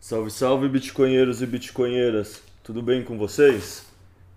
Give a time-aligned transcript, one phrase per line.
[0.00, 2.42] Salve, salve, bitcoinheiros e bitcoinheiras!
[2.62, 3.84] Tudo bem com vocês?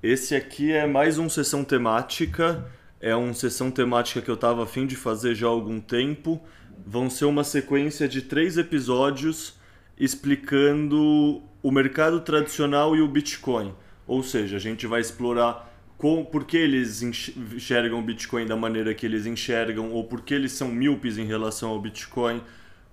[0.04, 2.70] Esse aqui é mais um sessão temática.
[3.00, 6.41] É uma sessão temática que eu estava afim de fazer já há algum tempo.
[6.86, 9.55] Vão ser uma sequência de três episódios
[9.98, 13.74] explicando o mercado tradicional e o Bitcoin.
[14.06, 18.93] Ou seja, a gente vai explorar com, por que eles enxergam o Bitcoin da maneira
[18.93, 22.42] que eles enxergam, ou por que eles são míopes em relação ao Bitcoin,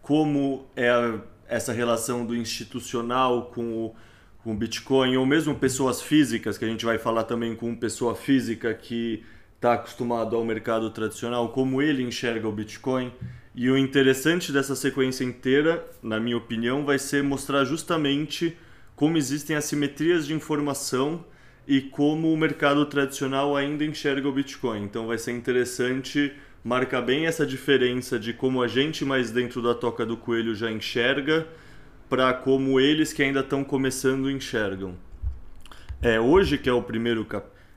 [0.00, 3.94] como é a essa relação do institucional com o,
[4.42, 8.14] com o Bitcoin, ou mesmo pessoas físicas, que a gente vai falar também com pessoa
[8.14, 9.22] física que
[9.64, 13.10] está acostumado ao mercado tradicional, como ele enxerga o Bitcoin.
[13.54, 18.58] E o interessante dessa sequência inteira, na minha opinião, vai ser mostrar justamente
[18.94, 21.24] como existem assimetrias de informação
[21.66, 24.82] e como o mercado tradicional ainda enxerga o Bitcoin.
[24.82, 26.30] Então vai ser interessante
[26.62, 30.70] marca bem essa diferença de como a gente mais dentro da toca do coelho já
[30.70, 31.46] enxerga
[32.10, 34.94] para como eles que ainda estão começando enxergam.
[36.02, 37.26] É, hoje, que é o primeiro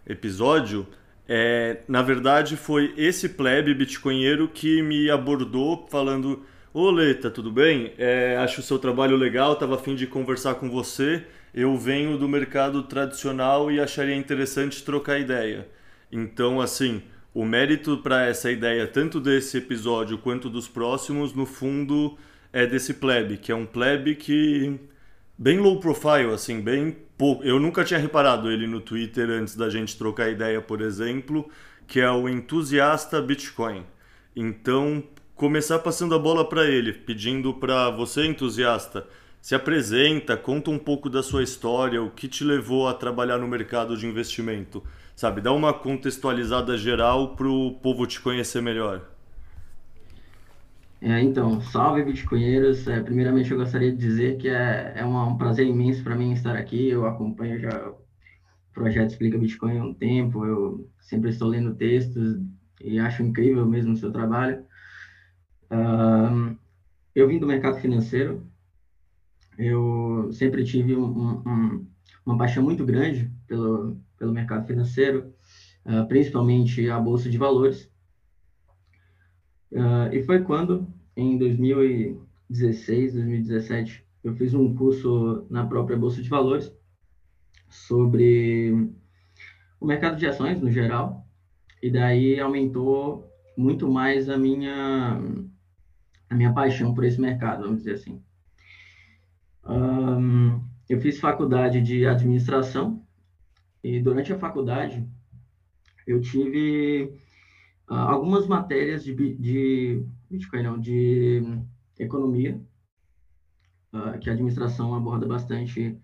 [0.05, 0.85] episódio,
[1.27, 7.93] é, na verdade foi esse plebe bitcoinheiro que me abordou falando Ô Leta, tudo bem?
[7.97, 11.25] É, acho o seu trabalho legal, estava afim de conversar com você.
[11.51, 15.67] Eu venho do mercado tradicional e acharia interessante trocar ideia.
[16.11, 17.01] Então, assim,
[17.33, 22.15] o mérito para essa ideia, tanto desse episódio quanto dos próximos, no fundo,
[22.53, 24.79] é desse plebe, que é um plebe que
[25.37, 27.43] bem low profile, assim, bem pouco.
[27.43, 31.49] Eu nunca tinha reparado ele no Twitter antes da gente trocar ideia, por exemplo,
[31.87, 33.83] que é o entusiasta Bitcoin.
[34.35, 35.03] Então,
[35.35, 39.07] começar passando a bola para ele, pedindo para você, entusiasta,
[39.41, 43.47] se apresenta, conta um pouco da sua história, o que te levou a trabalhar no
[43.47, 44.83] mercado de investimento
[45.17, 45.41] sabe?
[45.41, 49.01] Dá uma contextualizada geral para o povo te conhecer melhor.
[50.99, 52.87] É, então, salve Bitcoinheiros.
[52.87, 56.31] É, primeiramente, eu gostaria de dizer que é, é uma, um prazer imenso para mim
[56.31, 56.89] estar aqui.
[56.89, 57.97] Eu acompanho já o
[58.73, 60.45] projeto Explica Bitcoin há um tempo.
[60.45, 62.39] Eu sempre estou lendo textos
[62.81, 64.65] e acho incrível mesmo o seu trabalho.
[67.15, 68.47] eu vim do mercado financeiro.
[69.57, 71.87] Eu sempre tive um, um,
[72.25, 75.33] uma paixão muito grande pelo, pelo mercado financeiro,
[75.85, 77.91] uh, principalmente a Bolsa de Valores.
[79.71, 86.29] Uh, e foi quando, em 2016, 2017, eu fiz um curso na própria Bolsa de
[86.29, 86.71] Valores
[87.69, 88.89] sobre
[89.79, 91.25] o mercado de ações no geral,
[91.81, 95.21] e daí aumentou muito mais a minha
[96.29, 98.21] a minha paixão por esse mercado, vamos dizer assim.
[99.65, 103.01] Um, eu fiz faculdade de administração
[103.83, 105.07] e durante a faculdade,
[106.05, 107.17] eu tive
[107.89, 111.41] uh, algumas matérias de, de Bitcoin, não, de
[111.99, 112.61] economia,
[113.93, 115.97] uh, que a administração aborda bastante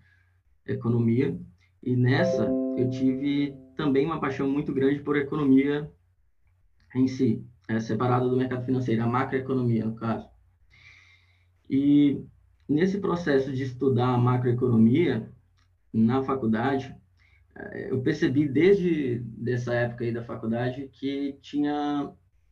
[0.66, 1.38] economia.
[1.82, 5.90] E nessa, eu tive também uma paixão muito grande por economia
[6.94, 10.28] em si, é, separada do mercado financeiro, a macroeconomia, no caso.
[11.68, 12.24] E
[12.68, 15.28] nesse processo de estudar a macroeconomia
[15.92, 16.94] na faculdade,
[17.88, 22.10] eu percebi desde dessa época aí da faculdade que tinha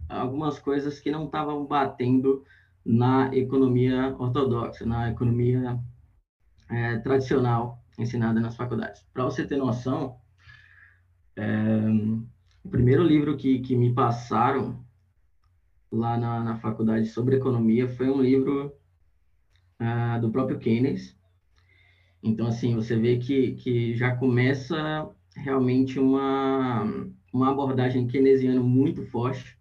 [0.08, 2.44] algumas coisas que não estavam batendo
[2.84, 5.78] na economia ortodoxa, na economia
[6.70, 9.04] é, tradicional ensinada nas faculdades.
[9.12, 10.16] Para você ter noção,
[11.36, 11.80] é,
[12.64, 14.84] o primeiro livro que, que me passaram
[15.90, 18.72] lá na, na faculdade sobre economia foi um livro
[19.80, 21.18] uh, do próprio Keynes,
[22.22, 26.84] então, assim, você vê que, que já começa realmente uma,
[27.32, 29.58] uma abordagem keynesiana muito forte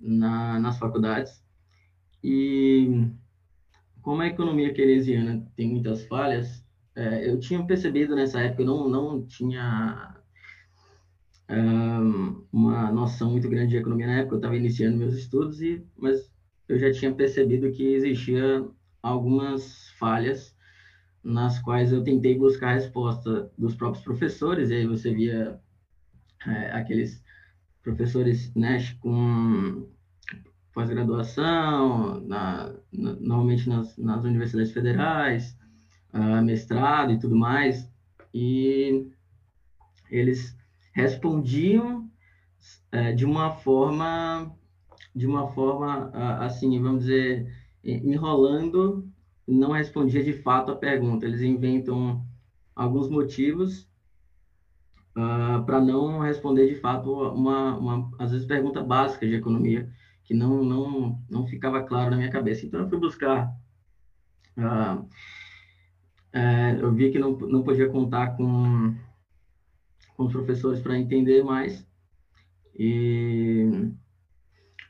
[0.00, 1.44] na, nas faculdades.
[2.24, 3.06] E
[4.02, 8.88] como a economia keynesiana tem muitas falhas, é, eu tinha percebido nessa época, eu não,
[8.88, 10.20] não tinha
[11.48, 15.84] um, uma noção muito grande de economia na época, eu estava iniciando meus estudos, e,
[15.96, 16.32] mas
[16.68, 18.66] eu já tinha percebido que existia
[19.00, 20.55] algumas falhas
[21.26, 25.60] nas quais eu tentei buscar a resposta dos próprios professores, e aí você via
[26.46, 27.20] é, aqueles
[27.82, 29.88] professores né, com
[30.72, 35.58] pós-graduação, na, na, normalmente nas, nas, universidades federais,
[36.14, 37.90] uh, mestrado e tudo mais,
[38.32, 39.10] e
[40.08, 40.56] eles
[40.92, 42.08] respondiam
[42.92, 44.54] é, de uma forma,
[45.14, 47.52] de uma forma, assim, vamos dizer,
[47.82, 49.10] enrolando
[49.46, 51.24] não respondia de fato a pergunta.
[51.24, 52.24] Eles inventam
[52.74, 53.82] alguns motivos
[55.16, 59.88] uh, ah, para não responder de fato uma, uma, às vezes, pergunta básica de economia
[60.24, 62.66] que não, não, não ficava claro na minha cabeça.
[62.66, 63.54] Então, eu fui buscar.
[64.58, 65.08] Uh,
[66.80, 68.94] eu vi que não, não podia contar com,
[70.16, 71.86] com os professores para entender mais.
[72.74, 73.90] E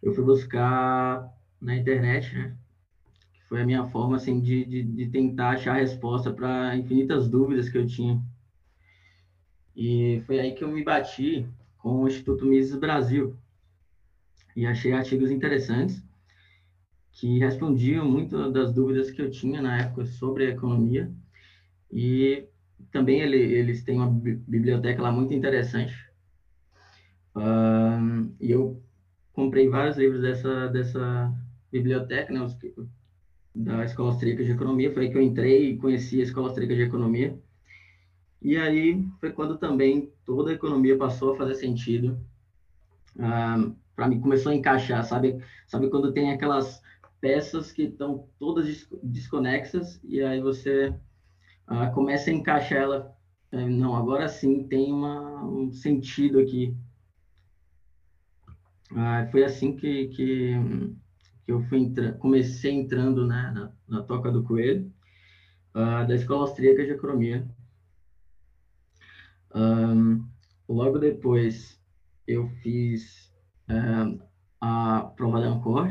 [0.03, 1.31] eu fui buscar
[1.61, 2.56] na internet, né?
[3.48, 7.78] Foi a minha forma, assim, de, de, de tentar achar resposta para infinitas dúvidas que
[7.78, 8.20] eu tinha
[9.76, 11.46] e foi aí que eu me bati
[11.76, 13.37] com o Instituto Mises Brasil.
[14.56, 16.02] E achei artigos interessantes
[17.12, 21.12] que respondiam muito das dúvidas que eu tinha na época sobre a economia.
[21.93, 22.48] E
[22.90, 25.94] também ele, eles têm uma biblioteca lá muito interessante.
[27.34, 28.82] Uh, e eu
[29.31, 31.31] comprei vários livros dessa, dessa
[31.70, 32.40] biblioteca, né,
[33.56, 34.93] da Escola Austríaca de Economia.
[34.93, 37.38] Foi aí que eu entrei e conheci a Escola Austríaca de Economia.
[38.43, 42.20] E aí foi quando também toda a economia passou a fazer sentido.
[43.19, 45.43] Ah, para mim começou a encaixar, sabe?
[45.67, 46.82] Sabe quando tem aquelas
[47.19, 50.94] peças que estão todas desconexas e aí você
[51.67, 53.17] ah, começa a encaixar ela.
[53.50, 56.76] É, não, agora sim tem uma, um sentido aqui.
[58.94, 60.53] Ah, foi assim que, que,
[61.46, 64.93] que eu fui entra comecei entrando né, na, na Toca do Coelho,
[65.72, 67.46] da Escola Austríaca de Economia.
[69.54, 70.26] Um,
[70.69, 71.81] logo depois,
[72.26, 73.32] eu fiz
[73.69, 74.19] um,
[74.60, 75.90] a prova da Ancor,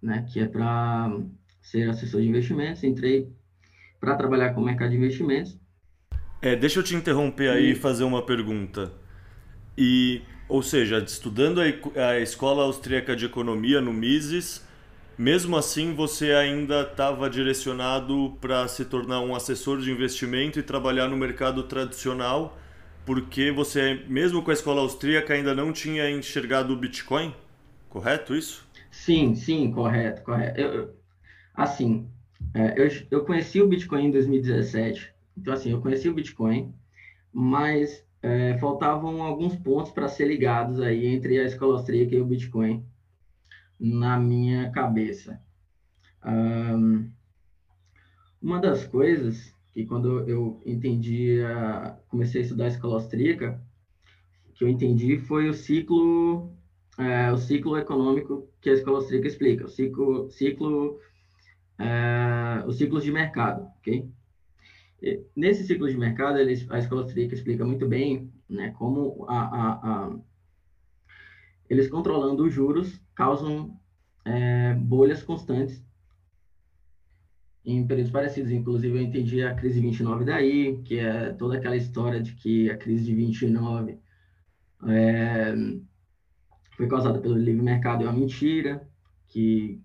[0.00, 1.20] né, que é para
[1.60, 2.82] ser assessor de investimentos.
[2.82, 3.30] Entrei
[4.00, 5.60] para trabalhar com o mercado de investimentos.
[6.40, 8.92] É, deixa eu te interromper aí e fazer uma pergunta.
[9.76, 14.66] E, ou seja, estudando a, Escola Austríaca de Economia no Mises,
[15.16, 21.08] mesmo assim você ainda estava direcionado para se tornar um assessor de investimento e trabalhar
[21.08, 22.58] no mercado tradicional
[23.04, 27.34] porque você, mesmo com a escola austríaca, ainda não tinha enxergado o Bitcoin?
[27.88, 28.66] Correto isso?
[28.90, 30.60] Sim, sim, correto, correto.
[30.60, 30.94] Eu,
[31.54, 32.08] assim,
[32.54, 36.72] é, eu, eu conheci o Bitcoin em 2017, então assim, eu conheci o Bitcoin,
[37.32, 42.26] mas é, faltavam alguns pontos para ser ligados aí entre a escola austríaca e o
[42.26, 42.86] Bitcoin
[43.78, 45.42] na minha cabeça.
[46.24, 47.10] Um,
[48.40, 53.60] uma das coisas que quando eu entendi, a, comecei a estudar a escola austríaca,
[54.54, 56.52] que eu entendi foi o ciclo,
[56.98, 61.00] é, o ciclo econômico que a escola austríaca explica, o ciclo, ciclo,
[61.78, 64.08] é, os ciclos de mercado, ok?
[65.34, 69.72] Nesse ciclo de mercado, eles, a escola austríaca explica muito bem, né, como a, a,
[69.72, 70.18] a
[71.68, 73.80] eles controlando os juros causam
[74.24, 75.84] é, bolhas constantes
[77.64, 78.52] em períodos parecidos.
[78.52, 82.70] Inclusive, eu entendi a crise de 29 daí, que é toda aquela história de que
[82.70, 83.98] a crise de 29
[84.86, 85.54] é,
[86.76, 88.88] foi causada pelo livre mercado é uma mentira,
[89.28, 89.80] que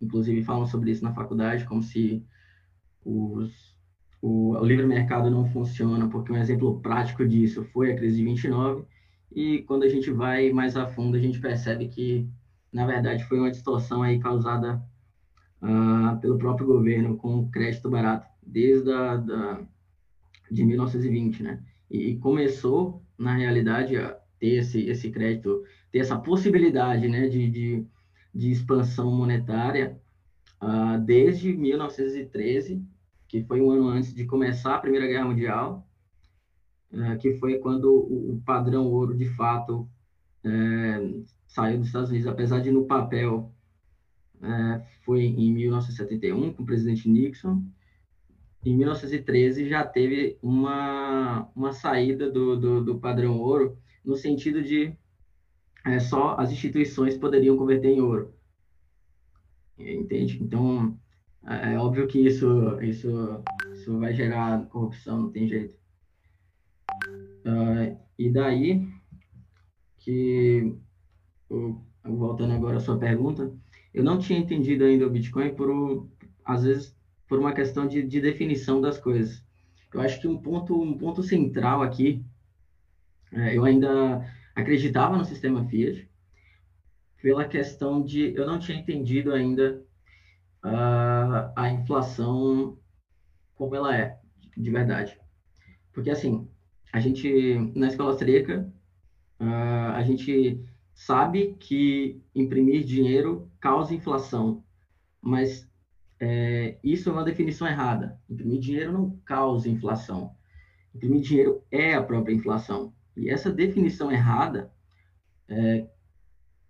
[0.00, 2.24] inclusive falam sobre isso na faculdade, como se
[3.04, 3.73] os,
[4.24, 8.24] o, o livre mercado não funciona, porque um exemplo prático disso foi a crise de
[8.24, 8.86] 29,
[9.30, 12.26] e quando a gente vai mais a fundo, a gente percebe que,
[12.72, 14.82] na verdade, foi uma distorção aí causada
[15.60, 19.60] uh, pelo próprio governo com crédito barato desde a, da,
[20.50, 21.62] de 1920, né?
[21.90, 27.50] E, e, começou, na realidade, a ter esse, esse crédito, ter essa possibilidade, né, de,
[27.50, 27.86] de,
[28.34, 30.00] de expansão monetária
[30.62, 32.82] uh, desde 1913,
[33.34, 35.84] que foi um ano antes de começar a Primeira Guerra Mundial,
[36.92, 39.88] uh, que foi quando o, o padrão ouro, de fato,
[40.44, 43.52] uh, saiu dos Estados Unidos, apesar de no papel
[44.40, 47.64] é, foi em 1971 com o presidente Nixon.
[48.64, 54.94] Em 1913 já teve uma, uma saída do, do, do padrão ouro no sentido de
[55.84, 58.34] é, só as instituições poderiam converter em ouro.
[59.78, 60.42] Entende?
[60.42, 60.98] Então,
[61.46, 65.76] é, é óbvio que isso, isso, isso vai gerar corrupção, não tem jeito.
[67.46, 68.86] Uh, e daí
[69.98, 70.74] que,
[72.02, 73.52] voltando agora à sua pergunta,
[73.92, 76.08] eu não tinha entendido ainda o Bitcoin por,
[76.44, 76.96] às vezes,
[77.26, 79.42] por uma questão de, de definição das coisas.
[79.92, 82.24] Eu acho que um ponto, um ponto central aqui,
[83.32, 86.08] é, eu ainda acreditava no sistema Fiat,
[87.22, 89.82] pela questão de eu não tinha entendido ainda
[90.64, 92.78] uh, a inflação
[93.54, 94.18] como ela é,
[94.56, 95.18] de verdade.
[95.92, 96.48] Porque, assim,
[96.92, 98.72] a gente, na escola austríaca,
[99.40, 104.64] uh, a gente sabe que imprimir dinheiro causa inflação,
[105.20, 105.68] mas
[106.20, 108.18] é, isso é uma definição errada.
[108.28, 110.34] Imprimir dinheiro não causa inflação.
[110.94, 112.94] imprimir dinheiro é a própria inflação.
[113.16, 114.72] E essa definição errada
[115.48, 115.88] é,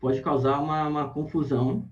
[0.00, 1.90] pode causar uma, uma confusão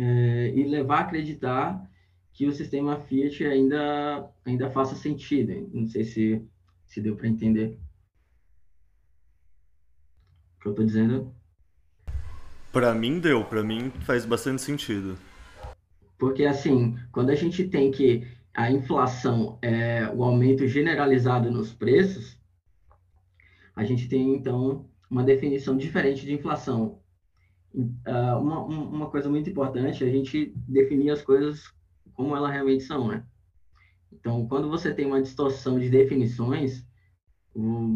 [0.00, 1.86] é, e levar a acreditar
[2.32, 5.68] que o sistema Fiat ainda, ainda faça sentido.
[5.74, 6.42] Não sei se,
[6.86, 7.78] se deu para entender
[10.56, 11.34] o que eu estou dizendo.
[12.72, 15.18] Para mim deu, para mim faz bastante sentido.
[16.18, 22.38] Porque assim, quando a gente tem que a inflação é o aumento generalizado nos preços,
[23.76, 26.99] a gente tem então uma definição diferente de inflação.
[27.72, 31.72] Uh, uma, uma coisa muito importante é a gente definir as coisas
[32.14, 33.24] como elas realmente são, né?
[34.12, 36.84] Então, quando você tem uma distorção de definições,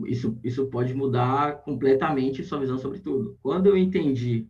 [0.07, 3.39] isso, isso pode mudar completamente sua visão sobre tudo.
[3.43, 4.49] Quando eu entendi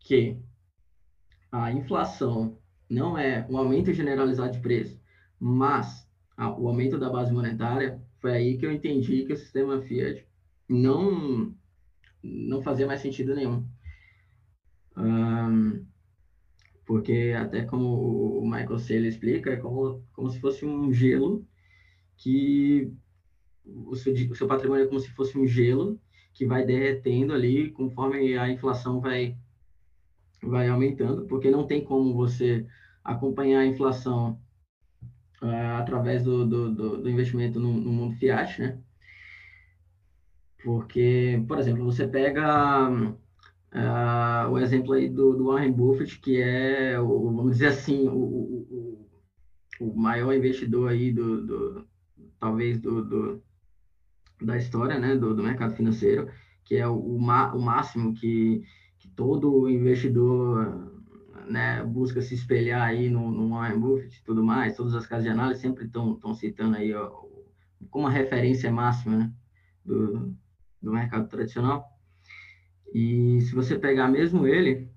[0.00, 0.38] que
[1.50, 2.58] a inflação
[2.88, 5.00] não é um aumento generalizado de preço,
[5.38, 6.08] mas
[6.38, 10.26] o aumento da base monetária, foi aí que eu entendi que o sistema Fiat
[10.68, 11.54] não,
[12.22, 13.64] não fazia mais sentido nenhum.
[14.96, 15.84] Um,
[16.84, 21.46] porque até como o Michael Saylor explica, é como, como se fosse um gelo
[22.16, 22.92] que
[23.64, 26.00] o seu, o seu patrimônio é como se fosse um gelo
[26.32, 29.36] que vai derretendo ali conforme a inflação vai
[30.42, 32.66] vai aumentando, porque não tem como você
[33.02, 34.40] acompanhar a inflação
[35.42, 38.78] uh, através do, do, do, do investimento no, no, mundo fiat, né?
[40.62, 42.90] Porque, por exemplo, você pega
[43.76, 48.16] uh, o exemplo aí do, do Warren Buffett, que é, o, vamos dizer assim, o,
[48.18, 49.08] o,
[49.80, 51.86] o maior investidor aí do, do
[52.40, 53.42] talvez do, do,
[54.40, 56.30] da história, né, do, do mercado financeiro,
[56.64, 58.62] que é o, o, máximo que,
[58.98, 60.92] que todo investidor
[61.48, 65.24] né, busca se espelhar aí no, no Warren Buffett e tudo mais, todas as casas
[65.24, 67.10] de análise sempre estão citando aí ó,
[67.90, 69.32] como a referência máxima né,
[69.84, 70.34] do,
[70.82, 71.95] do mercado tradicional.
[72.92, 74.88] E se você pegar mesmo ele,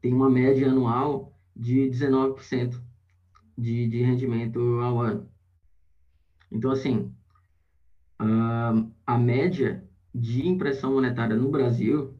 [0.00, 2.82] tem uma média anual de 19%
[3.56, 5.28] de, de rendimento ao ano.
[6.50, 7.12] Então, assim,
[8.18, 8.72] a,
[9.06, 12.16] a média de impressão monetária no Brasil,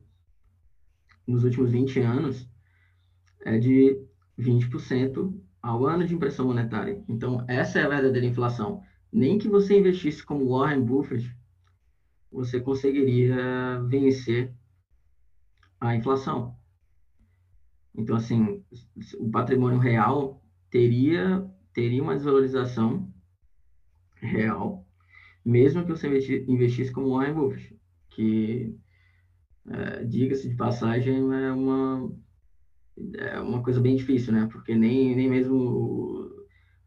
[1.26, 2.48] nos últimos 20 anos,
[3.44, 4.04] é de
[4.38, 7.02] 20% ao ano de impressão monetária.
[7.08, 8.82] Então, essa é a verdadeira inflação.
[9.12, 11.34] Nem que você investisse como Warren Buffett,
[12.30, 14.52] você conseguiria vencer
[15.90, 16.56] a inflação.
[17.94, 18.64] Então, assim,
[19.18, 23.12] o patrimônio real teria, teria uma desvalorização
[24.16, 24.86] real,
[25.44, 26.08] mesmo que você
[26.48, 27.78] investisse como Warren Buffett,
[28.10, 28.74] que,
[29.68, 32.10] é, diga-se de passagem, é uma,
[33.18, 34.48] é uma coisa bem difícil, né?
[34.50, 36.30] Porque nem, nem mesmo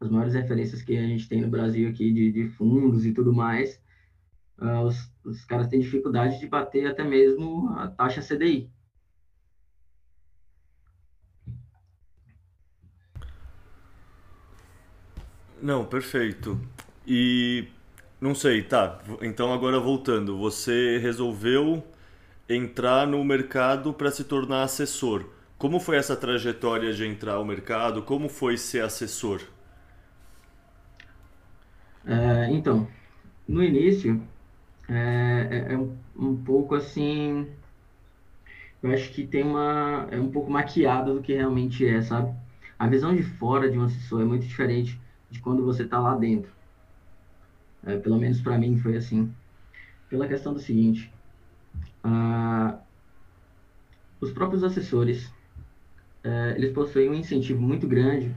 [0.00, 3.32] as maiores referências que a gente tem no Brasil aqui de, de fundos e tudo
[3.32, 3.80] mais,
[4.60, 8.70] uh, os, os caras têm dificuldade de bater até mesmo a taxa CDI.
[15.60, 16.60] Não, perfeito.
[17.06, 17.68] E
[18.20, 19.00] não sei, tá.
[19.22, 21.84] Então agora voltando, você resolveu
[22.48, 25.26] entrar no mercado para se tornar assessor.
[25.58, 28.02] Como foi essa trajetória de entrar ao mercado?
[28.02, 29.40] Como foi ser assessor?
[32.06, 32.88] É, então,
[33.46, 34.22] no início,
[34.88, 37.46] é, é, é um, um, pouco assim.
[38.82, 40.06] Eu acho que tem uma.
[40.10, 42.34] É um pouco maquiado do que realmente é, sabe?
[42.78, 44.98] A visão de fora de um assessor é muito diferente
[45.30, 46.50] de quando você está lá dentro.
[47.84, 49.32] É, pelo menos para mim foi assim.
[50.08, 51.12] Pela questão do seguinte:
[52.02, 52.78] ah,
[54.20, 55.32] os próprios assessores
[56.24, 58.34] é, eles possuem um incentivo muito grande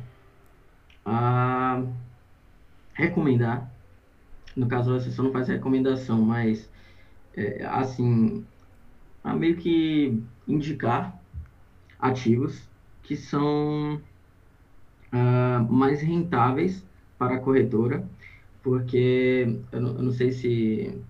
[1.05, 1.83] a
[2.93, 3.71] recomendar.
[4.55, 6.69] No caso, a assessor não faz recomendação, mas
[7.33, 8.45] é, assim,
[9.23, 11.19] a meio que indicar
[11.99, 12.69] ativos
[13.03, 14.01] que são
[15.11, 16.85] uh, mais rentáveis
[17.17, 18.07] para a corretora,
[18.63, 21.01] porque eu não, eu não, sei se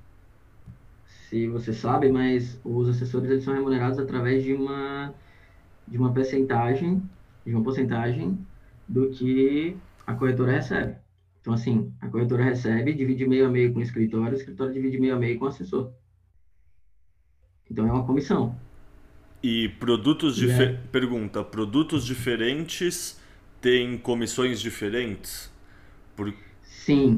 [1.29, 5.13] se você sabe, mas os assessores eles são remunerados através de uma
[5.87, 7.01] de uma percentagem,
[7.45, 8.37] de uma porcentagem
[8.87, 10.95] do que a corretora recebe.
[11.41, 14.99] Então, assim, a corretora recebe, divide meio a meio com o escritório, o escritório divide
[14.99, 15.91] meio a meio com o assessor.
[17.69, 18.55] Então, é uma comissão.
[19.41, 20.85] E produtos diferentes.
[20.85, 20.87] É...
[20.87, 23.20] Pergunta: produtos diferentes
[23.61, 25.51] têm comissões diferentes?
[26.15, 26.33] Por...
[26.63, 27.17] Sim,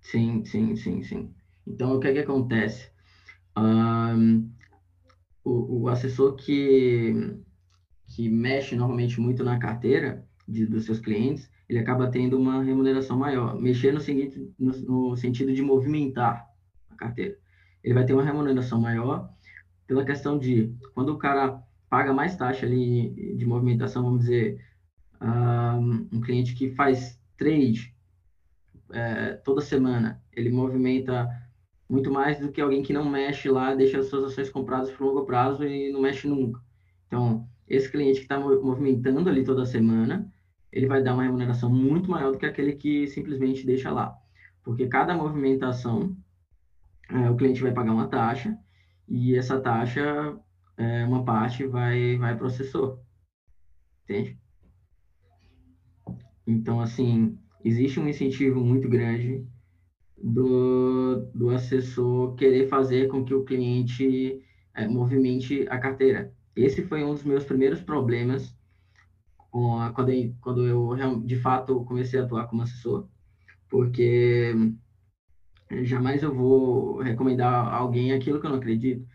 [0.00, 1.34] sim, sim, sim, sim.
[1.66, 2.88] Então, o que é que acontece?
[3.56, 4.50] Um,
[5.44, 7.42] o, o assessor que
[8.14, 13.18] que mexe normalmente muito na carteira de, dos seus clientes, ele acaba tendo uma remuneração
[13.18, 13.60] maior.
[13.60, 16.46] Mexer no, seguinte, no, no sentido de movimentar
[16.90, 17.36] a carteira.
[17.82, 19.28] Ele vai ter uma remuneração maior
[19.86, 24.60] pela questão de, quando o cara paga mais taxa ali de movimentação, vamos dizer,
[25.26, 27.94] um cliente que faz trade
[28.92, 31.28] é, toda semana, ele movimenta
[31.88, 35.04] muito mais do que alguém que não mexe lá, deixa as suas ações compradas por
[35.06, 36.60] longo prazo e não mexe nunca.
[37.06, 40.32] Então, esse cliente que está movimentando ali toda semana,
[40.72, 44.16] ele vai dar uma remuneração muito maior do que aquele que simplesmente deixa lá.
[44.62, 46.16] Porque cada movimentação,
[47.08, 48.58] é, o cliente vai pagar uma taxa,
[49.06, 50.36] e essa taxa,
[50.76, 52.98] é, uma parte vai, vai para o assessor.
[54.04, 54.38] Entende?
[56.46, 59.46] Então, assim, existe um incentivo muito grande
[60.22, 64.42] do, do assessor querer fazer com que o cliente
[64.74, 66.32] é, movimente a carteira.
[66.54, 68.56] Esse foi um dos meus primeiros problemas
[69.52, 73.08] a, quando, eu, quando eu de fato comecei a atuar como assessor,
[73.68, 74.54] porque
[75.82, 79.06] jamais eu vou recomendar a alguém aquilo que eu não acredito.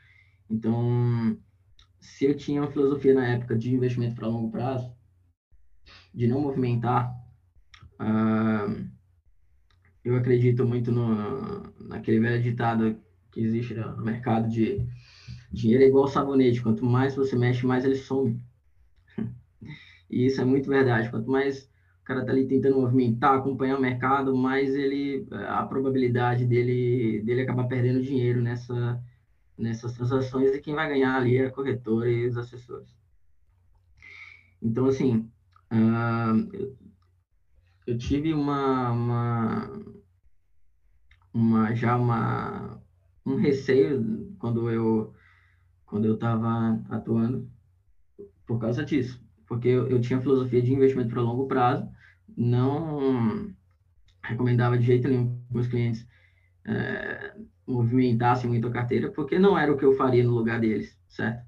[0.49, 1.37] Então,
[1.99, 4.91] se eu tinha uma filosofia na época de investimento para longo prazo,
[6.13, 7.13] de não movimentar,
[7.99, 8.89] uh,
[10.03, 12.97] eu acredito muito no, naquele velho ditado
[13.31, 14.87] que existe no mercado de
[15.51, 18.39] dinheiro é igual sabonete, quanto mais você mexe, mais ele some.
[20.09, 21.09] e isso é muito verdade.
[21.09, 21.69] Quanto mais
[22.01, 27.41] o cara tá ali tentando movimentar, acompanhar o mercado, mais ele a probabilidade dele dele
[27.41, 29.01] acabar perdendo dinheiro nessa
[29.57, 32.97] nessas transações e quem vai ganhar ali é a corretora e os assessores.
[34.61, 35.29] Então assim,
[35.71, 36.88] uh,
[37.89, 39.79] eu, tive uma, uma
[41.33, 42.81] uma já uma
[43.25, 45.13] um receio quando eu
[45.85, 47.49] quando eu estava atuando
[48.45, 51.89] por causa disso, porque eu, eu tinha filosofia de investimento para longo prazo,
[52.35, 53.51] não
[54.23, 56.07] recomendava de jeito nenhum que meus clientes
[56.65, 57.35] é,
[57.67, 61.43] movimentassem muito a carteira, porque não era o que eu faria no lugar deles, certo?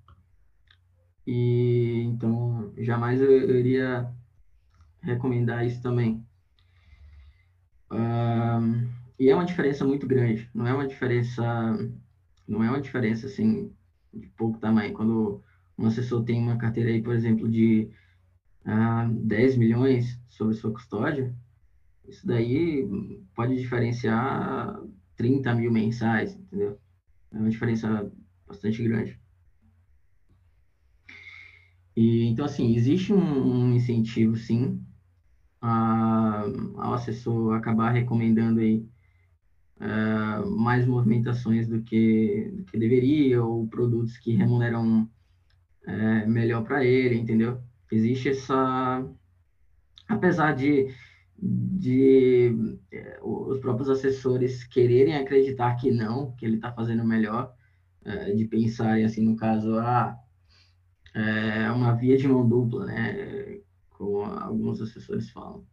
[1.25, 4.11] E então jamais eu, eu iria
[5.01, 6.23] recomendar isso também.
[7.91, 8.87] Um,
[9.19, 11.43] e é uma diferença muito grande, não é uma diferença,
[12.47, 13.69] não é uma diferença assim
[14.13, 14.93] de pouco tamanho.
[14.93, 15.41] Quando
[15.77, 17.89] um assessor tem uma carteira aí, por exemplo, de
[18.65, 21.35] ah, 10 milhões sobre sua custódia,
[22.07, 22.87] isso daí
[23.35, 24.81] pode diferenciar
[25.15, 26.77] 30 mil mensais, entendeu?
[27.31, 28.09] É uma diferença
[28.47, 29.19] bastante grande.
[31.95, 33.17] E, então, assim, existe um,
[33.67, 34.81] um incentivo, sim,
[35.61, 36.43] a,
[36.77, 38.85] ao assessor acabar recomendando aí
[39.81, 45.03] uh, mais movimentações do que, do que deveria, ou produtos que remuneram
[45.87, 47.61] uh, melhor para ele, entendeu?
[47.91, 49.05] Existe essa.
[50.07, 50.93] Apesar de,
[51.37, 52.75] de
[53.21, 57.53] uh, os próprios assessores quererem acreditar que não, que ele está fazendo melhor,
[58.35, 60.17] de pensarem assim, no caso, ah,
[61.13, 63.50] é uma via de mão dupla, né?
[64.01, 65.63] Como alguns assessores falam.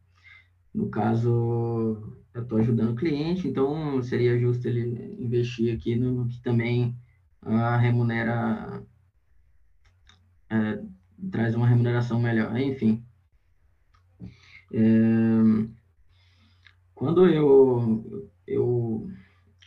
[0.74, 6.42] No caso, eu estou ajudando o cliente, então seria justo ele investir aqui no que
[6.42, 6.94] também
[7.42, 8.84] uh, remunera,
[10.52, 10.88] uh,
[11.30, 12.54] traz uma remuneração melhor.
[12.58, 13.02] Enfim,
[14.74, 14.78] é,
[16.94, 19.10] quando eu, eu,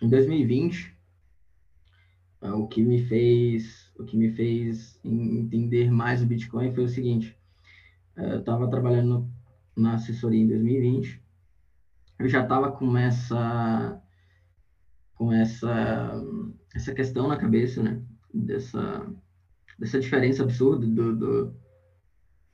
[0.04, 0.96] em 2020,
[2.44, 6.84] uh, é, o que me fez, o que me fez entender mais o Bitcoin foi
[6.84, 7.41] o seguinte, é,
[8.16, 9.28] eu estava trabalhando
[9.76, 11.22] na assessoria em 2020.
[12.20, 13.98] Eu já estava com essa
[15.14, 16.22] com essa
[16.74, 18.02] essa questão na cabeça, né?
[18.34, 19.12] Dessa
[19.78, 21.56] dessa diferença absurda do, do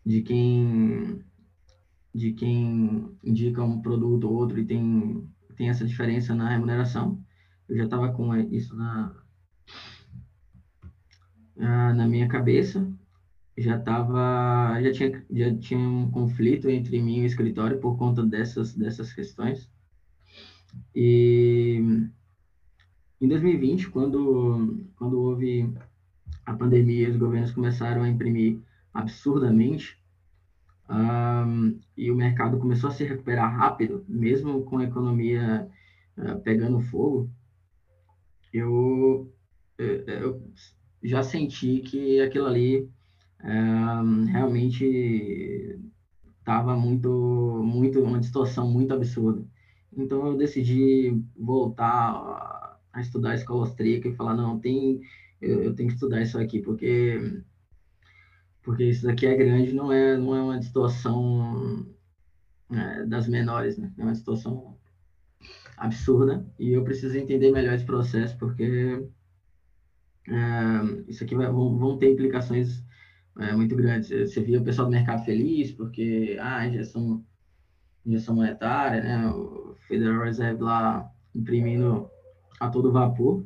[0.05, 1.19] de quem
[2.13, 7.21] de quem indica um produto ou outro e tem tem essa diferença na remuneração.
[7.67, 9.13] Eu já estava com isso na
[11.55, 12.87] na minha cabeça
[13.57, 18.23] já estava já tinha já tinha um conflito entre mim e o escritório por conta
[18.23, 19.69] dessas dessas questões.
[20.95, 21.81] E
[23.19, 25.73] em 2020 quando quando houve
[26.45, 28.59] a pandemia os governos começaram a imprimir
[28.93, 29.99] absurdamente
[30.89, 35.67] um, e o mercado começou a se recuperar rápido mesmo com a economia
[36.17, 37.29] uh, pegando fogo
[38.53, 39.33] eu,
[39.77, 40.51] eu, eu
[41.03, 42.89] já senti que aquilo ali
[44.31, 45.79] realmente
[46.39, 47.09] estava muito,
[47.63, 49.45] muito, uma distorção muito absurda.
[49.95, 55.01] Então eu decidi voltar a estudar a escola austríaca e falar, não, tem,
[55.41, 57.43] eu, eu, tenho que estudar isso aqui, porque
[58.63, 61.85] porque isso daqui é grande, não é, não é uma distorção
[62.69, 63.93] é, das menores, né?
[63.97, 64.77] É uma situação
[65.77, 69.07] absurda e eu preciso entender melhor esse processo porque
[70.27, 72.83] é, isso aqui vai, vão, vão, ter implicações
[73.39, 74.09] é, muito grandes.
[74.09, 77.23] Você via o pessoal do mercado feliz porque ah, injeção,
[78.05, 79.27] injeção monetária, né?
[79.29, 82.09] o Federal Reserve lá imprimindo
[82.59, 83.45] a todo vapor.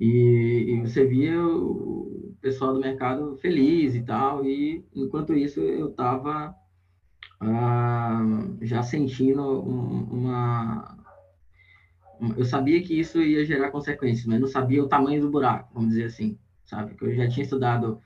[0.00, 5.90] E, e, você via o pessoal do mercado feliz e tal, e enquanto isso eu
[5.90, 6.54] estava
[7.40, 8.22] ah,
[8.62, 10.96] já sentindo uma.
[12.36, 15.90] Eu sabia que isso ia gerar consequências, mas não sabia o tamanho do buraco, vamos
[15.90, 16.94] dizer assim, sabe?
[16.94, 18.00] Que eu já tinha estudado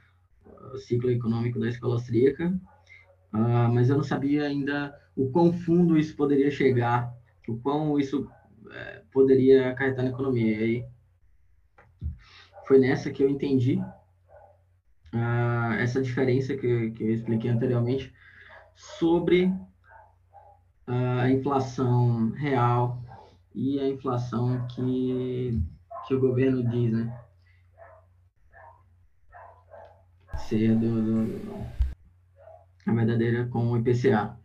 [0.78, 2.52] ciclo econômico da escola austríaca,
[3.32, 7.12] ah, mas eu não sabia ainda o quão fundo isso poderia chegar,
[7.48, 8.28] o quão isso
[8.70, 10.56] é, poderia acarretar na economia.
[10.56, 10.84] E aí
[12.66, 13.76] foi nessa que eu entendi
[15.12, 18.12] uh, essa diferença que, que eu expliquei anteriormente
[18.74, 19.52] sobre
[20.86, 23.02] a inflação real
[23.54, 25.60] e a inflação que,
[26.06, 27.21] que o governo diz, né?
[30.48, 31.52] Ser do, do
[32.86, 34.36] a verdadeira com o IPCA.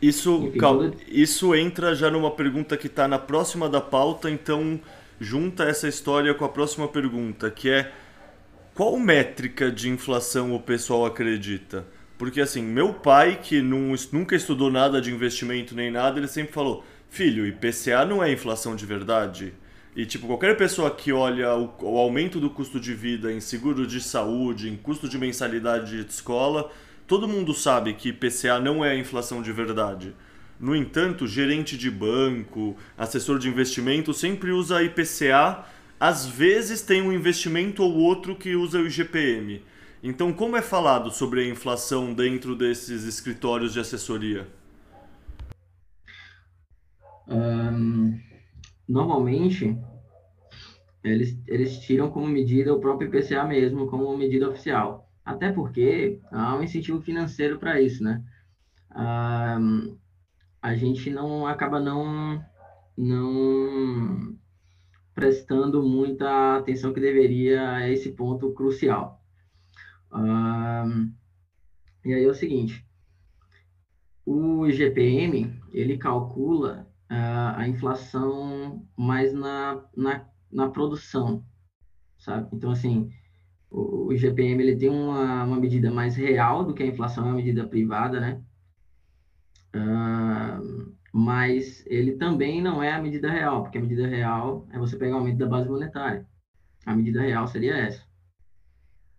[0.00, 4.80] Isso, calma, isso entra já numa pergunta que está na próxima da pauta, então
[5.20, 7.92] junta essa história com a próxima pergunta, que é
[8.74, 11.86] qual métrica de inflação o pessoal acredita?
[12.18, 16.52] Porque assim, meu pai, que não, nunca estudou nada de investimento nem nada, ele sempre
[16.52, 19.52] falou: filho, IPCA não é inflação de verdade.
[19.94, 23.86] E tipo, qualquer pessoa que olha o, o aumento do custo de vida em seguro
[23.86, 26.70] de saúde, em custo de mensalidade de escola,
[27.06, 30.14] todo mundo sabe que IPCA não é inflação de verdade.
[30.58, 35.66] No entanto, gerente de banco, assessor de investimento sempre usa IPCA,
[36.00, 39.62] às vezes tem um investimento ou outro que usa o IGPM.
[40.02, 44.48] Então, como é falado sobre a inflação dentro desses escritórios de assessoria?
[47.28, 48.18] Um,
[48.92, 49.76] normalmente,
[51.02, 55.08] eles, eles tiram como medida o próprio IPCA mesmo, como medida oficial.
[55.24, 58.22] Até porque há um incentivo financeiro para isso, né?
[58.94, 59.96] Um,
[60.60, 62.44] a gente não acaba não,
[62.96, 64.36] não
[65.14, 69.22] prestando muita atenção que deveria a esse ponto crucial
[72.04, 72.84] e aí é o seguinte,
[74.26, 81.44] o IGPM, ele calcula uh, a inflação mais na, na, na, produção,
[82.18, 82.48] sabe?
[82.52, 83.10] Então, assim,
[83.70, 87.28] o, o IGPM, ele tem uma, uma medida mais real do que a inflação, é
[87.28, 88.42] uma medida privada, né?
[89.74, 94.96] Uh, mas ele também não é a medida real, porque a medida real é você
[94.96, 96.26] pegar o aumento da base monetária.
[96.86, 98.02] A medida real seria essa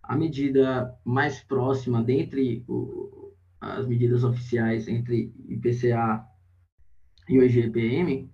[0.06, 6.24] a medida mais próxima dentre o, as medidas oficiais entre IPCA
[7.28, 8.30] e o IGPM,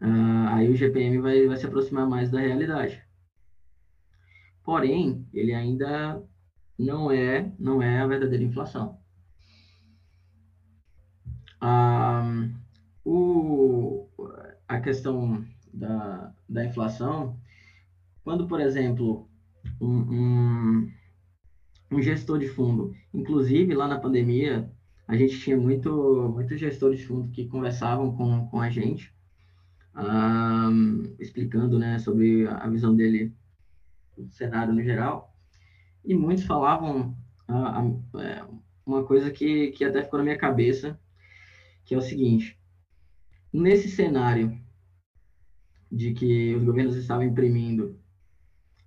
[0.00, 3.02] uh, aí o IGPM vai, vai se aproximar mais da realidade.
[4.62, 6.22] Porém, ele ainda
[6.78, 8.98] não é, não é a verdadeira inflação.
[11.62, 12.50] Uh,
[13.04, 14.08] o,
[14.66, 17.38] a questão da, da inflação,
[18.22, 19.28] quando, por exemplo,
[19.80, 20.92] um, um,
[21.92, 22.94] um gestor de fundo.
[23.12, 24.70] Inclusive, lá na pandemia,
[25.06, 25.90] a gente tinha muito,
[26.34, 29.14] muito gestores de fundo que conversavam com, com a gente,
[29.94, 33.32] um, explicando né, sobre a visão dele
[34.16, 35.34] do cenário no geral.
[36.04, 37.16] E muitos falavam
[37.48, 40.98] uh, uma coisa que, que até ficou na minha cabeça,
[41.84, 42.58] que é o seguinte:
[43.52, 44.58] nesse cenário
[45.90, 47.98] de que os governos estavam imprimindo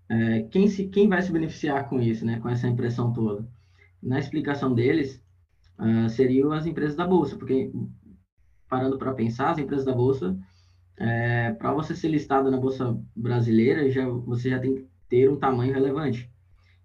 [0.10, 3.48] é, quem, se, quem vai se beneficiar com isso, né, com essa impressão toda?
[4.02, 5.22] Na explicação deles,
[5.80, 7.72] uh, seriam as empresas da Bolsa, porque,
[8.70, 10.38] parando para pensar, as empresas da Bolsa,
[10.98, 15.38] é, para você ser listado na Bolsa Brasileira, já, você já tem que ter um
[15.38, 16.32] tamanho relevante.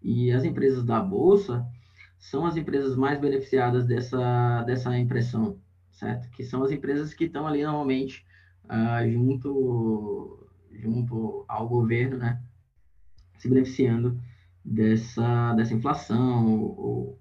[0.03, 1.65] E as empresas da Bolsa
[2.19, 5.59] são as empresas mais beneficiadas dessa, dessa impressão,
[5.91, 6.31] certo?
[6.31, 8.25] Que são as empresas que estão ali normalmente
[8.65, 12.41] uh, junto, junto ao governo, né?
[13.43, 14.17] se beneficiando
[14.65, 17.19] dessa, dessa inflação, ou,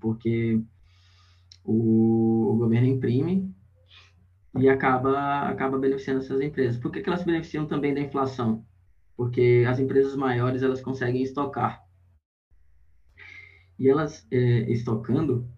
[0.00, 0.60] porque
[1.64, 3.52] o, o, governo imprime
[4.58, 6.78] e acaba, acaba beneficiando essas empresas.
[6.78, 8.64] Por que, que elas beneficiam também da inflação?
[9.16, 11.82] Porque as empresas maiores elas conseguem estocar.
[13.78, 15.48] E elas, é, estocando,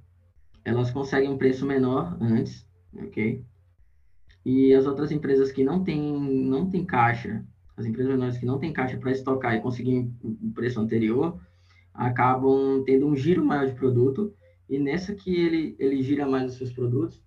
[0.64, 3.44] elas conseguem um preço menor antes, ok?
[4.44, 6.00] E as outras empresas que não têm,
[6.48, 7.44] não têm caixa
[7.76, 11.38] as empresas menores que não têm caixa para estocar e conseguir um preço anterior,
[11.92, 14.34] acabam tendo um giro maior de produto
[14.68, 17.22] e nessa que ele, ele gira mais os seus produtos,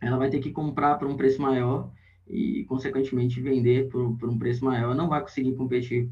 [0.00, 1.92] ela vai ter que comprar por um preço maior
[2.26, 4.94] e, consequentemente, vender por, por um preço maior.
[4.94, 6.10] Não vai conseguir competir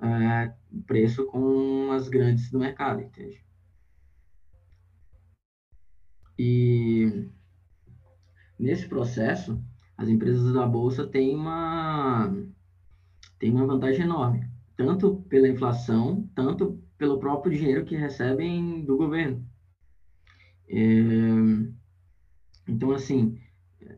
[0.00, 0.52] é,
[0.86, 3.44] preço com as grandes do mercado, entende?
[6.38, 7.28] E
[8.58, 9.60] nesse processo,
[9.96, 12.32] as empresas da bolsa têm uma
[13.38, 19.47] têm uma vantagem enorme, tanto pela inflação, tanto pelo próprio dinheiro que recebem do governo.
[20.68, 21.68] É,
[22.66, 23.38] então, assim,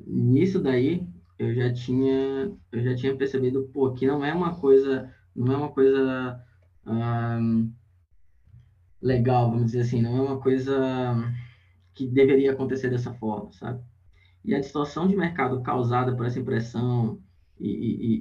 [0.06, 1.06] nisso daí
[1.38, 5.56] eu já tinha eu já tinha percebido pô, que não é uma coisa não é
[5.56, 6.40] uma coisa
[6.86, 7.72] hum,
[9.00, 11.14] legal, vamos dizer assim, não é uma coisa
[11.94, 13.82] que deveria acontecer dessa forma, sabe?
[14.44, 17.22] E a distorção de mercado causada por essa impressão
[17.58, 17.68] e,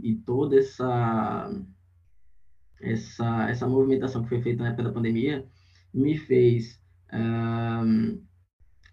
[0.08, 1.50] e, e toda essa,
[2.82, 5.48] essa, essa movimentação que foi feita na época da pandemia
[5.94, 6.82] me fez
[7.14, 8.22] um,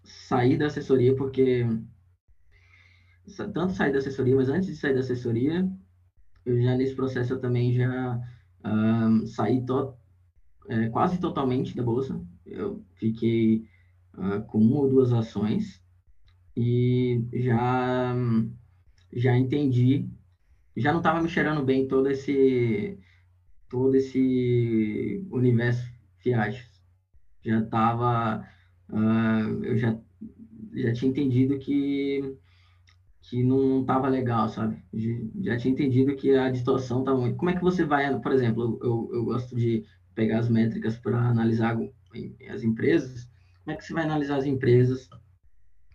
[0.07, 1.65] sair da assessoria, porque
[3.53, 5.69] tanto sair da assessoria, mas antes de sair da assessoria,
[6.45, 8.19] eu já nesse processo eu também já
[8.65, 9.93] um, saí to,
[10.69, 12.21] é, quase totalmente da bolsa.
[12.45, 13.63] Eu fiquei
[14.15, 15.83] uh, com uma ou duas ações
[16.55, 18.15] e já
[19.13, 20.09] já entendi,
[20.75, 22.97] já não estava me cheirando bem todo esse
[23.69, 26.69] todo esse universo Fiat.
[27.43, 28.45] Já estava,
[28.89, 29.97] uh, eu já
[30.73, 32.21] já tinha entendido que
[33.21, 34.81] que não estava legal, sabe?
[35.41, 37.35] Já tinha entendido que a distorção estava muito.
[37.35, 39.83] Como é que você vai, por exemplo, eu, eu gosto de
[40.15, 41.75] pegar as métricas para analisar
[42.49, 43.27] as empresas.
[43.63, 45.09] Como é que você vai analisar as empresas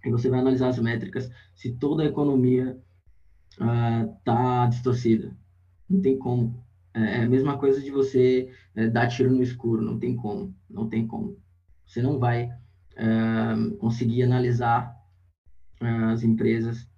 [0.04, 2.76] e você vai analisar as métricas se toda a economia
[3.52, 5.34] está uh, distorcida.
[5.88, 6.62] Não tem como.
[6.94, 10.54] É, é a mesma coisa de você é, dar tiro no escuro, não tem como,
[10.68, 11.36] não tem como.
[11.86, 12.48] Você não vai
[13.78, 14.94] conseguir analisar
[15.80, 16.88] as empresas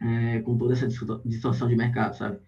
[0.00, 0.86] é, com toda essa
[1.24, 2.38] distorção de mercado, sabe?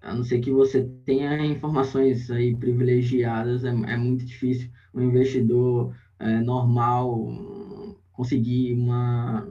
[0.00, 5.94] A não ser que você tenha informações aí privilegiadas, é, é muito difícil um investidor
[6.18, 9.46] é, normal conseguir uma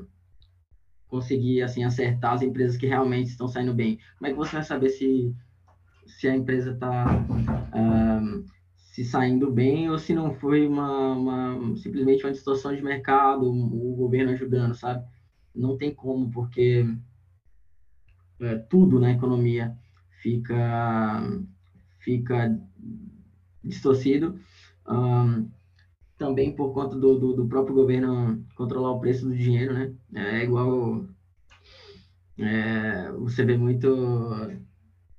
[1.07, 3.97] conseguir assim acertar as empresas que realmente estão saindo bem.
[4.17, 5.33] Como é que você vai saber se
[6.05, 7.05] se a empresa está
[7.73, 8.06] um,
[8.97, 13.95] se saindo bem ou se não foi uma, uma, simplesmente uma distorção de mercado, o
[13.95, 15.05] governo ajudando, sabe?
[15.53, 16.83] Não tem como, porque
[18.39, 19.77] é, tudo na economia
[20.19, 21.21] fica
[21.99, 22.59] fica
[23.63, 24.39] distorcido.
[24.89, 25.47] Um,
[26.17, 29.93] também por conta do, do, do, próprio governo controlar o preço do dinheiro, né?
[30.15, 31.05] É igual
[32.39, 33.87] é, você vê muito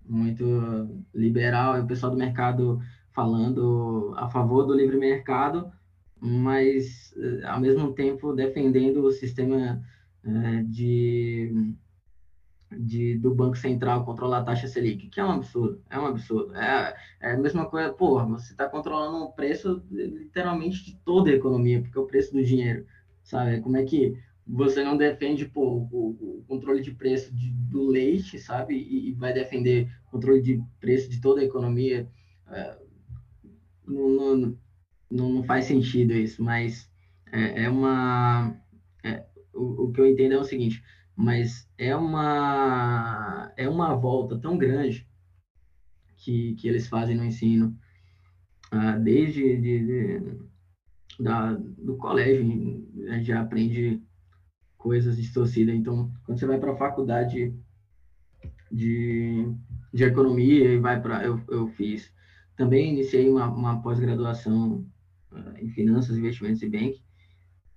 [0.05, 2.81] muito liberal, o pessoal do mercado
[3.19, 5.73] falando a favor do livre mercado,
[6.21, 7.13] mas
[7.45, 9.83] ao mesmo tempo defendendo o sistema
[10.25, 11.75] é, de
[12.71, 16.55] de, do Banco Central controlar a taxa Selic, que é um absurdo, é um absurdo.
[16.55, 21.35] É, é a mesma coisa, porra, você está controlando o preço literalmente de toda a
[21.35, 22.87] economia, porque é o preço do dinheiro,
[23.23, 23.61] sabe?
[23.61, 28.39] Como é que você não defende pô, o, o controle de preço de, do leite,
[28.39, 28.75] sabe?
[28.75, 32.09] E, e, vai defender controle de preço de toda a economia.
[32.51, 32.88] É,
[33.89, 34.59] não, não,
[35.11, 36.91] não, faz sentido isso, mas
[37.33, 38.55] é, é uma.
[39.03, 39.25] É,
[39.55, 40.83] o, o que eu entendo é o seguinte:
[41.19, 45.05] mas é uma é uma volta tão grande
[46.17, 47.77] que, que eles fazem no ensino
[48.73, 50.39] uh, desde de, de,
[51.19, 52.45] da, do colégio
[53.09, 54.01] a gente já aprende
[54.77, 57.53] coisas distorcidas então quando você vai para a faculdade
[58.71, 59.45] de,
[59.93, 62.13] de economia e vai para eu, eu fiz
[62.59, 64.85] também iniciei uma, uma pós-graduação
[65.33, 67.09] uh, em finanças investimentos e banking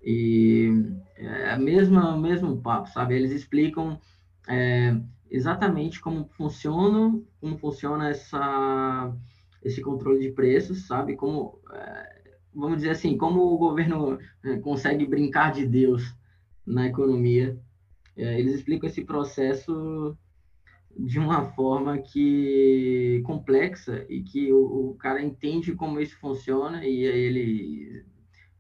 [0.04, 0.72] e
[1.16, 3.16] é a mesma, mesmo papo, sabe?
[3.16, 4.00] Eles explicam
[4.48, 9.16] é, exatamente como funciona, como funciona essa,
[9.64, 11.16] esse controle de preços, sabe?
[11.16, 12.22] Como, é,
[12.54, 14.18] vamos dizer assim, como o governo
[14.64, 16.16] consegue brincar de Deus
[16.66, 17.56] na economia.
[18.18, 20.18] É, eles explicam esse processo
[20.98, 27.08] de uma forma que complexa e que o, o cara entende como isso funciona e
[27.08, 28.06] aí ele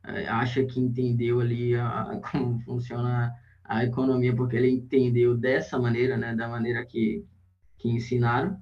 [0.03, 6.17] é, acha que entendeu ali a, como funciona a economia, porque ele entendeu dessa maneira,
[6.17, 7.25] né, da maneira que,
[7.77, 8.57] que ensinaram.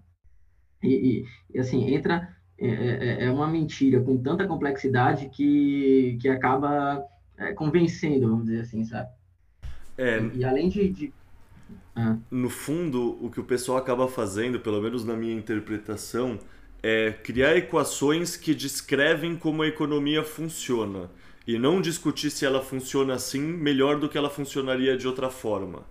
[0.84, 6.30] E, e, e assim, entra, é, é, é, uma mentira com tanta complexidade que, que
[6.30, 7.04] acaba
[7.38, 9.10] é, convencendo, vamos dizer assim, sabe?
[9.98, 11.14] É, e, e além de, de...
[12.32, 16.40] No fundo, o que o pessoal acaba fazendo, pelo menos na minha interpretação,
[16.82, 21.10] é criar equações que descrevem como a economia funciona
[21.46, 25.84] e não discutir se ela funciona assim melhor do que ela funcionaria de outra forma.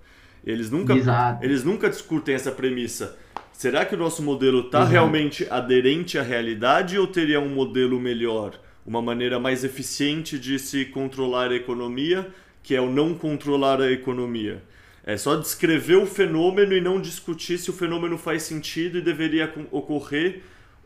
[0.44, 0.94] Eles nunca,
[1.42, 3.18] eles nunca discutem essa premissa.
[3.52, 8.52] Será que o nosso modelo está realmente aderente à realidade ou teria um modelo melhor?
[8.86, 12.28] Uma maneira mais eficiente de se controlar a economia,
[12.62, 14.62] que é o não controlar a economia.
[15.08, 19.50] É só descrever o fenômeno e não discutir se o fenômeno faz sentido e deveria
[19.72, 20.42] ocorrer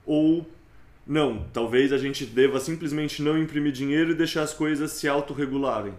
[0.06, 0.46] ou
[1.04, 1.44] não.
[1.52, 5.92] Talvez a gente deva simplesmente não imprimir dinheiro e deixar as coisas se autorregularem.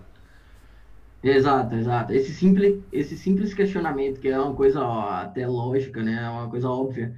[1.22, 2.14] Exato, exato.
[2.14, 6.24] Esse simples, esse simples questionamento, que é uma coisa ó, até lógica, né?
[6.24, 7.14] É uma coisa óbvia,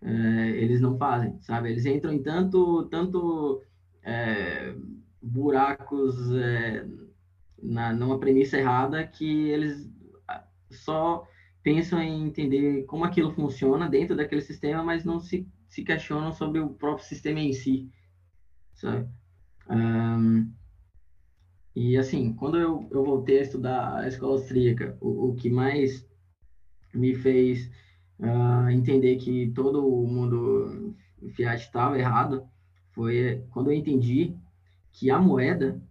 [0.00, 1.70] é, eles não fazem, sabe?
[1.72, 3.64] Eles entram em tanto, tanto
[4.00, 4.76] é,
[5.20, 6.86] buracos é,
[7.60, 9.95] na, numa premissa errada que eles
[10.70, 11.26] só
[11.62, 16.60] pensam em entender como aquilo funciona dentro daquele sistema, mas não se, se questionam sobre
[16.60, 17.90] o próprio sistema em si,
[18.74, 19.08] sabe?
[19.68, 20.52] Um,
[21.74, 26.08] e assim, quando eu, eu voltei a estudar a escola austríaca, o, o que mais
[26.94, 27.70] me fez
[28.18, 30.94] uh, entender que todo o mundo
[31.34, 32.48] Fiat estava errado
[32.92, 34.34] foi quando eu entendi
[34.92, 35.82] que a moeda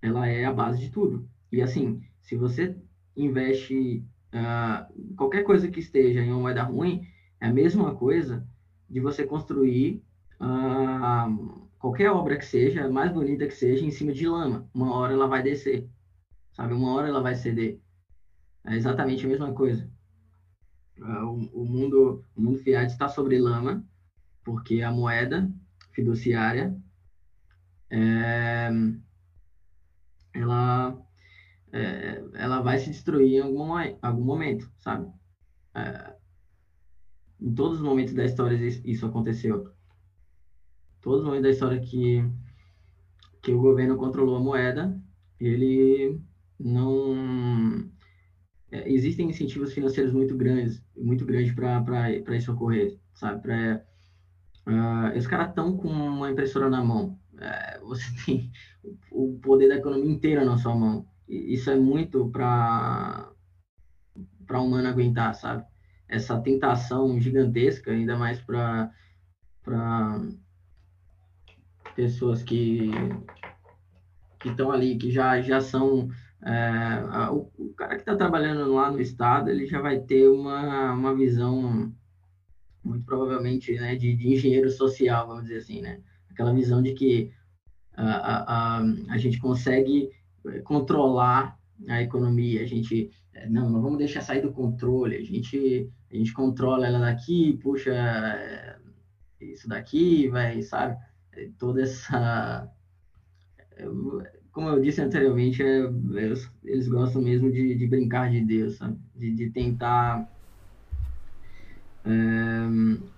[0.00, 1.28] ela é a base de tudo.
[1.52, 2.76] E assim, se você
[3.16, 7.06] investe uh, qualquer coisa que esteja em uma moeda ruim,
[7.40, 8.46] é a mesma coisa
[8.88, 10.02] de você construir
[10.40, 14.68] uh, qualquer obra que seja, mais bonita que seja, em cima de lama.
[14.72, 15.88] Uma hora ela vai descer,
[16.52, 16.74] sabe?
[16.74, 17.80] Uma hora ela vai ceder.
[18.64, 19.90] É exatamente a mesma coisa.
[21.00, 23.84] Ah, o, o mundo, o mundo fiat está sobre lama,
[24.44, 25.50] porque a moeda
[25.92, 26.76] fiduciária
[27.90, 28.70] é,
[30.32, 30.96] ela
[31.72, 35.10] é, ela vai se destruir em algum, algum momento, sabe?
[35.74, 36.14] É,
[37.40, 39.72] em todos os momentos da história isso aconteceu
[41.02, 42.24] todos os momentos da história que,
[43.42, 44.98] que o governo controlou a moeda,
[45.38, 46.18] ele
[46.58, 47.90] não.
[48.70, 53.42] É, existem incentivos financeiros muito grandes, muito grandes para isso ocorrer, sabe?
[53.42, 53.84] Pra,
[54.66, 57.18] uh, os caras estão com uma impressora na mão.
[57.34, 58.50] Uh, você tem
[59.10, 61.04] o poder da economia inteira na sua mão.
[61.28, 63.30] Isso é muito para
[64.46, 65.64] para humano aguentar, sabe?
[66.08, 68.90] Essa tentação gigantesca, ainda mais para
[71.94, 72.90] pessoas que
[74.42, 76.10] que estão ali, que já, já são.
[76.44, 80.92] É, o, o, cara que está trabalhando lá no Estado, ele já vai ter uma,
[80.92, 81.92] uma visão,
[82.82, 86.00] muito provavelmente, né, de, de engenheiro social, vamos dizer assim, né?
[86.28, 87.30] Aquela visão de que
[87.94, 90.10] a, a, a, a gente consegue
[90.64, 93.10] controlar a economia, a gente.
[93.48, 97.90] Não, não vamos deixar sair do controle, a gente, a gente controla ela daqui, puxa
[97.90, 98.76] é,
[99.40, 100.96] isso daqui, vai, sabe?
[101.58, 102.68] toda essa.
[104.52, 105.62] Como eu disse anteriormente,
[106.64, 108.98] eles gostam mesmo de, de brincar de Deus, sabe?
[109.16, 110.30] De, de tentar
[112.04, 112.10] é,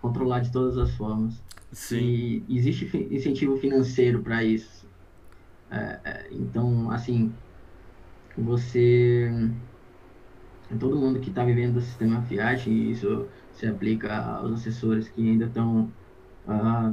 [0.01, 1.43] controlar de todas as formas.
[1.73, 2.45] Sim.
[2.49, 4.84] E existe incentivo financeiro para isso.
[5.71, 7.33] É, é, então, assim,
[8.37, 9.31] você.
[10.81, 15.29] Todo mundo que está vivendo o sistema Fiat, e isso se aplica aos assessores que
[15.29, 15.93] ainda estão.
[16.47, 16.93] Ah,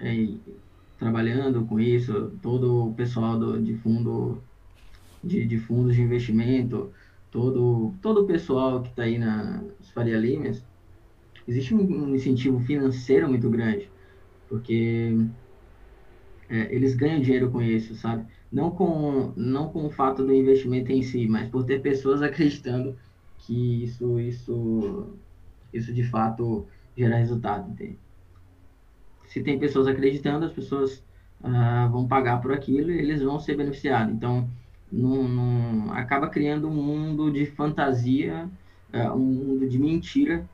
[0.00, 0.26] é,
[0.98, 4.42] trabalhando com isso, todo o pessoal do, de fundo
[5.22, 6.92] de, de fundos de investimento,
[7.30, 10.64] todo, todo o pessoal que está aí nas Faria Limes,
[11.48, 13.90] existe um, um, incentivo financeiro muito grande,
[14.48, 15.16] porque
[16.48, 18.24] é, eles ganham dinheiro com isso, sabe?
[18.52, 22.96] Não com, não com o fato do investimento em si, mas por ter pessoas acreditando
[23.38, 25.14] que isso, isso,
[25.72, 27.98] isso de fato gera resultado, entende?
[29.34, 31.02] se tem pessoas acreditando, as pessoas
[31.40, 34.14] uh, vão pagar por aquilo e eles vão ser beneficiados.
[34.14, 34.48] Então,
[34.92, 38.48] não, acaba criando um mundo de fantasia,
[38.92, 40.48] uh, um mundo de mentira,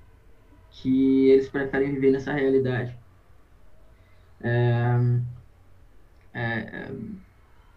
[0.71, 2.97] que eles preferem viver nessa realidade.
[4.41, 4.97] É,
[6.33, 6.91] é,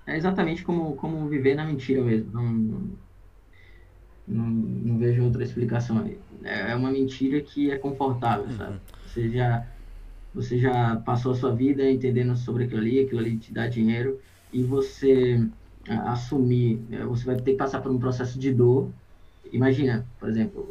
[0.06, 2.32] é exatamente como, como viver na mentira mesmo.
[2.32, 2.43] Não,
[4.28, 6.18] não, não, vejo outra explicação aí.
[6.43, 8.74] É, é uma mentira que é confortável, sabe?
[8.74, 8.80] Uhum.
[9.06, 9.68] Você já
[10.34, 14.20] você já passou a sua vida entendendo sobre aquilo ali, aquilo ali te dá dinheiro,
[14.51, 15.47] e você
[16.06, 18.91] assumir, né, você vai ter que passar por um processo de dor.
[19.51, 20.68] Imagina, por exemplo,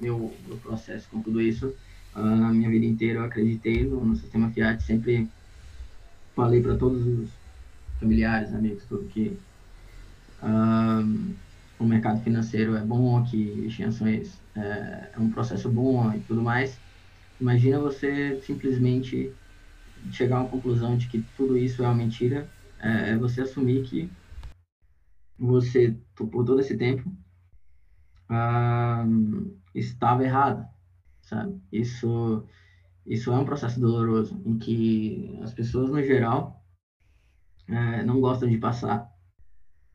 [0.00, 1.74] meu, meu processo com tudo isso,
[2.12, 5.28] a minha vida inteira eu acreditei no, no sistema Fiat, sempre
[6.34, 7.42] falei para todos os
[8.00, 9.42] familiares, amigos, tudo que
[11.78, 16.42] o mercado financeiro é bom, que em ações é, é um processo bom e tudo
[16.42, 16.82] mais.
[17.40, 19.38] imagina você simplesmente
[20.12, 23.82] chegar a uma conclusão de que tudo isso é uma mentira, é, é você assumir
[23.84, 24.16] que
[25.38, 27.14] você, por todo esse tempo,
[29.74, 30.66] estava errado,
[31.22, 31.60] sabe?
[31.72, 32.46] Isso,
[33.06, 36.62] isso é um processo doloroso, em que as pessoas, no geral,
[37.68, 39.08] é, não gostam de passar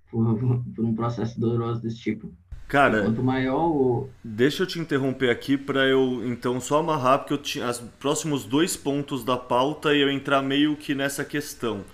[0.09, 0.37] por,
[0.75, 2.33] por um processo doloroso desse tipo.
[2.67, 4.09] Cara, quanto maior o...
[4.21, 8.43] deixa eu te interromper aqui para eu então só amarrar porque eu tinha os próximos
[8.43, 11.85] dois pontos da pauta e eu entrar meio que nessa questão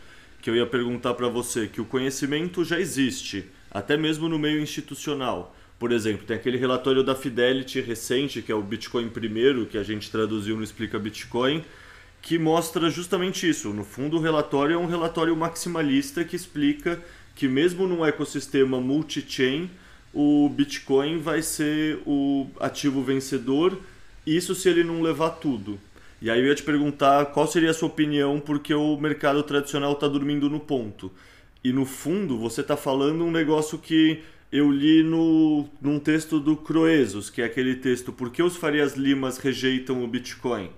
[0.41, 4.59] que eu ia perguntar para você, que o conhecimento já existe, até mesmo no meio
[4.59, 5.55] institucional.
[5.84, 9.84] Por exemplo, tem aquele relatório da Fidelity recente, que é o Bitcoin primeiro, que a
[9.84, 11.62] gente traduziu no Explica Bitcoin,
[12.22, 13.74] que mostra justamente isso.
[13.74, 17.04] No fundo, o relatório é um relatório maximalista que explica
[17.36, 19.70] que mesmo num ecossistema multi-chain,
[20.14, 23.78] o Bitcoin vai ser o ativo vencedor,
[24.26, 25.78] isso se ele não levar tudo.
[26.22, 29.92] E aí eu ia te perguntar qual seria a sua opinião, porque o mercado tradicional
[29.92, 31.12] está dormindo no ponto.
[31.62, 34.24] E no fundo, você está falando um negócio que
[34.54, 38.93] eu li no, num texto do Croesus, que é aquele texto Por que os Farias
[38.93, 40.70] Limas rejeitam o Bitcoin?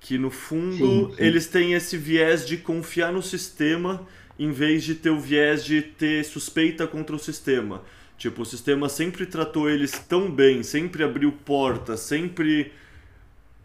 [0.00, 1.14] Que no fundo sim, sim.
[1.18, 4.06] eles têm esse viés de confiar no sistema
[4.38, 7.82] em vez de ter o viés de ter suspeita contra o sistema.
[8.16, 12.72] Tipo, o sistema sempre tratou eles tão bem, sempre abriu portas, sempre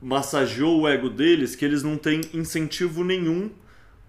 [0.01, 3.49] massageou o ego deles que eles não têm incentivo nenhum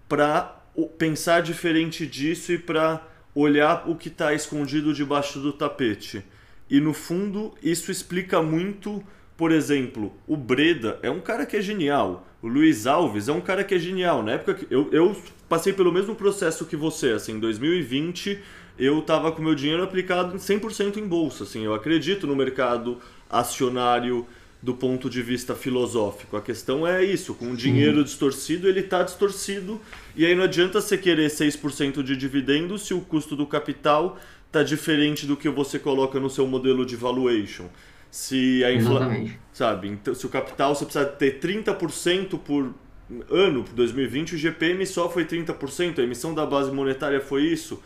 [0.09, 0.61] para
[0.97, 3.01] pensar diferente disso e para
[3.41, 6.23] olhar o que está escondido debaixo do tapete.
[6.69, 9.03] E no fundo, isso explica muito,
[9.35, 12.27] por exemplo, o Breda é um cara que é genial.
[12.41, 14.23] O Luiz Alves é um cara que é genial.
[14.23, 15.15] Na época que eu, eu
[15.47, 18.39] passei pelo mesmo processo que você, assim, em 2020
[18.77, 21.43] eu estava com meu dinheiro aplicado 100% em bolsa.
[21.43, 22.97] Assim, eu acredito no mercado
[23.29, 24.25] acionário
[24.61, 26.35] do ponto de vista filosófico.
[26.35, 29.79] A questão é isso, com o dinheiro distorcido, ele está distorcido,
[30.15, 34.61] e aí não adianta você querer 6% de dividendo se o custo do capital está
[34.61, 37.67] diferente do que você coloca no seu modelo de valuation.
[38.11, 42.73] Se a inflação, sabe, então se o capital você precisa ter 30% por
[43.29, 47.81] ano, por 2020, o GPM só foi 30%, a emissão da base monetária foi isso.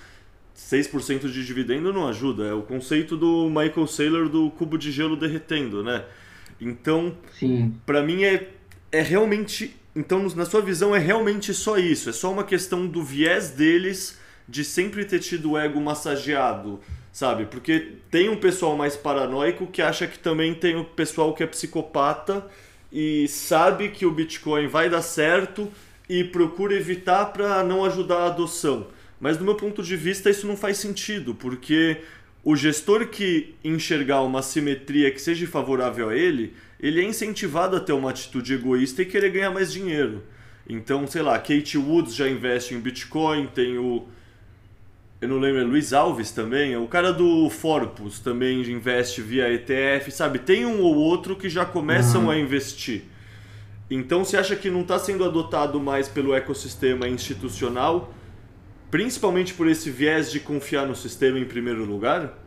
[0.57, 2.45] 6% de dividendo não ajuda.
[2.45, 6.05] É o conceito do Michael Saylor do cubo de gelo derretendo, né?
[6.63, 7.17] Então,
[7.85, 8.49] para mim é,
[8.91, 9.75] é realmente.
[9.95, 12.09] Então, na sua visão, é realmente só isso.
[12.09, 16.79] É só uma questão do viés deles de sempre ter tido o ego massageado,
[17.11, 17.45] sabe?
[17.45, 21.47] Porque tem um pessoal mais paranoico que acha que também tem o pessoal que é
[21.47, 22.45] psicopata
[22.91, 25.71] e sabe que o Bitcoin vai dar certo
[26.09, 28.87] e procura evitar para não ajudar a adoção.
[29.19, 32.01] Mas do meu ponto de vista isso não faz sentido, porque
[32.43, 37.79] o gestor que enxergar uma simetria que seja favorável a ele, ele é incentivado a
[37.79, 40.23] ter uma atitude egoísta e querer ganhar mais dinheiro.
[40.67, 44.05] Então, sei lá, Kate Woods já investe em Bitcoin, tem o.
[45.21, 50.11] Eu não lembro, é Luiz Alves também, o cara do Forpus também investe via ETF,
[50.11, 50.39] sabe?
[50.39, 52.29] Tem um ou outro que já começam uhum.
[52.29, 53.03] a investir.
[53.89, 58.13] Então, você acha que não está sendo adotado mais pelo ecossistema institucional?
[58.93, 62.37] Principalmente por esse viés de confiar no sistema em primeiro lugar?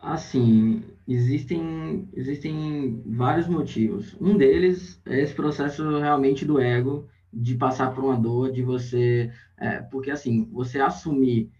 [0.00, 4.16] Assim, existem, existem vários motivos.
[4.18, 9.30] Um deles é esse processo realmente do ego, de passar por uma dor, de você.
[9.58, 11.50] É, porque, assim, você assumir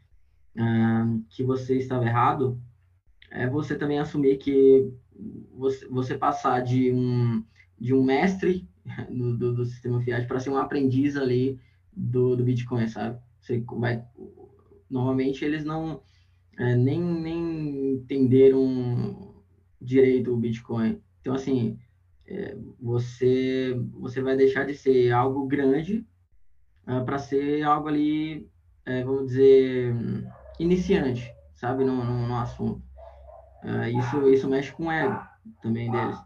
[0.56, 2.58] uh, que você estava errado,
[3.30, 4.90] é você também assumir que
[5.52, 7.44] você, você passar de um,
[7.78, 8.66] de um mestre
[9.12, 11.60] do, do, do sistema Fiat para ser um aprendiz ali
[11.98, 13.18] do, do Bitcoin, sabe?
[13.40, 14.04] Você vai,
[14.88, 16.00] normalmente eles não
[16.56, 19.34] é, nem, nem entenderam
[19.80, 21.00] direito o Bitcoin.
[21.20, 21.78] Então, assim,
[22.26, 26.06] é, você, você vai deixar de ser algo grande
[26.86, 28.48] é, para ser algo ali,
[28.84, 29.94] é, vamos dizer,
[30.58, 32.82] iniciante, sabe, no, no, no assunto.
[33.62, 35.20] É, isso, isso mexe com o ego
[35.60, 36.16] também deles.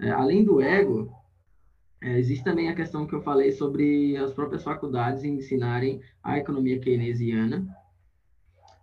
[0.00, 1.12] É, além do ego,
[2.02, 6.80] é, existe também a questão que eu falei sobre as próprias faculdades ensinarem a economia
[6.80, 7.64] keynesiana,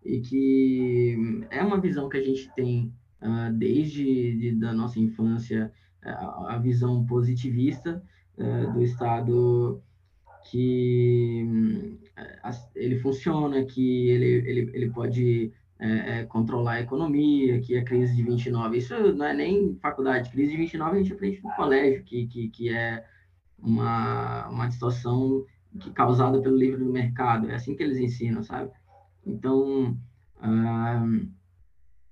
[0.05, 5.71] e que é uma visão que a gente tem uh, desde de, da nossa infância,
[6.01, 8.01] uh, a visão positivista
[8.37, 9.83] uh, do Estado
[10.49, 11.45] que
[12.75, 18.15] ele funciona, que ele, ele, ele pode é, é, controlar a economia, que a crise
[18.15, 22.03] de 29, isso não é nem faculdade, crise de 29 a gente aprende no colégio,
[22.03, 23.05] que, que, que é
[23.57, 25.45] uma, uma distorção
[25.79, 28.71] que, causada pelo livro do mercado, é assim que eles ensinam, sabe?
[29.25, 29.97] Então,
[30.37, 31.29] uh,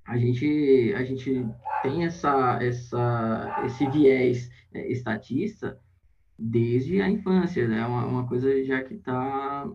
[0.05, 1.45] a, gente, a gente
[1.84, 5.78] tem essa, essa, esse viés é, estatista
[6.39, 7.86] desde a infância, né?
[7.86, 9.70] Uma, uma coisa já que está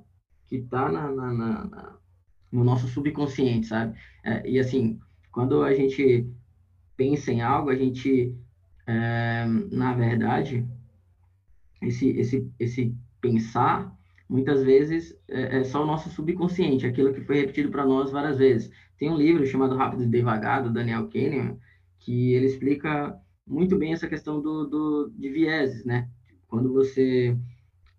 [0.47, 1.99] que tá na, na, na,
[2.53, 3.99] no nosso subconsciente, sabe?
[4.23, 5.01] É, e assim,
[5.33, 6.29] quando a gente
[6.97, 8.37] pensa em algo, a gente,
[8.87, 10.67] é, na verdade,
[11.81, 13.97] esse, esse, esse pensar,
[14.29, 18.39] muitas vezes, é, é só o nosso subconsciente, aquilo que foi repetido para nós várias
[18.39, 18.71] vezes.
[18.99, 21.59] Tem um livro chamado Rápido e Devagar, do Daniel Kahneman,
[21.99, 26.09] que ele explica muito bem essa questão do, do, de vieses, né?
[26.47, 27.37] Quando você...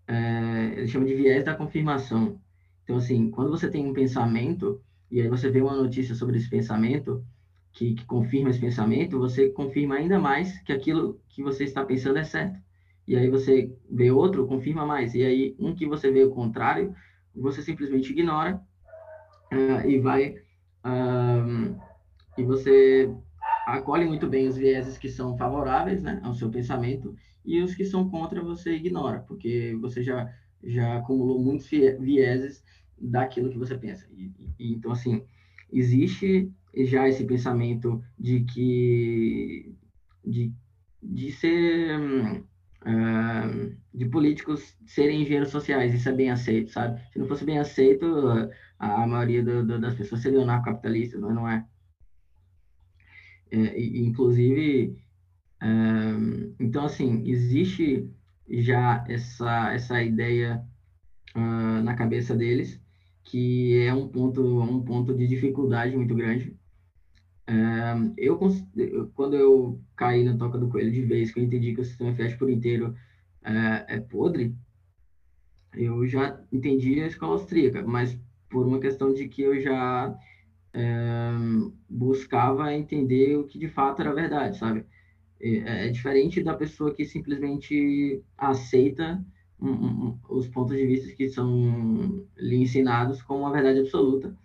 [0.06, 2.38] É, ele chama de viés da confirmação.
[2.84, 4.80] Então, assim, quando você tem um pensamento,
[5.10, 7.24] e aí você vê uma notícia sobre esse pensamento,
[7.72, 12.18] que, que confirma esse pensamento, você confirma ainda mais que aquilo que você está pensando
[12.18, 12.58] é certo.
[13.06, 15.14] E aí você vê outro, confirma mais.
[15.14, 16.94] E aí um que você vê o contrário,
[17.34, 18.62] você simplesmente ignora
[19.52, 20.36] uh, e vai...
[20.84, 21.76] Uh,
[22.36, 23.10] e você
[23.66, 27.14] acolhe muito bem os vieses que são favoráveis né, ao seu pensamento
[27.44, 30.30] e os que são contra você ignora, porque você já,
[30.64, 32.64] já acumulou muitos vieses
[32.98, 34.06] daquilo que você pensa.
[34.12, 35.24] E, e, então, assim,
[35.72, 39.74] existe já esse pensamento de que
[40.24, 40.52] de,
[41.02, 47.00] de ser uh, de políticos serem engenheiros sociais, isso é bem aceito, sabe?
[47.12, 48.06] Se não fosse bem aceito,
[48.78, 51.66] a, maioria do, do, das pessoas seriam narcocapitalistas, mas não é.
[53.50, 54.96] é inclusive,
[55.62, 58.10] uh, então, assim, existe
[58.48, 60.64] já essa, essa ideia
[61.36, 62.80] uh, na cabeça deles
[63.24, 66.56] que é um ponto, um ponto de dificuldade muito grande.
[67.46, 68.38] É, eu,
[69.14, 72.14] quando eu caí na toca do coelho de vez, que eu entendi que o sistema
[72.14, 72.94] FIAT por inteiro
[73.42, 74.54] é, é podre,
[75.74, 78.18] eu já entendi a escola austríaca, mas
[78.48, 80.16] por uma questão de que eu já
[81.88, 84.84] buscava entender o que de fato era verdade, sabe?
[85.44, 89.22] É, é diferente da pessoa que simplesmente aceita
[90.28, 94.36] os pontos de vista que são lhe ensinados como uma verdade absoluta.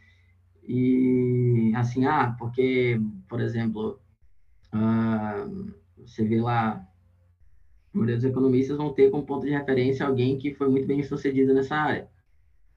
[0.63, 3.99] E assim, ah, porque, por exemplo,
[4.73, 6.85] uh, você vê lá,
[7.93, 11.01] a maioria dos economistas vão ter como ponto de referência alguém que foi muito bem
[11.01, 12.09] sucedido nessa área.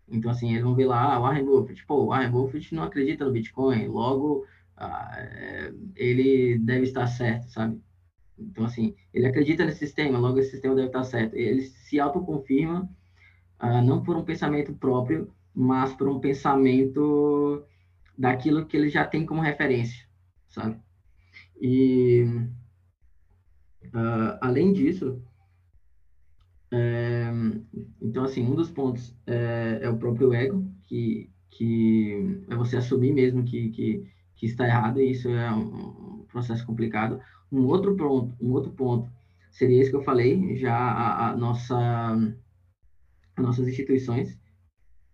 [0.08, 1.84] Então, assim, eles vão ver lá, ah, Warren Buffett.
[1.86, 4.46] Pô, Warren Buffett não acredita no Bitcoin, logo
[4.78, 7.80] uh, ele deve estar certo, sabe?
[8.38, 11.34] Então, assim, ele acredita nesse sistema, logo esse sistema deve estar certo.
[11.34, 12.88] Ele se autoconfirma,
[13.62, 17.64] uh, não por um pensamento próprio, mas por um pensamento
[18.16, 20.06] daquilo que ele já tem como referência,
[20.48, 20.80] sabe?
[21.60, 22.24] E,
[23.86, 25.22] uh, além disso,
[26.72, 27.30] é,
[28.00, 33.12] então, assim, um dos pontos é, é, o próprio ego, que, que é você assumir
[33.12, 37.20] mesmo que, que, que está errado, e isso é um processo complicado.
[37.52, 39.12] Um outro ponto, um outro ponto
[39.50, 41.76] seria esse que eu falei, já a, a nossa,
[43.36, 44.38] as nossas instituições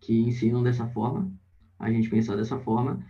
[0.01, 1.33] que ensinam dessa forma,
[1.79, 3.05] a gente pensar dessa forma.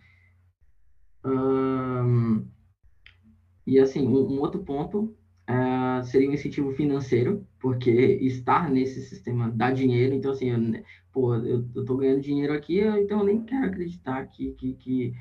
[3.66, 5.14] e assim, um, um, outro ponto
[5.48, 11.34] uh, seria o incentivo financeiro, porque estar nesse sistema dá dinheiro, então assim, eu, pô,
[11.34, 15.12] eu, eu tô ganhando dinheiro aqui, então eu nem quero acreditar que, que, que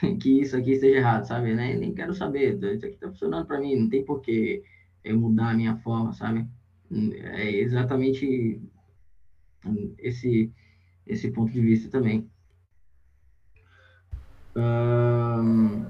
[0.20, 1.54] que isso aqui esteja errado, sabe?
[1.54, 4.62] Nem, nem quero saber, isso aqui tá funcionando para mim, não tem por que
[5.02, 6.46] eu mudar a minha forma, sabe?
[6.90, 8.60] É exatamente
[9.98, 10.50] esse,
[11.06, 12.28] esse ponto de vista também.
[14.56, 15.84] Um...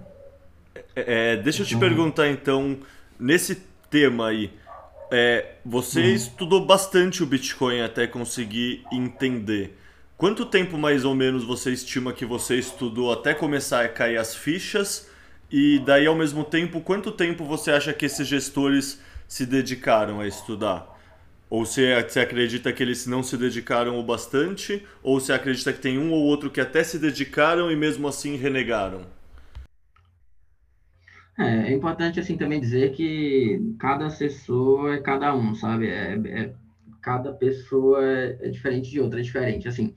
[0.96, 1.88] É, deixa eu te então...
[1.88, 2.78] perguntar então,
[3.18, 3.56] nesse
[3.90, 4.50] tema aí,
[5.12, 6.14] é, você hum.
[6.14, 9.76] estudou bastante o Bitcoin até conseguir entender.
[10.16, 14.34] Quanto tempo mais ou menos você estima que você estudou até começar a cair as
[14.34, 15.10] fichas?
[15.50, 20.26] E daí, ao mesmo tempo, quanto tempo você acha que esses gestores se dedicaram a
[20.26, 20.86] estudar?
[21.50, 24.86] Ou você, você acredita que eles não se dedicaram o bastante?
[25.02, 28.36] Ou você acredita que tem um ou outro que até se dedicaram e mesmo assim
[28.36, 29.02] renegaram?
[31.38, 35.88] É, é importante assim também dizer que cada assessor é cada um, sabe?
[35.88, 36.54] É, é
[37.04, 39.68] cada pessoa é, é, diferente de outra, é diferente.
[39.68, 39.94] Assim,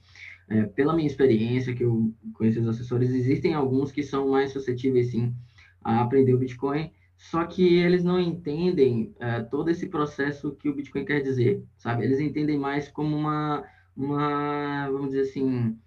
[0.50, 5.12] é, pela minha experiência, que eu conheço os assessores, existem alguns que são mais suscetíveis,
[5.12, 5.34] sim,
[5.82, 10.76] a aprender o Bitcoin, só que eles não entendem é, todo esse processo que o
[10.76, 12.04] Bitcoin quer dizer, sabe?
[12.04, 13.64] Eles entendem mais como uma,
[13.96, 15.78] uma vamos dizer assim,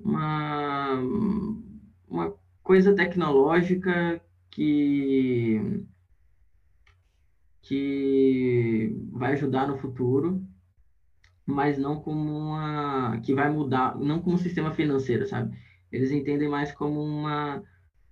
[0.00, 0.98] uma,
[2.08, 5.84] uma coisa tecnológica que
[7.64, 10.44] que vai ajudar no futuro,
[11.46, 15.56] mas não como uma que vai mudar, não como um sistema financeiro, sabe?
[15.92, 17.62] Eles entendem mais como uma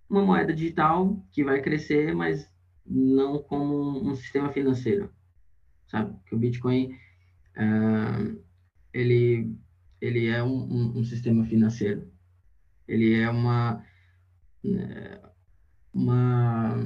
[0.09, 2.51] uma moeda digital que vai crescer, mas
[2.87, 5.11] não como um sistema financeiro,
[5.87, 6.15] sabe?
[6.27, 6.93] Que o Bitcoin
[7.57, 8.39] uh,
[8.93, 9.57] ele
[10.01, 12.11] ele é um, um, um, sistema financeiro,
[12.87, 13.83] ele é uma
[15.95, 16.77] uma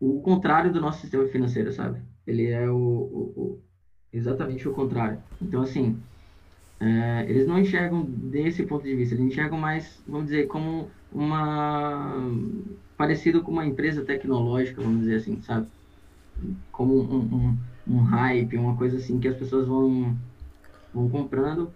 [0.00, 2.00] o contrário do nosso sistema financeiro, sabe?
[2.26, 3.67] Ele é o, o, o
[4.12, 5.18] exatamente o contrário.
[5.40, 6.00] Então assim
[6.80, 12.14] é, eles não enxergam desse ponto de vista, eles enxergam mais, vamos dizer, como uma
[12.96, 15.66] parecido com uma empresa tecnológica, vamos dizer assim, sabe?
[16.70, 17.58] Como um, um,
[17.94, 20.16] um hype, uma coisa assim que as pessoas vão,
[20.92, 21.72] vão comprando,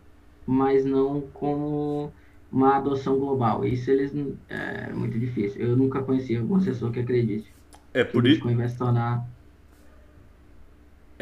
[0.46, 2.12] mas não como
[2.50, 3.64] uma adoção global.
[3.64, 4.12] Isso eles
[4.48, 5.60] é muito difícil.
[5.62, 7.52] Eu nunca conheci algum assessor que acredite.
[7.94, 8.42] É por isso.
[8.54, 9.26] vai se tornar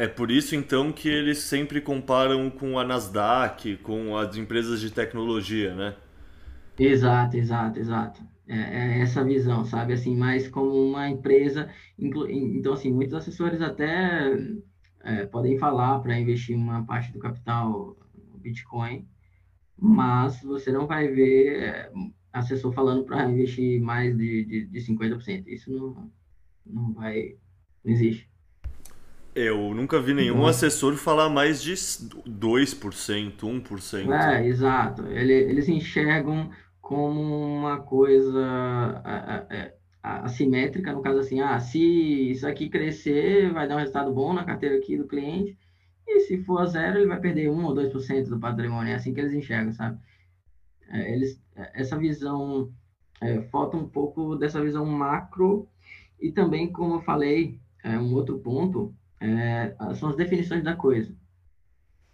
[0.01, 4.91] é por isso então que eles sempre comparam com a Nasdaq, com as empresas de
[4.91, 5.95] tecnologia, né?
[6.77, 8.23] Exato, exato, exato.
[8.47, 8.57] É,
[8.97, 9.93] é essa visão, sabe?
[9.93, 11.69] Assim, mais como uma empresa.
[11.99, 12.27] Inclu...
[12.29, 14.33] Então, assim, muitos assessores até
[15.01, 19.07] é, podem falar para investir uma parte do capital no Bitcoin,
[19.77, 21.91] mas você não vai ver é,
[22.33, 25.47] assessor falando para investir mais de, de, de 50%.
[25.47, 26.11] Isso não,
[26.65, 27.37] não vai.
[27.83, 28.30] Não existe.
[29.33, 30.67] Eu nunca vi nenhum Nossa.
[30.67, 34.11] assessor falar mais de 2%, 1%.
[34.11, 35.07] É, exato.
[35.07, 36.49] Eles enxergam
[36.81, 39.01] como uma coisa
[40.03, 41.79] assimétrica, no caso assim, ah, se
[42.31, 45.57] isso aqui crescer, vai dar um resultado bom na carteira aqui do cliente,
[46.07, 48.91] e se for zero, ele vai perder 1 ou 2% do patrimônio.
[48.91, 49.97] É assim que eles enxergam, sabe?
[50.89, 51.41] É, eles,
[51.73, 52.69] essa visão,
[53.21, 55.69] é, falta um pouco dessa visão macro,
[56.19, 61.15] e também, como eu falei, é, um outro ponto é, são as definições da coisa.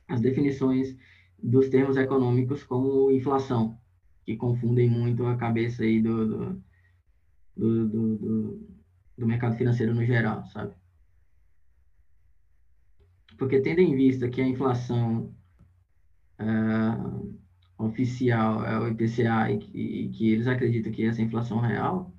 [0.07, 0.95] As definições
[1.41, 3.79] dos termos econômicos como inflação,
[4.25, 6.63] que confundem muito a cabeça aí do, do,
[7.55, 8.67] do, do,
[9.17, 10.73] do mercado financeiro no geral, sabe?
[13.37, 15.33] Porque tendo em vista que a inflação
[16.39, 17.37] uh,
[17.77, 22.11] oficial é o IPCA e que, e que, eles acreditam que essa inflação real,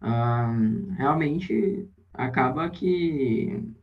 [0.00, 3.73] uh, realmente acaba que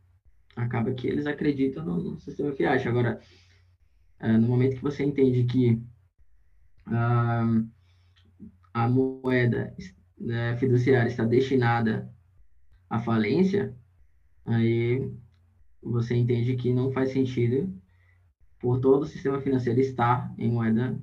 [0.56, 2.88] acaba que eles acreditam no, no sistema fiat.
[2.88, 3.20] Agora,
[4.20, 5.72] uh, no momento que você entende que
[6.86, 7.68] uh,
[8.74, 9.74] a moeda
[10.18, 12.12] uh, fiduciária está destinada
[12.88, 13.76] à falência,
[14.44, 15.10] aí
[15.82, 17.72] você entende que não faz sentido
[18.58, 20.98] por todo o sistema financeiro estar em moeda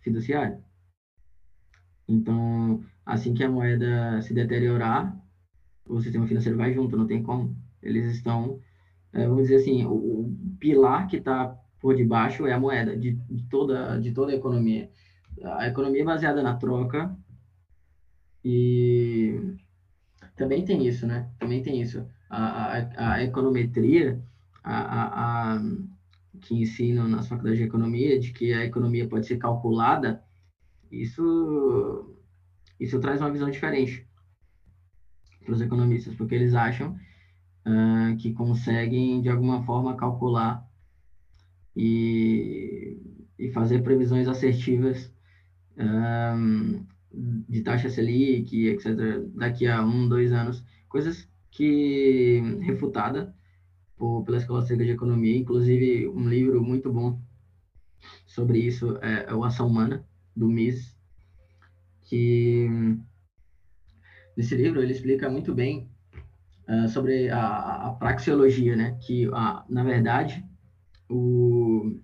[0.00, 0.62] fiduciária.
[2.06, 5.18] Então, assim que a moeda se deteriorar,
[5.88, 7.56] o sistema financeiro vai junto, não tem como.
[7.86, 8.60] Eles estão,
[9.12, 13.12] é, vamos dizer assim, o, o pilar que está por debaixo é a moeda de,
[13.12, 14.90] de, toda, de toda a economia.
[15.42, 17.16] A economia é baseada na troca
[18.44, 19.56] e
[20.36, 21.30] também tem isso, né?
[21.38, 22.06] Também tem isso.
[22.28, 24.22] A, a, a econometria,
[24.62, 25.62] a, a,
[26.40, 30.22] que ensinam nas faculdades de economia, de que a economia pode ser calculada,
[30.90, 32.16] isso,
[32.78, 34.06] isso traz uma visão diferente
[35.44, 36.96] para os economistas, porque eles acham
[37.66, 40.66] uh, que conseguem, de alguma forma, calcular
[41.74, 42.96] e,
[43.38, 45.12] e fazer previsões assertivas
[45.76, 46.84] um,
[47.48, 53.34] de taxa Selic, etc., daqui a um, dois anos, coisas que refutada
[53.96, 57.20] por, pela Escola Cega de Economia, inclusive um livro muito bom
[58.26, 60.94] sobre isso é, é o Ação Humana, do Mises,
[62.04, 62.68] que
[64.36, 65.88] nesse livro ele explica muito bem
[66.68, 68.98] uh, sobre a, a, praxeologia, né?
[69.00, 70.44] Que, uh, na verdade,
[71.08, 71.98] o,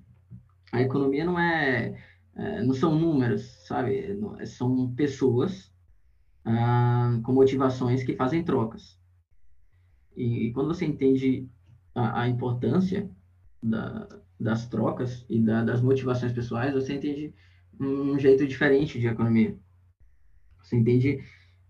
[0.73, 1.99] a economia não é,
[2.35, 4.19] é não são números, sabe?
[4.47, 5.73] São pessoas
[6.47, 8.99] uh, com motivações que fazem trocas.
[10.17, 11.49] E, e quando você entende
[11.95, 13.11] a, a importância
[13.63, 14.09] da,
[14.39, 17.35] das trocas e da, das motivações pessoais, você entende
[17.81, 19.57] um jeito diferente de economia.
[20.63, 21.21] Você entende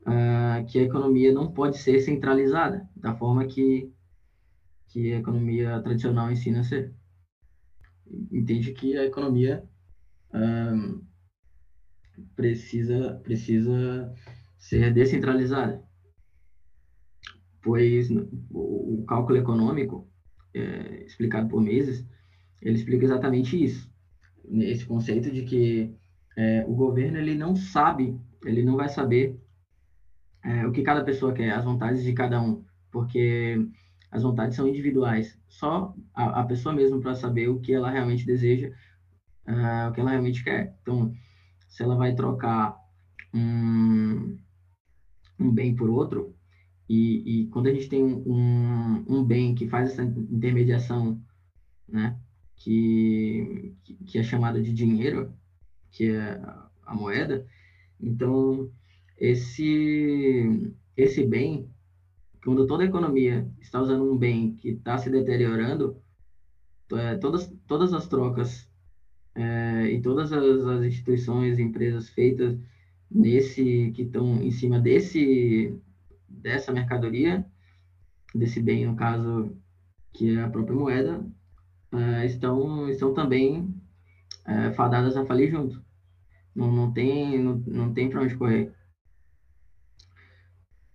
[0.06, 3.92] uh, que a economia não pode ser centralizada da forma que,
[4.88, 6.94] que a economia tradicional ensina a ser.
[8.30, 9.64] Entende que a economia
[10.34, 11.04] uh,
[12.34, 14.12] precisa, precisa
[14.58, 15.82] ser descentralizada,
[17.62, 18.08] pois
[18.50, 20.08] o, cálculo econômico,
[20.54, 22.06] é, explicado por meses,
[22.60, 23.90] ele explica exatamente isso,
[24.60, 25.94] esse conceito de que
[26.36, 29.41] é, o governo ele não sabe, ele não vai saber
[30.44, 33.66] é, o que cada pessoa quer, as vontades de cada um, porque
[34.10, 35.38] as vontades são individuais.
[35.48, 38.68] Só a, a pessoa mesmo para saber o que ela realmente deseja,
[39.48, 40.76] uh, o que ela realmente quer.
[40.82, 41.14] Então,
[41.68, 42.76] se ela vai trocar
[43.32, 44.38] um,
[45.38, 46.36] um bem por outro,
[46.88, 51.18] e, e quando a gente tem um, um bem que faz essa intermediação,
[51.88, 52.18] né,
[52.56, 53.74] que,
[54.06, 55.32] que é chamada de dinheiro,
[55.90, 56.40] que é
[56.84, 57.46] a moeda,
[57.98, 58.70] então
[59.22, 61.70] esse, esse bem,
[62.44, 65.96] quando toda a economia está usando um bem que está se deteriorando,
[66.92, 68.68] é, todas, todas as trocas
[69.36, 72.58] é, e todas as, as instituições, empresas feitas
[73.08, 75.80] nesse que estão em cima desse
[76.28, 77.46] dessa mercadoria,
[78.34, 79.56] desse bem, no caso,
[80.12, 81.20] que é a própria moeda,
[81.92, 83.60] uh, estão, estão também
[84.46, 85.80] uh, fadadas a falir junto.
[86.54, 88.72] Não, não tem, não, não tem para onde correr.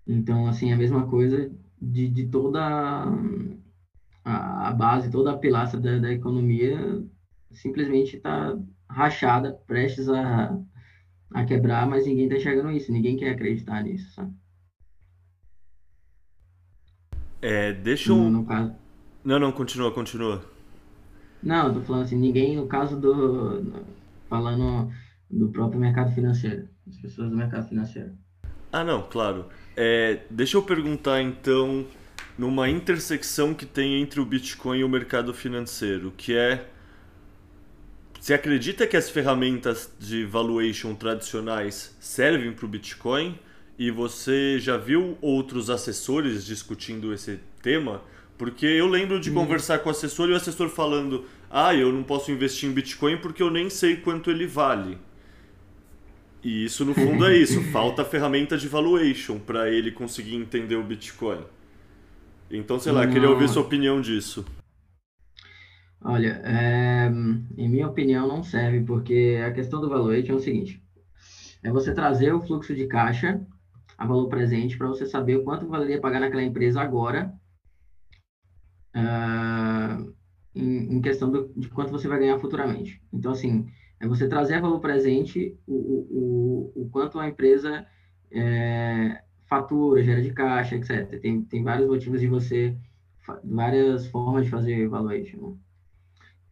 [0.08, 1.52] Então, assim, a mesma coisa
[1.82, 2.62] de, de toda
[4.24, 7.04] a, a base, toda a pilastra da, da economia
[7.52, 8.58] simplesmente está
[8.90, 10.58] rachada, prestes a,
[11.34, 14.34] a quebrar, mas ninguém está enxergando isso, ninguém quer acreditar nisso, sabe?
[17.42, 18.16] É, deixa eu.
[18.16, 18.74] No, no caso...
[19.24, 20.42] Não, não, continua, continua.
[21.44, 23.86] Não, eu tô falando assim, ninguém, no caso do.
[24.30, 24.92] Falando
[25.30, 28.12] do próprio mercado financeiro, as pessoas do mercado financeiro.
[28.72, 29.46] Ah, não, claro.
[29.76, 31.86] É, deixa eu perguntar então,
[32.38, 36.68] numa intersecção que tem entre o Bitcoin e o mercado financeiro, que é.
[38.20, 43.40] Você acredita que as ferramentas de valuation tradicionais servem para o Bitcoin?
[43.80, 48.02] E você já viu outros assessores discutindo esse tema?
[48.38, 49.36] Porque eu lembro de hum.
[49.36, 53.18] conversar com o assessor e o assessor falando: ah, eu não posso investir em Bitcoin
[53.18, 54.98] porque eu nem sei quanto ele vale.
[56.44, 57.62] E isso, no fundo, é isso.
[57.72, 61.42] Falta ferramenta de valuation para ele conseguir entender o Bitcoin.
[62.50, 63.12] Então, sei lá, não.
[63.12, 64.46] queria ouvir sua opinião disso.
[66.02, 67.10] Olha, é,
[67.58, 70.82] em minha opinião, não serve, porque a questão do valuation é o seguinte:
[71.64, 73.42] é você trazer o fluxo de caixa
[73.98, 77.34] a valor presente para você saber o quanto valeria pagar naquela empresa agora,
[78.96, 80.14] uh,
[80.54, 83.02] em, em, questão do, de quanto você vai ganhar futuramente.
[83.12, 83.68] Então, assim,
[84.00, 87.86] é você trazer valor presente o, o, o, quanto a empresa
[88.32, 91.20] é, fatura, gera de caixa, etc.
[91.20, 92.76] Tem, tem vários motivos de você,
[93.44, 95.50] várias formas de fazer valuation.
[95.50, 95.58] Né?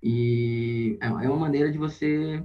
[0.01, 2.43] E é, é uma maneira de você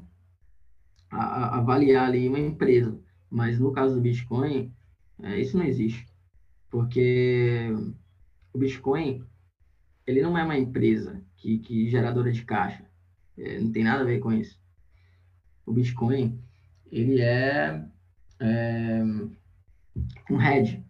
[1.11, 2.99] avaliar ali uma empresa.
[3.31, 4.73] Mas no caso do Bitcoin,
[5.23, 6.07] é, isso não existe.
[6.71, 7.69] Porque
[8.53, 9.25] o Bitcoin,
[10.07, 12.85] ele não é uma empresa que, que geradora de caixa.
[13.37, 14.60] É, não tem nada a ver com isso.
[15.71, 16.39] O Bitcoin,
[16.91, 17.85] ele é,
[18.41, 19.03] é
[20.31, 20.85] um hedge,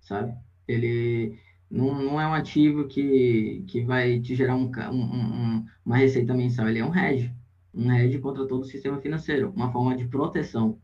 [0.00, 0.34] sabe?
[0.68, 1.38] Ele
[1.70, 6.34] não, não é um ativo que, que vai te gerar um, um, um, uma receita
[6.34, 6.68] mensal.
[6.68, 7.34] Ele é um hedge.
[7.74, 9.52] Um hedge contra todo o sistema financeiro.
[9.56, 10.78] Uma forma de proteção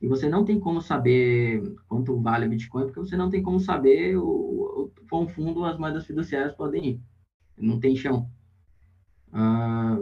[0.00, 3.58] e você não tem como saber quanto vale o Bitcoin, porque você não tem como
[3.58, 4.22] saber o,
[4.84, 7.00] o quão fundo as moedas fiduciárias podem ir.
[7.56, 8.28] Não tem chão.
[9.32, 9.96] Ah,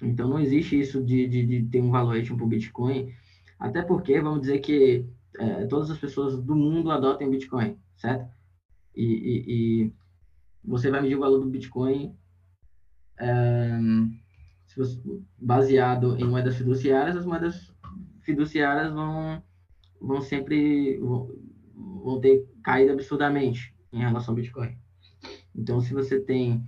[0.00, 3.12] então, não existe isso de, de, de ter um valuation para o Bitcoin,
[3.58, 5.04] até porque, vamos dizer que
[5.38, 8.28] é, todas as pessoas do mundo adotem Bitcoin, certo?
[8.96, 9.44] E, e,
[9.84, 9.92] e
[10.64, 12.14] você vai medir o valor do Bitcoin
[13.18, 13.78] é,
[14.76, 15.00] você,
[15.38, 17.72] baseado em moedas fiduciárias, as moedas
[18.22, 19.42] fiduciárias vão,
[20.00, 21.30] vão sempre vão,
[21.74, 24.76] vão ter caído absurdamente em relação ao Bitcoin.
[25.54, 26.64] Então, se você tem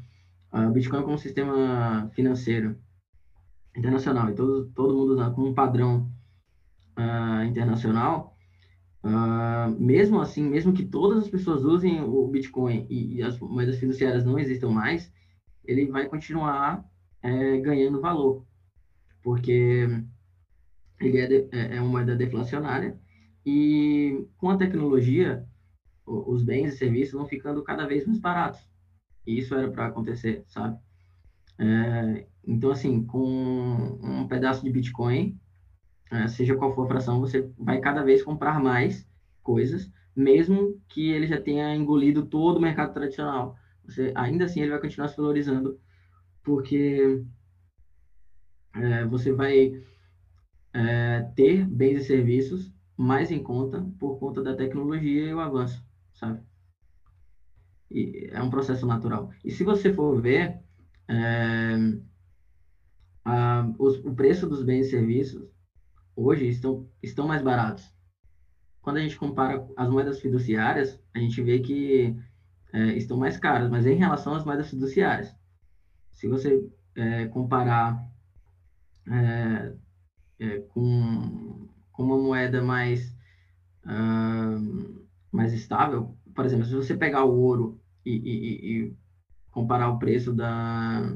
[0.52, 2.76] o Bitcoin como sistema financeiro
[3.76, 6.10] internacional e todo, todo mundo usando como um padrão
[6.98, 8.36] uh, internacional,
[9.04, 13.78] uh, mesmo assim, mesmo que todas as pessoas usem o Bitcoin e, e as moedas
[13.78, 15.12] fiduciárias não existam mais,
[15.64, 16.84] ele vai continuar
[17.22, 18.44] é, ganhando valor,
[19.22, 19.88] porque
[21.00, 22.98] ele é, de, é, é uma moeda deflacionária
[23.46, 25.46] e com a tecnologia
[26.04, 28.60] os bens e serviços vão ficando cada vez mais baratos.
[29.26, 30.78] E isso era para acontecer, sabe?
[31.62, 33.22] É, então, assim, com
[34.02, 35.38] um pedaço de Bitcoin,
[36.10, 39.08] é, seja qual for a fração, você vai cada vez comprar mais
[39.42, 43.56] coisas, mesmo que ele já tenha engolido todo o mercado tradicional.
[43.84, 45.78] Você, ainda assim, ele vai continuar se valorizando,
[46.42, 47.22] porque
[48.74, 49.72] é, você vai
[50.72, 55.84] é, ter bens e serviços mais em conta por conta da tecnologia e o avanço,
[56.12, 56.40] sabe?
[57.90, 59.30] E é um processo natural.
[59.44, 60.61] E se você for ver,
[61.12, 61.76] é,
[63.24, 65.48] a, os, o preço dos bens e serviços
[66.16, 67.92] hoje estão, estão mais baratos.
[68.80, 72.16] Quando a gente compara as moedas fiduciárias, a gente vê que
[72.72, 75.34] é, estão mais caras, mas em relação às moedas fiduciárias.
[76.10, 78.04] Se você é, comparar
[79.06, 79.74] é,
[80.38, 83.16] é, com, com com uma moeda mais,
[83.84, 88.96] uh, mais estável, por exemplo, se você pegar o ouro e, e, e
[89.52, 91.14] comparar o preço da,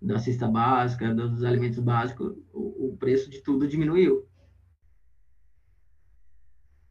[0.00, 4.26] da cesta básica, dos alimentos básicos, o, o preço de tudo diminuiu.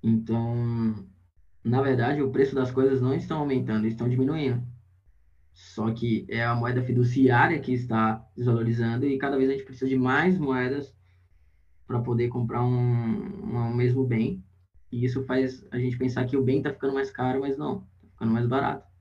[0.04, 1.08] Então,
[1.64, 4.62] na verdade, o preço das coisas não estão aumentando, estão diminuindo.
[5.54, 9.88] Só que é a moeda fiduciária que está desvalorizando e cada vez a gente precisa
[9.88, 10.94] de mais moedas
[11.88, 14.44] para poder comprar um, um mesmo bem.
[14.92, 17.88] E isso faz a gente pensar que o bem está ficando mais caro, mas não,
[17.96, 18.93] está ficando mais barato.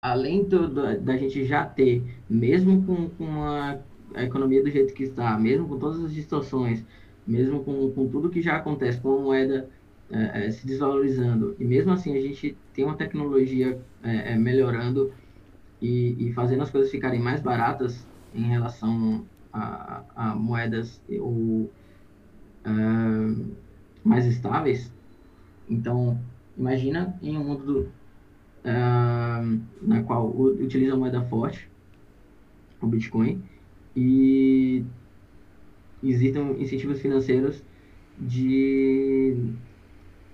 [0.00, 3.80] Além do, do, da gente já ter, mesmo com, com a,
[4.14, 6.84] a economia do jeito que está, mesmo com todas as distorções,
[7.26, 9.68] mesmo com, com tudo que já acontece com a moeda
[10.10, 15.12] é, é, se desvalorizando, e mesmo assim a gente tem uma tecnologia é, é, melhorando
[15.82, 21.68] e, e, fazendo as coisas ficarem mais baratas em relação a, a moedas ou
[22.64, 22.70] é,
[24.04, 24.92] mais estáveis.
[25.68, 26.18] Então,
[26.56, 27.92] imagina em um mundo do,
[28.64, 28.72] é,
[29.82, 31.68] na qual utiliza a moeda forte,
[32.80, 33.42] o Bitcoin,
[33.96, 34.84] e
[36.02, 37.62] existem incentivos financeiros
[38.18, 39.36] de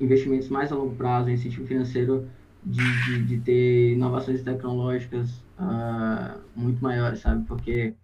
[0.01, 2.29] investimentos mais a longo prazo, incentivo financeiro
[2.65, 7.45] de, de, de ter inovações tecnológicas uh, muito maiores, sabe?
[7.47, 7.95] Porque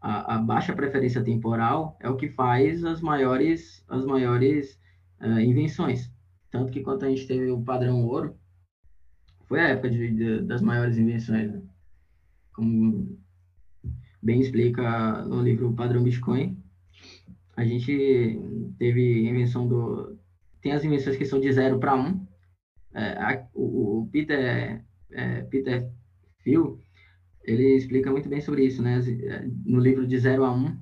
[0.00, 4.78] a, a, baixa preferência temporal é o que faz as maiores, as maiores
[5.20, 6.10] uh, invenções.
[6.50, 8.34] Tanto que quando a gente teve o padrão ouro,
[9.48, 11.50] foi a época de, de, das maiores invenções.
[11.50, 11.62] Né?
[12.54, 13.18] Como
[14.22, 16.62] bem explica no livro Padrão Bitcoin,
[17.56, 18.40] a gente
[18.78, 20.18] teve invenção do,
[20.60, 22.26] tem as invenções que são de 0 para 1.
[22.94, 25.90] É, o, Peter, é, Peter
[26.38, 26.80] Phil,
[27.44, 28.98] ele explica muito bem sobre isso, né?
[28.98, 30.76] É, no livro de 0 a 1,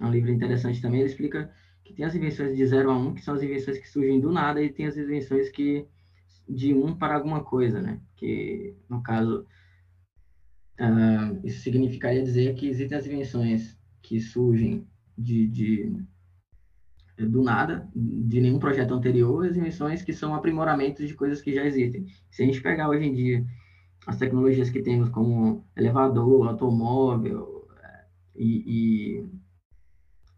[0.00, 1.52] é um livro interessante também, ele explica
[1.84, 4.32] que tem as invenções de 0 a 1, que são as invenções que surgem do
[4.32, 5.86] nada, e tem as invenções que
[6.48, 8.00] de 1 para alguma coisa, né?
[8.16, 9.46] Que, no caso,
[10.80, 14.86] uh, isso significaria dizer que existem as invenções que surgem
[15.16, 16.04] de, de
[17.16, 21.64] do nada, de nenhum projeto anterior, as invenções que são aprimoramentos de coisas que já
[21.64, 22.06] existem.
[22.30, 23.46] Se a gente pegar hoje em dia
[24.06, 29.20] as tecnologias que temos como elevador, automóvel é, e,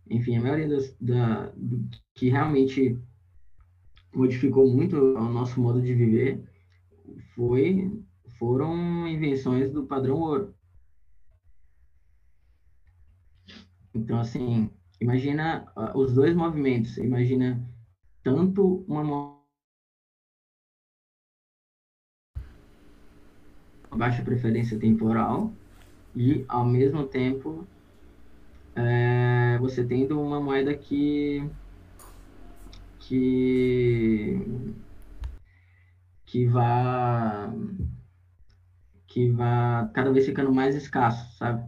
[0.09, 1.53] e enfim, a maioria das, da,
[2.15, 2.99] que realmente
[4.17, 6.43] modificou muito o nosso modo de viver
[7.35, 8.03] foi
[8.39, 10.55] foram invenções do padrão ouro.
[13.95, 16.97] Então, assim, Imagina uh, os dois movimentos.
[16.97, 17.61] Imagina
[18.23, 19.37] tanto uma
[23.91, 25.53] baixa preferência temporal
[26.15, 27.67] e, ao mesmo tempo,
[28.75, 31.49] é, você tendo uma moeda que
[33.07, 34.37] que
[36.25, 37.53] que vá
[39.07, 41.63] que vá cada vez ficando mais escasso, sabe?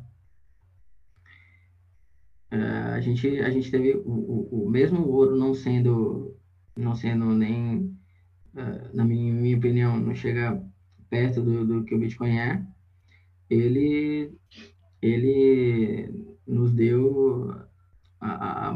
[2.53, 6.36] Uh, a gente a gente teve o, o, o, mesmo ouro não sendo
[6.76, 7.97] não sendo nem
[8.55, 10.61] uh, na minha, minha opinião não chega
[11.11, 12.66] perto do, do que o Bitcoin é
[13.51, 14.32] ele
[15.03, 17.55] ele nos deu
[18.20, 18.74] a,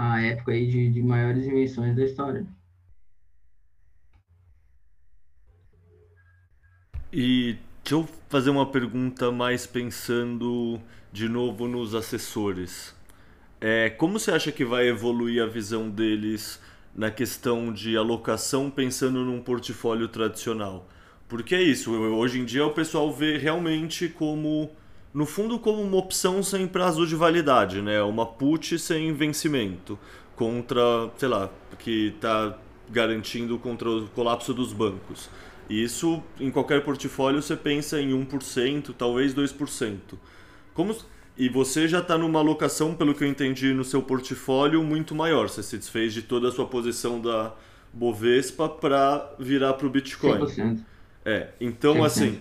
[0.00, 2.46] a época aí de, de maiores invenções da história
[7.12, 10.80] e deixa eu fazer uma pergunta mais pensando
[11.12, 12.94] de novo nos assessores.
[13.60, 16.60] É, como você acha que vai evoluir a visão deles
[16.94, 20.88] na questão de alocação pensando num portfólio tradicional?
[21.28, 24.70] Porque é isso, hoje em dia o pessoal vê realmente como,
[25.12, 28.02] no fundo, como uma opção sem prazo de validade, né?
[28.02, 29.98] Uma put sem vencimento
[30.36, 32.56] contra, sei lá, que está
[32.88, 35.28] garantindo contra o colapso dos bancos.
[35.68, 39.98] E isso, em qualquer portfólio, você pensa em 1%, talvez 2%.
[40.74, 40.94] Como
[41.40, 45.48] e você já está numa alocação, pelo que eu entendi, no seu portfólio muito maior.
[45.48, 47.54] Você se desfez de toda a sua posição da
[47.92, 50.40] Bovespa para virar para o Bitcoin.
[50.40, 50.80] 100%.
[51.24, 52.04] É, então 100%.
[52.04, 52.38] assim,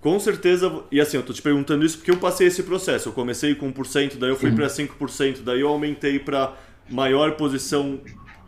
[0.00, 3.08] com certeza, e assim, eu tô te perguntando isso porque eu passei esse processo.
[3.08, 6.54] Eu comecei com 1%, daí eu fui para 5%, daí eu aumentei para
[6.88, 8.00] maior posição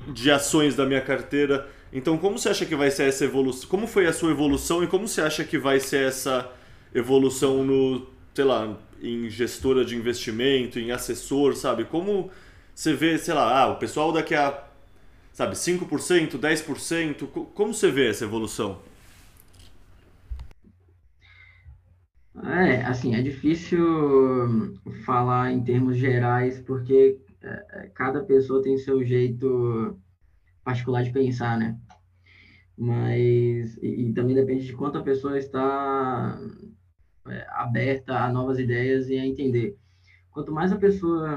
[0.09, 1.69] de ações da minha carteira.
[1.93, 3.69] Então, como você acha que vai ser essa evolução?
[3.69, 6.49] Como foi a sua evolução e como você acha que vai ser essa
[6.95, 11.85] evolução no, sei lá, em gestora de investimento, em assessor, sabe?
[11.85, 12.31] Como
[12.73, 14.63] você vê, sei lá, ah, o pessoal daqui a,
[15.33, 18.79] sabe, 5%, 10%, como você vê essa evolução?
[22.37, 23.85] É, assim, é difícil
[25.05, 29.99] falar em termos gerais, porque é, é, cada pessoa tem seu jeito
[30.63, 31.79] particular de pensar, né?
[32.77, 36.41] Mas, e, e também depende de quanto a pessoa está
[37.29, 39.77] é, aberta a novas ideias e a entender.
[40.31, 41.37] Quanto mais a pessoa,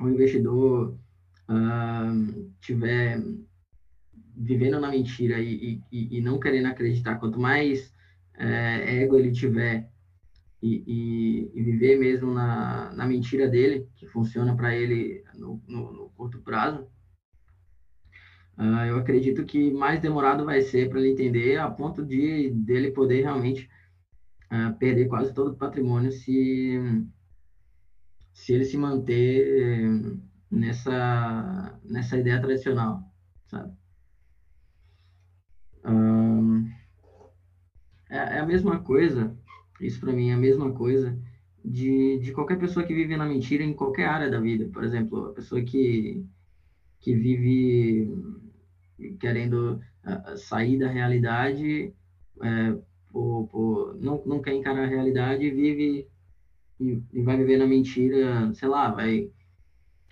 [0.00, 0.96] o investidor,
[1.48, 3.22] uh, tiver
[4.36, 7.91] vivendo na mentira e, e, e, não querendo acreditar, quanto mais
[8.42, 9.88] é, ego ele tiver
[10.60, 15.92] e, e, e, viver mesmo na, na mentira dele, que funciona para ele no, no,
[15.92, 16.86] no, curto prazo,
[18.58, 22.90] uh, eu acredito que mais demorado vai ser para ele entender a ponto de dele
[22.92, 23.68] poder realmente
[24.52, 26.78] uh, perder quase todo o patrimônio se,
[28.32, 29.88] se ele se manter
[30.50, 33.02] nessa, nessa ideia tradicional,
[33.46, 33.72] sabe?
[35.84, 36.31] é,
[38.16, 39.34] é a mesma coisa,
[39.80, 41.18] isso para mim é a mesma coisa
[41.64, 44.68] de, de qualquer pessoa que vive na mentira em qualquer área da vida.
[44.72, 46.24] Por exemplo, a pessoa que,
[47.00, 48.12] que vive
[49.18, 51.92] querendo uh, sair da realidade,
[52.42, 52.76] é,
[53.10, 56.08] por, por, não, não quer encarar a realidade e vive
[56.80, 59.30] e, e vai viver na mentira, sei lá, vai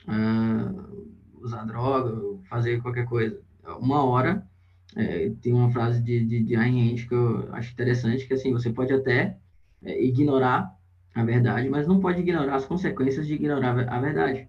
[0.07, 1.07] uh,
[1.41, 3.41] usar droga, fazer qualquer coisa.
[3.79, 4.49] Uma hora
[4.97, 8.53] é, tem uma frase de, de, de Ayn Rand que eu acho interessante, que assim,
[8.53, 9.39] você pode até
[9.83, 10.75] é, ignorar
[11.15, 14.49] a verdade, mas não pode ignorar as consequências de ignorar a verdade.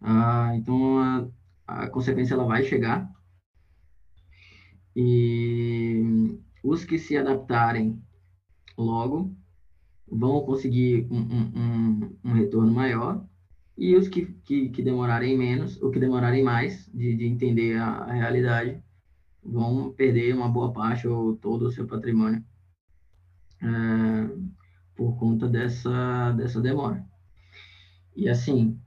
[0.00, 1.28] Ah, então, a,
[1.66, 3.10] a consequência ela vai chegar.
[4.94, 8.02] E os que se adaptarem
[8.76, 9.34] logo
[10.10, 13.24] vão conseguir um, um, um, retorno maior
[13.76, 17.88] e os que, que, que, demorarem menos, ou que demorarem mais de, de entender a,
[17.88, 18.82] a realidade,
[19.42, 22.44] vão perder uma boa parte ou todo o seu patrimônio
[23.60, 24.36] é,
[24.94, 27.04] por conta dessa, dessa demora.
[28.14, 28.78] E assim,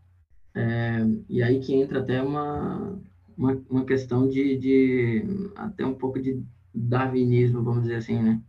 [0.54, 1.00] é,
[1.30, 3.00] e aí que entra até uma,
[3.38, 5.24] uma, uma questão de, de,
[5.56, 6.44] até um pouco de
[6.74, 8.42] darwinismo, vamos dizer assim, né?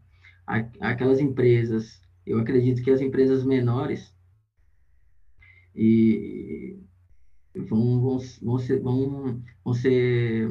[0.80, 4.14] Aquelas empresas, eu acredito que as empresas menores
[5.74, 6.78] e
[7.68, 10.48] vão, vão, vão, ser, vão, vão ser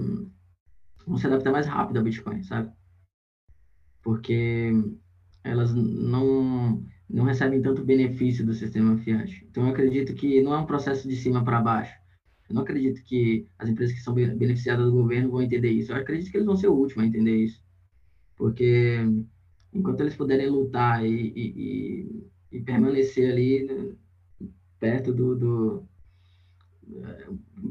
[1.05, 2.71] vão se adaptar mais rápido ao Bitcoin, sabe?
[4.01, 4.71] Porque
[5.43, 9.45] elas não, não recebem tanto benefício do sistema fiat.
[9.49, 11.95] Então, eu acredito que não é um processo de cima para baixo.
[12.49, 15.91] Eu não acredito que as empresas que são beneficiadas do governo vão entender isso.
[15.91, 17.63] Eu acredito que eles vão ser o último a entender isso.
[18.35, 18.99] Porque
[19.73, 23.95] enquanto eles puderem lutar e, e, e permanecer ali né,
[24.79, 25.87] perto do, do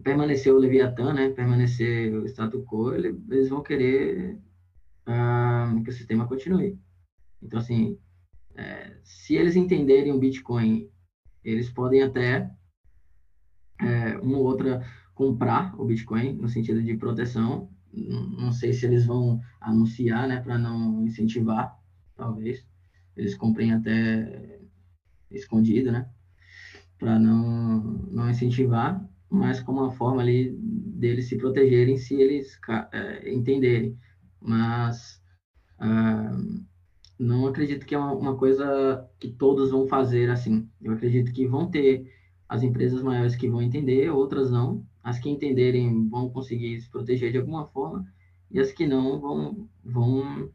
[0.02, 4.40] permanecer o Leviatã, né, permanecer o status quo, eles vão querer
[5.06, 6.78] uh, que o sistema continue.
[7.42, 7.98] Então, assim,
[8.54, 10.88] é, se eles entenderem o Bitcoin,
[11.42, 12.50] eles podem até,
[13.80, 14.84] é, uma ou outra,
[15.14, 17.70] comprar o Bitcoin, no sentido de proteção.
[17.92, 21.78] Não sei se eles vão anunciar, né, para não incentivar,
[22.16, 22.66] talvez.
[23.16, 24.60] Eles comprem até
[25.30, 26.10] escondido, né?
[26.98, 32.58] Para não, não incentivar, mas como uma forma ali deles se protegerem se eles
[32.92, 33.98] é, entenderem.
[34.40, 35.20] Mas
[35.78, 36.36] ah,
[37.18, 40.68] não acredito que é uma, uma, coisa que todos vão fazer assim.
[40.80, 42.12] Eu acredito que vão ter
[42.48, 44.84] as empresas maiores que vão entender, outras não.
[45.02, 48.06] As que entenderem vão conseguir se proteger de alguma forma
[48.50, 50.50] e as que não vão, vão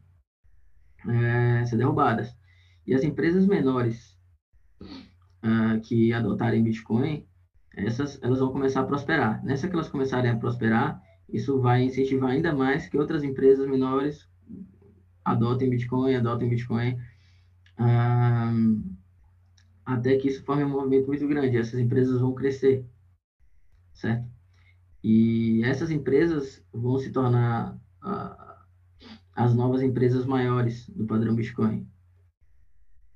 [1.08, 2.34] é, ser derrubadas.
[2.86, 4.18] E as empresas menores
[5.44, 7.26] uh, que adotarem Bitcoin,
[7.74, 9.42] essas elas vão começar a prosperar.
[9.44, 14.28] Nessa que elas começarem a prosperar, isso vai incentivar ainda mais que outras empresas menores
[15.24, 16.96] adotem Bitcoin, adotem Bitcoin,
[17.78, 18.82] uh,
[19.84, 21.56] até que isso forme um movimento muito grande.
[21.56, 22.84] Essas empresas vão crescer,
[23.92, 24.28] certo?
[25.02, 28.50] E essas empresas vão se tornar uh,
[29.34, 31.88] as novas empresas maiores do padrão Bitcoin.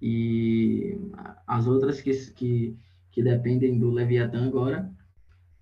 [0.00, 0.98] E
[1.46, 2.76] as outras que, que,
[3.10, 4.90] que dependem do Leviathan agora,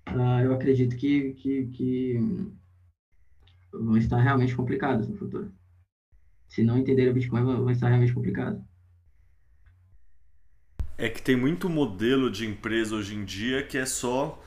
[0.09, 2.19] uh, eu acredito que, que, que
[3.73, 5.53] vão estar realmente complicadas no futuro.
[6.49, 8.61] Se não entender o Bitcoin, vão estar realmente complicadas.
[10.99, 14.41] É que tem muito modelo de empresa hoje em dia que é só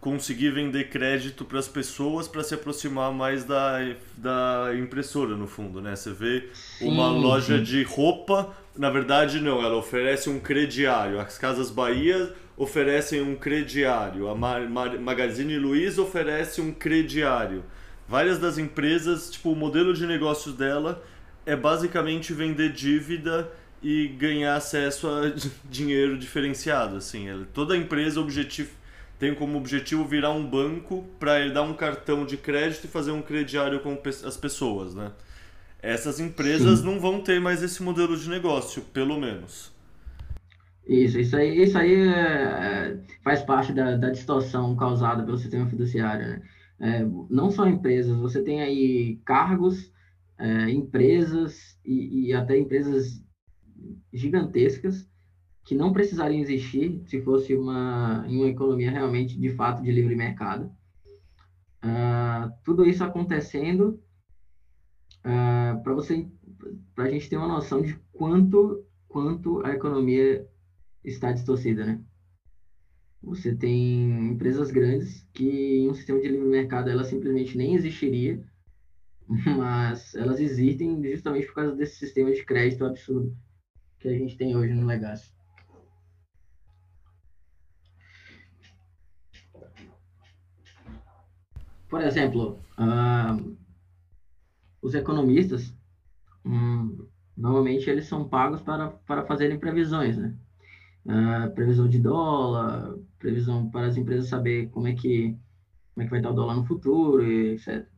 [0.00, 3.78] conseguir vender crédito para as pessoas para se aproximar mais da,
[4.16, 5.96] da impressora, no fundo, né?
[5.96, 7.64] Você vê sim, uma loja sim.
[7.64, 11.20] de roupa, na verdade não, ela oferece um crediário.
[11.20, 17.64] As Casas Bahia oferecem um crediário, a Magazine Luiza oferece um crediário.
[18.08, 21.04] Várias das empresas, tipo, o modelo de negócios dela
[21.44, 23.50] é basicamente vender dívida
[23.82, 25.32] e ganhar acesso a
[25.68, 27.26] dinheiro diferenciado, assim.
[27.52, 28.70] Toda empresa, o objetivo
[29.18, 33.10] tem como objetivo virar um banco para ele dar um cartão de crédito e fazer
[33.10, 35.12] um crediário com as pessoas, né?
[35.80, 36.86] Essas empresas Sim.
[36.86, 39.72] não vão ter mais esse modelo de negócio, pelo menos.
[40.86, 46.26] Isso, isso aí, isso aí é, faz parte da, da distorção causada pelo sistema fiduciário,
[46.26, 46.42] né?
[46.80, 49.92] É, não só empresas, você tem aí cargos,
[50.38, 53.22] é, empresas e, e até empresas
[54.12, 55.08] gigantescas
[55.68, 60.72] que não precisariam existir se fosse uma, uma economia realmente, de fato, de livre mercado.
[61.84, 64.00] Uh, tudo isso acontecendo
[65.26, 66.26] uh, ah, para você,
[66.94, 70.48] para a gente ter uma noção de quanto, quanto a economia
[71.04, 72.02] está distorcida, né?
[73.22, 78.42] Você tem empresas grandes que em um sistema de livre mercado ela simplesmente nem existiria,
[79.58, 83.36] mas elas existem justamente por causa desse sistema de crédito absurdo
[83.98, 85.36] que a gente tem hoje no legado.
[91.88, 93.56] Por exemplo, uh,
[94.82, 95.74] os economistas,
[96.44, 100.34] um, normalmente eles são pagos para, para fazerem previsões, né?
[101.06, 105.36] Uh, previsão de dólar, previsão para as empresas saber como é que
[105.94, 107.88] como é que vai estar o dólar no futuro, etc.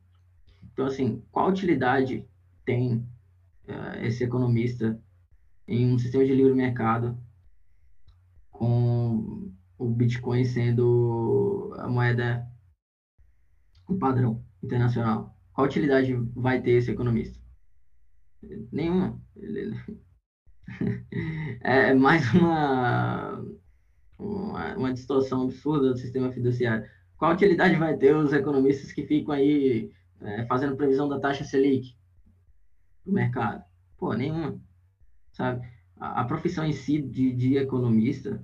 [0.72, 2.24] Então, assim, qual utilidade
[2.64, 2.97] tem
[3.68, 4.99] uh, esse economista
[5.66, 7.18] em um sistema de livre mercado
[8.51, 12.49] com o Bitcoin sendo a moeda
[13.91, 15.36] um padrão internacional.
[15.53, 17.38] Qual utilidade vai ter esse economista?
[18.72, 19.20] Nenhuma.
[21.62, 23.45] É mais uma,
[24.16, 26.88] uma, uma distorção absurda do sistema fiduciário.
[27.18, 31.97] Qual utilidade vai ter os economistas que ficam aí é, fazendo previsão da taxa Selic
[33.05, 33.64] no mercado?
[33.99, 34.59] Pô, nenhuma.
[35.32, 35.68] Sabe?
[35.97, 38.43] A, a profissão em si de, de economista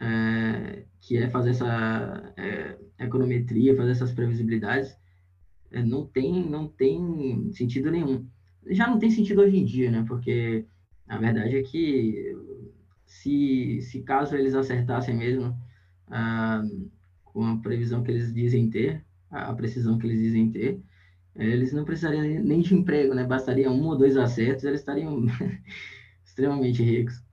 [0.00, 4.96] é, que é fazer essa é, econometria, fazer essas previsibilidades,
[5.70, 8.26] é, não tem não tem sentido nenhum.
[8.70, 10.04] Já não tem sentido hoje em dia, né?
[10.06, 10.64] Porque
[11.08, 12.34] a verdade é que
[13.06, 15.56] se, se caso eles acertassem mesmo
[16.08, 16.62] ah,
[17.24, 20.80] com a previsão que eles dizem ter, a precisão que eles dizem ter,
[21.34, 23.24] eles não precisariam nem de emprego, né?
[23.24, 25.26] Bastaria um ou dois acertos, eles estariam
[26.24, 27.23] extremamente ricos.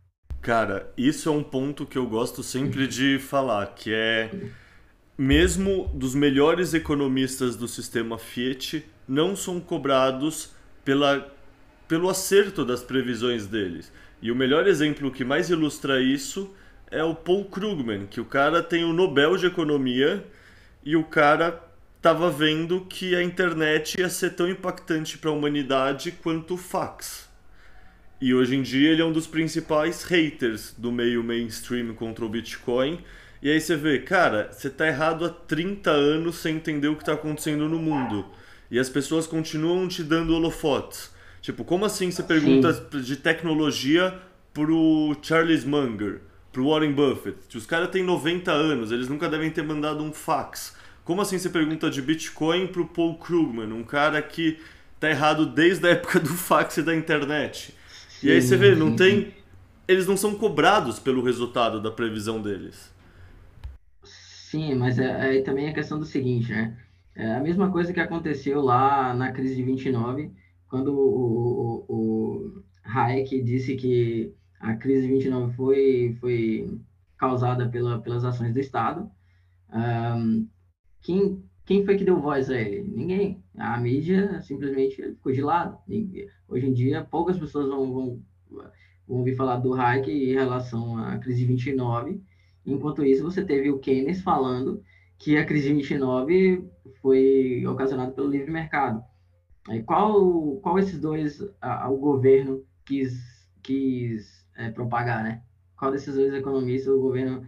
[0.41, 4.31] Cara, isso é um ponto que eu gosto sempre de falar, que é
[5.15, 10.51] mesmo dos melhores economistas do sistema Fiat não são cobrados
[10.83, 11.31] pela,
[11.87, 13.93] pelo acerto das previsões deles.
[14.19, 16.51] E o melhor exemplo que mais ilustra isso
[16.89, 20.25] é o Paul Krugman, que o cara tem o Nobel de Economia
[20.83, 21.61] e o cara
[21.97, 27.30] estava vendo que a internet ia ser tão impactante para a humanidade quanto o fax.
[28.21, 32.29] E hoje em dia ele é um dos principais haters do meio mainstream contra o
[32.29, 32.99] Bitcoin.
[33.41, 37.03] E aí você vê, cara, você tá errado há 30 anos sem entender o que
[37.03, 38.23] tá acontecendo no mundo.
[38.69, 41.09] E as pessoas continuam te dando holofotes.
[41.41, 43.01] Tipo, como assim você pergunta Sim.
[43.01, 44.13] de tecnologia
[44.53, 46.21] pro Charles Munger,
[46.53, 47.57] pro Warren Buffett?
[47.57, 50.77] Os caras têm 90 anos, eles nunca devem ter mandado um fax.
[51.03, 54.59] Como assim você pergunta de Bitcoin pro Paul Krugman, um cara que
[54.99, 57.80] tá errado desde a época do fax e da internet?
[58.23, 59.33] E aí você vê, não tem.
[59.87, 62.93] Eles não são cobrados pelo resultado da previsão deles.
[64.03, 66.77] Sim, mas é, é também a questão do seguinte, né?
[67.15, 70.31] É a mesma coisa que aconteceu lá na crise de 29,
[70.67, 76.79] quando o, o, o Hayek disse que a crise de 29 foi, foi
[77.17, 79.09] causada pela, pelas ações do Estado.
[79.73, 80.47] Um,
[81.01, 82.83] quem, quem foi que deu voz a ele?
[82.83, 83.43] Ninguém.
[83.57, 85.77] A mídia simplesmente ficou de lado.
[86.47, 88.21] Hoje em dia, poucas pessoas vão, vão,
[89.07, 92.21] vão ouvir falar do Hayek em relação à crise de 29.
[92.65, 94.81] Enquanto isso, você teve o Keynes falando
[95.17, 96.67] que a crise de 29
[97.01, 99.03] foi ocasionada pelo livre mercado.
[99.67, 105.43] Aí, qual, qual esses dois a, o governo quis, quis é, propagar, né?
[105.77, 107.45] Qual desses dois economistas o governo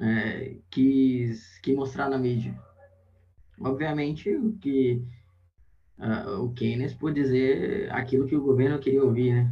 [0.00, 2.58] é, quis, quis mostrar na mídia?
[3.60, 5.02] Obviamente, o que
[5.98, 9.50] uh, o Keynes por dizer aquilo que o governo queria ouvir, né?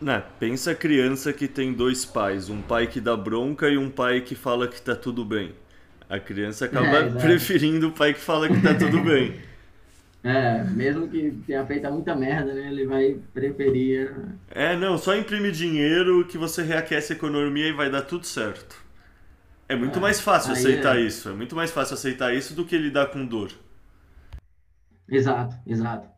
[0.00, 3.90] Né, pensa a criança que tem dois pais, um pai que dá bronca e um
[3.90, 5.54] pai que fala que tá tudo bem.
[6.08, 9.40] A criança acaba é, preferindo o pai que fala que tá tudo bem.
[10.24, 12.66] É, mesmo que tenha feito muita merda, né?
[12.66, 14.12] Ele vai preferir.
[14.50, 18.76] É, não, só imprime dinheiro que você reaquece a economia e vai dar tudo certo.
[19.68, 21.00] É muito é, mais fácil aceitar é...
[21.00, 21.28] isso.
[21.28, 23.50] É muito mais fácil aceitar isso do que lidar com dor.
[25.08, 26.08] Exato, exato.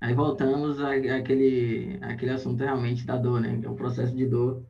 [0.00, 3.60] Aí voltamos àquele, àquele assunto realmente da dor, né?
[3.62, 4.62] É um processo de dor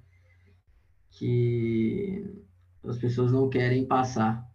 [1.11, 2.25] que
[2.85, 4.49] as pessoas não querem passar.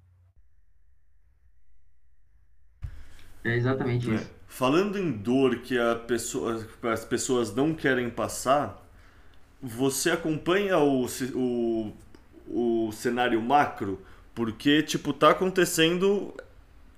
[3.44, 4.16] É exatamente é.
[4.16, 4.32] isso.
[4.48, 5.76] Falando em dor que
[6.08, 8.84] pessoa, as pessoas não querem passar,
[9.62, 11.06] você acompanha o,
[11.36, 11.94] o,
[12.50, 14.00] o cenário macro?
[14.34, 16.34] Porque, tipo, tá acontecendo,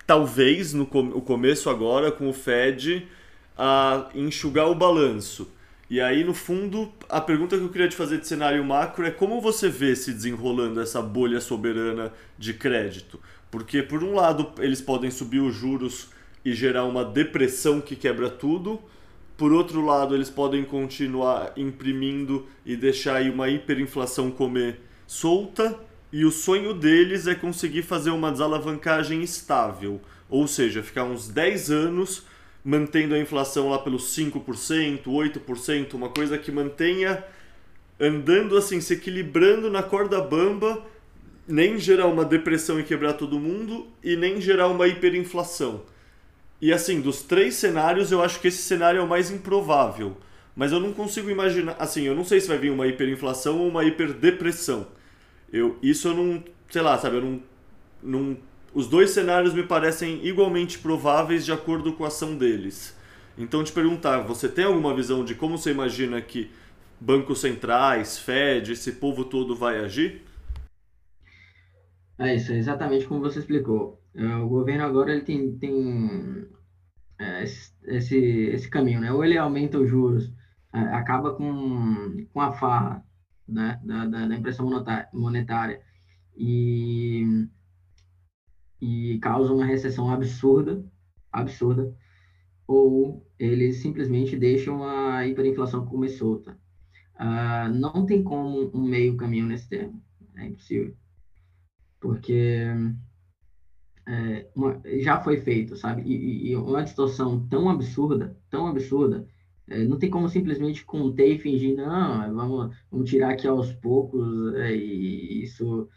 [0.08, 3.08] talvez, no o começo agora, com o Fed,
[3.58, 5.52] a enxugar o balanço.
[5.90, 9.12] E aí, no fundo, a pergunta que eu queria te fazer de cenário macro é
[9.12, 13.20] como você vê se desenrolando essa bolha soberana de crédito?
[13.52, 16.10] Porque, por um lado, eles podem subir os juros
[16.46, 18.80] e gerar uma depressão que quebra tudo.
[19.36, 24.80] Por outro lado, eles podem continuar imprimindo e deixar aí uma hiperinflação comer
[25.12, 25.78] solta.
[26.12, 31.72] E o sonho deles é conseguir fazer uma desalavancagem estável, ou seja, ficar uns 10
[31.72, 32.26] anos
[32.64, 37.24] mantendo a inflação lá pelos 5%, 8%, uma coisa que mantenha
[38.00, 40.86] andando assim, se equilibrando na corda bamba,
[41.48, 45.84] nem gerar uma depressão e quebrar todo mundo e nem gerar uma hiperinflação.
[46.62, 50.18] E assim, dos três cenários, eu acho que esse cenário é o mais improvável.
[50.56, 53.68] Mas eu não consigo imaginar, assim, eu não sei se vai vir uma hiperinflação ou
[53.70, 54.88] uma hiperdepressão.
[55.52, 57.44] Eu, isso eu não, sei lá, sabe, eu não,
[58.02, 58.38] não
[58.74, 62.98] os dois cenários me parecem igualmente prováveis de acordo com a ação deles.
[63.38, 66.50] Então, te perguntar, você tem alguma visão de como você imagina que
[67.00, 70.22] bancos centrais, Fed, esse povo todo vai agir?
[72.18, 74.00] É isso, é exatamente como você explicou.
[74.14, 76.48] É, o governo agora ele tem, tem
[77.20, 79.12] é, esse, esse caminho, né?
[79.12, 80.32] Ou ele aumenta os juros,
[80.72, 83.04] acaba com, com a farra
[83.52, 83.80] né?
[83.84, 84.70] da, da, da impressão
[85.14, 85.82] monetária
[86.36, 87.48] e
[88.82, 90.84] e causa uma recessão absurda,
[91.32, 91.96] absurda,
[92.66, 96.58] ou eles simplesmente deixam a hiperinflação comer solta.
[97.16, 100.02] Uh, não tem como um meio caminho nesse termo,
[100.36, 100.96] é impossível,
[102.00, 102.66] porque
[104.08, 106.02] é, uma, já foi feito, sabe?
[106.02, 111.40] E, e, uma distorção tão absurda, tão absurda, é, não tem como simplesmente conter e
[111.40, 115.88] fingir, não, vamos, vamos tirar aqui aos poucos, é, e isso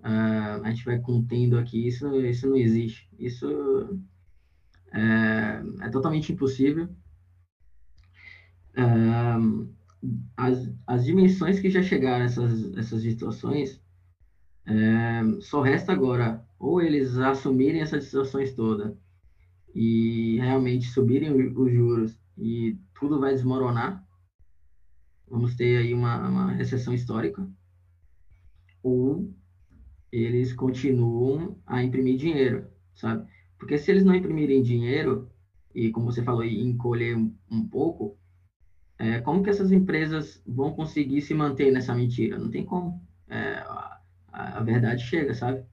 [0.00, 3.08] uh, a gente vai contendo aqui, isso, isso não existe.
[3.18, 4.00] Isso
[4.92, 6.88] é, é totalmente impossível.
[8.76, 9.68] Uh,
[10.36, 13.80] as, as dimensões que já chegaram essas, essas distorções,
[14.66, 18.94] é, só resta agora ou eles assumirem essas distorções todas
[19.74, 24.04] e realmente subirem os juros e tudo vai desmoronar,
[25.28, 27.48] vamos ter aí uma, uma recessão histórica,
[28.82, 29.32] ou
[30.10, 33.28] eles continuam a imprimir dinheiro, sabe?
[33.58, 35.30] Porque se eles não imprimirem dinheiro,
[35.74, 38.16] e como você falou, encolher um, pouco,
[38.98, 42.38] é, como que essas empresas vão conseguir se manter nessa mentira?
[42.38, 43.00] Não tem como.
[43.28, 44.00] É, a,
[44.32, 45.64] a, verdade chega, sabe?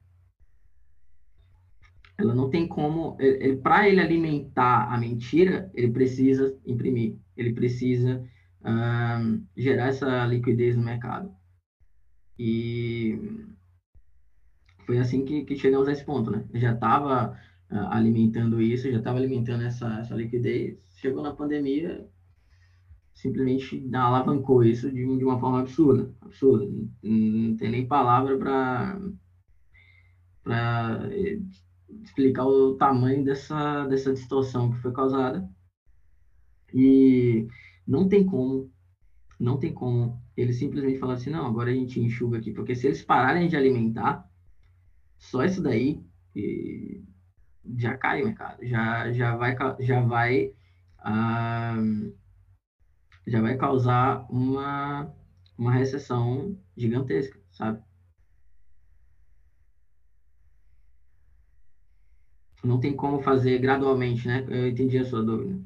[2.18, 3.16] Ela não tem como.
[3.62, 7.18] Para ele alimentar a mentira, ele precisa imprimir.
[7.36, 8.24] Ele precisa
[9.56, 11.30] gerar essa liquidez no mercado.
[12.38, 13.18] E
[14.86, 16.44] foi assim que, que chegamos a esse ponto, né?
[16.54, 17.32] Já estava
[17.70, 20.78] uh, ah, alimentando isso, já estava alimentando essa, essa liquidez.
[20.96, 22.08] Chegou na pandemia,
[23.12, 26.66] simplesmente alavancou isso de, de uma forma absurda, absurda.
[26.66, 29.00] Não, não tem nem palavra para
[32.02, 35.48] explicar o tamanho dessa dessa distorção que foi causada.
[36.72, 37.46] E
[37.86, 38.70] não tem como,
[39.38, 42.86] não tem como eles simplesmente falar assim, não, agora a gente enxuga aqui, porque se
[42.86, 44.28] eles pararem de alimentar,
[45.18, 46.02] só isso daí
[47.78, 50.52] já cai o mercado, já, já vai, já vai,
[50.98, 51.76] ah,
[53.26, 55.12] já vai causar uma,
[55.58, 57.85] uma recessão gigantesca, sabe?
[62.66, 64.44] Não tem como fazer gradualmente, né?
[64.48, 65.58] Eu entendi a sua dúvida.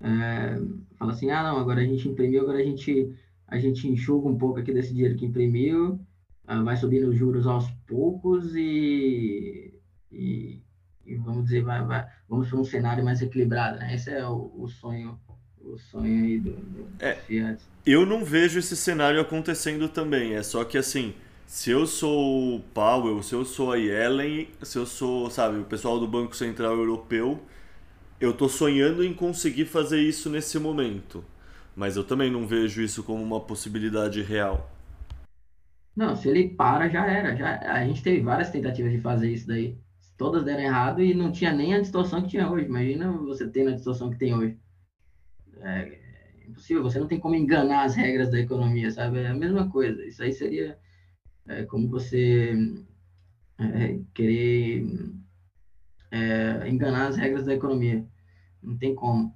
[0.00, 0.60] É,
[0.98, 3.14] fala assim, ah, não, agora a gente imprimiu, agora a gente,
[3.46, 6.00] a gente enxuga um pouco aqui desse dinheiro que imprimiu,
[6.46, 9.74] ah, vai subindo os juros aos poucos e,
[10.10, 10.62] e,
[11.04, 13.94] e vamos dizer, vai, vai, vamos para um cenário mais equilibrado, né?
[13.94, 15.18] Esse é o, o sonho
[15.62, 17.62] o sonho aí do, do é, Fiat.
[17.84, 20.34] Eu não vejo esse cenário acontecendo também.
[20.34, 21.14] É só que assim,
[21.50, 25.64] se eu sou o Powell, se eu sou a Yellen, se eu sou, sabe, o
[25.64, 27.40] pessoal do Banco Central Europeu,
[28.20, 31.24] eu tô sonhando em conseguir fazer isso nesse momento.
[31.74, 34.70] Mas eu também não vejo isso como uma possibilidade real.
[35.96, 37.34] Não, se ele para, já era.
[37.34, 39.76] Já, a gente teve várias tentativas de fazer isso daí.
[40.16, 42.66] Todas deram errado e não tinha nem a distorção que tinha hoje.
[42.66, 44.56] Imagina você tendo a distorção que tem hoje.
[45.62, 49.18] É, é impossível, você não tem como enganar as regras da economia, sabe?
[49.18, 50.00] É a mesma coisa.
[50.06, 50.78] Isso aí seria.
[51.50, 52.54] É como você
[53.58, 54.84] é, querer
[56.10, 58.04] é, enganar as regras da economia.
[58.62, 59.32] Não tem como.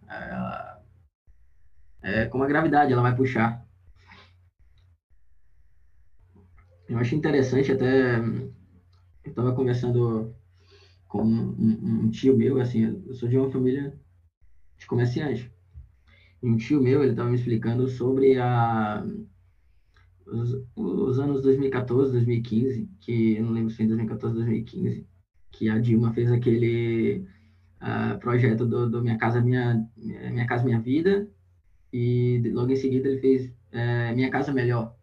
[2.02, 3.64] É, é como a gravidade, ela vai puxar.
[6.88, 8.18] Eu acho interessante até.
[8.18, 10.32] Eu estava conversando
[11.08, 13.96] com um, um, tio meu, assim, eu sou de uma família
[14.76, 15.50] de comerciante.
[16.42, 19.02] E um tio meu, ele estava me explicando sobre a,
[20.26, 25.06] os, os, anos 2014, 2015, que eu não lembro se foi 2014, 2015,
[25.52, 27.26] que a Dilma fez aquele
[27.80, 31.28] uh, projeto do, do, Minha Casa Minha, Minha Casa Minha Vida,
[31.92, 34.96] e logo em seguida ele fez uh, Minha Casa Melhor.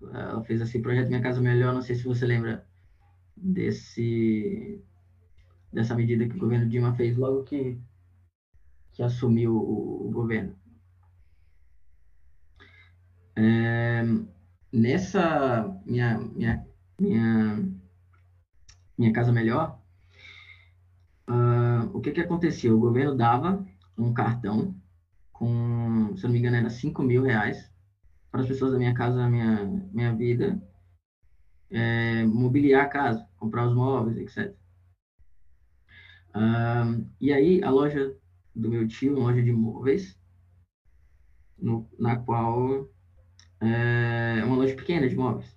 [0.00, 2.66] Ela fez esse projeto Minha Casa Melhor, não sei se você lembra
[3.36, 4.82] desse
[5.72, 7.78] dessa medida que o governo Dilma fez logo que,
[8.92, 10.57] que assumiu o, o governo.
[13.40, 14.02] É,
[14.72, 16.66] nessa minha, minha,
[17.00, 17.68] minha,
[18.98, 19.80] minha Casa Melhor,
[21.30, 22.74] uh, o que, que aconteceu?
[22.74, 23.64] O governo dava
[23.96, 24.74] um cartão
[25.32, 27.72] com, se não me engano, era 5 mil reais
[28.28, 30.60] para as pessoas da minha casa, minha, minha vida,
[31.70, 34.52] é, mobiliar a casa, comprar os móveis, etc.
[37.20, 38.16] e aí, a loja
[38.52, 40.18] do meu tio, uma loja de móveis,
[41.56, 42.88] no, na qual
[43.60, 45.56] é uma loja pequena de móveis,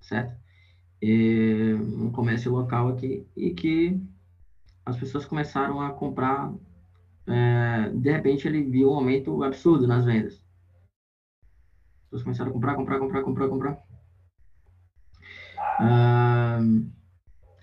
[0.00, 0.34] certo?
[1.02, 3.98] É um comércio local aqui e que
[4.84, 6.52] as pessoas começaram a comprar.
[7.26, 10.42] É, de repente, ele viu um aumento absurdo nas vendas
[12.10, 13.78] pessoas começaram a comprar, comprar, comprar, comprar, comprar.
[15.78, 16.58] Ah,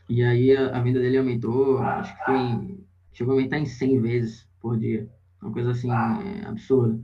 [0.09, 4.01] e aí a, a, venda dele aumentou, acho que foi, chegou a aumentar em 100
[4.01, 5.09] vezes por dia.
[5.41, 6.97] Uma coisa assim, é, absurda.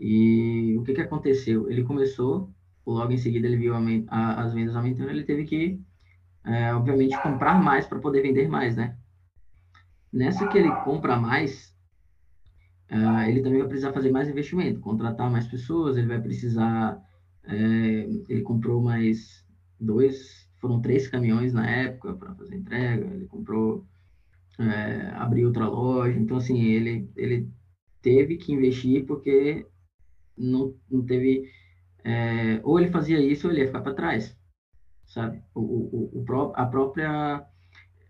[0.00, 1.70] E o que que aconteceu?
[1.70, 2.50] Ele começou,
[2.86, 3.74] logo em seguida ele viu
[4.08, 5.80] a, as vendas aumentando, ele teve que,
[6.44, 8.96] é, obviamente, comprar mais para poder vender mais, né?
[10.12, 11.70] Nessa que ele compra mais,
[12.90, 17.00] Uh, ele também vai precisar fazer mais investimento, contratar mais pessoas, ele vai precisar.
[17.44, 19.46] É, ele comprou mais
[19.78, 23.86] dois, foram três caminhões na época para fazer entrega, ele comprou,
[24.58, 27.48] é, abriu outra loja, então assim, ele, ele
[28.02, 29.66] teve que investir porque
[30.36, 31.50] não, não teve.
[32.04, 34.36] É, ou ele fazia isso ou ele ia ficar para trás,
[35.06, 35.42] sabe?
[35.54, 37.46] O, o, o, a própria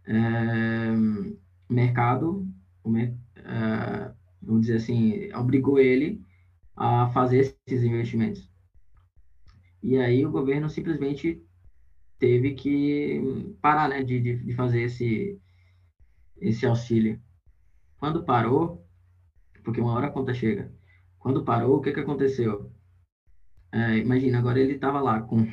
[0.07, 0.91] é,
[1.69, 2.47] mercado,
[3.37, 6.25] é, vamos dizer assim, obrigou ele
[6.77, 8.49] a fazer esses investimentos.
[9.83, 11.43] E aí o governo simplesmente
[12.19, 15.41] teve que parar, né, de, de fazer esse,
[16.41, 17.21] esse auxílio.
[17.99, 18.87] Quando parou,
[19.65, 20.73] porque uma hora a conta chega,
[21.21, 22.73] quando parou, o que, que aconteceu?
[23.73, 25.47] É, imagina, agora ele estava lá com uh,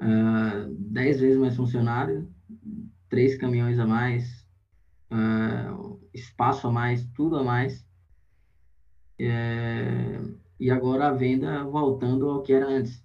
[0.78, 2.32] dez vezes mais funcionário,
[3.08, 4.46] três caminhões a mais,
[5.12, 7.86] uh, espaço a mais, tudo a mais.
[9.18, 10.18] É,
[10.58, 13.04] e agora a venda voltando ao que era antes.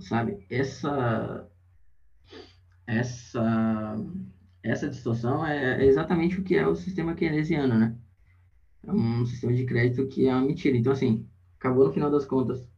[0.00, 0.46] Sabe?
[0.48, 1.48] Essa
[2.86, 3.96] essa
[4.62, 7.99] essa distorção é, é exatamente o que é o sistema keynesiano, né?
[8.86, 10.76] É um sistema de crédito que é uma mentira.
[10.76, 11.26] Então, assim,
[11.58, 12.68] acabou no final das contas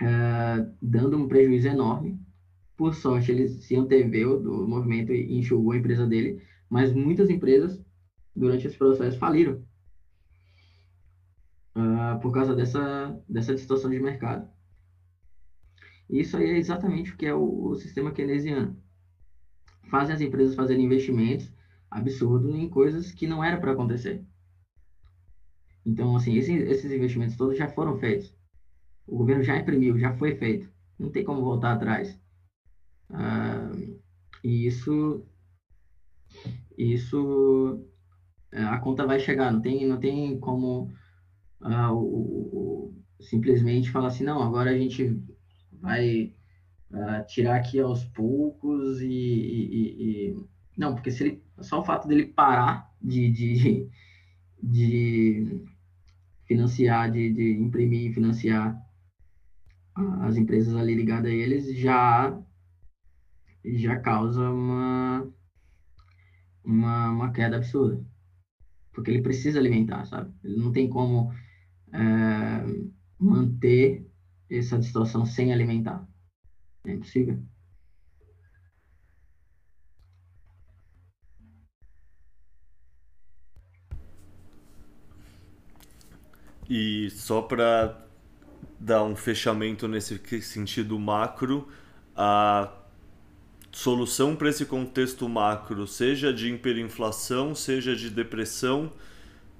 [0.00, 2.18] é, dando um prejuízo enorme
[2.80, 7.28] por sorte, eles iam ter veio do movimento e enxugou a empresa dele, mas muitas
[7.28, 7.78] empresas,
[8.34, 9.62] durante esse processo, faliram
[11.76, 14.48] uh, por causa dessa, dessa distorção de mercado.
[16.08, 18.82] Isso aí é exatamente o que é o, o sistema keynesiano.
[19.90, 21.52] Fazem as empresas fazerem investimentos
[21.90, 24.24] absurdos em coisas que não era para acontecer.
[25.84, 28.34] Então, assim, esses, esses investimentos todos já foram feitos.
[29.06, 30.70] O governo já imprimiu, já foi feito.
[30.98, 32.18] Não tem como voltar atrás.
[33.10, 33.72] Ah,
[34.44, 35.26] e isso,
[36.78, 37.84] isso,
[38.52, 40.92] é, a conta vai chegar, não tem, não tem como
[41.60, 45.20] ah, o, o, simplesmente falar assim, não, agora a gente
[45.72, 46.34] vai
[46.92, 50.46] ah, tirar aqui aos poucos e, e, e,
[50.76, 53.88] não, porque se ele, só o fato dele parar de, de,
[54.62, 55.64] de
[56.46, 58.76] financiar, de, de imprimir e financiar
[60.20, 62.40] as empresas ali ligadas a eles já
[63.64, 65.30] já causa uma,
[66.64, 68.02] uma, uma queda absurda.
[68.92, 70.32] Porque ele precisa alimentar, sabe?
[70.42, 71.32] Ele não tem como
[71.92, 72.64] é,
[73.18, 74.10] manter
[74.48, 76.08] essa distorção sem alimentar.
[76.84, 77.42] É impossível.
[86.70, 88.00] E só para
[88.78, 91.68] dar um fechamento nesse sentido macro,
[92.16, 92.72] a
[93.72, 98.92] solução para esse contexto macro, seja de hiperinflação, seja de depressão,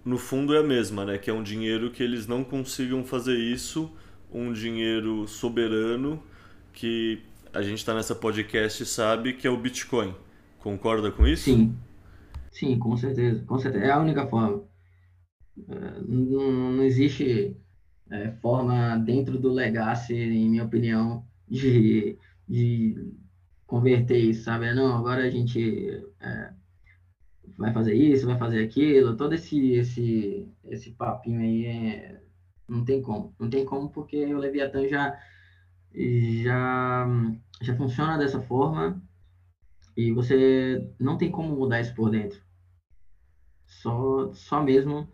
[0.04, 1.18] no fundo é a mesma, né?
[1.18, 3.90] Que é um dinheiro que eles não consigam fazer isso,
[4.32, 6.22] um dinheiro soberano
[6.72, 7.22] que
[7.52, 10.14] a gente está nessa podcast sabe que é o Bitcoin.
[10.60, 11.44] Concorda com isso?
[11.44, 11.76] Sim.
[12.50, 13.44] Sim, com certeza.
[13.44, 13.84] Com certeza.
[13.84, 14.69] É a única forma.
[15.58, 17.56] É, não, não existe
[18.10, 22.18] é, forma dentro do legacy, em minha opinião, de,
[22.48, 23.14] de
[23.66, 24.72] converter isso, sabe?
[24.74, 25.58] Não, agora a gente
[26.20, 26.52] é,
[27.56, 32.22] vai fazer isso, vai fazer aquilo, todo esse esse esse papinho aí é,
[32.68, 35.18] não tem como, não tem como porque o Leviatã já
[36.44, 37.06] já
[37.62, 39.02] já funciona dessa forma
[39.96, 42.40] e você não tem como mudar isso por dentro.
[43.66, 45.08] Só só mesmo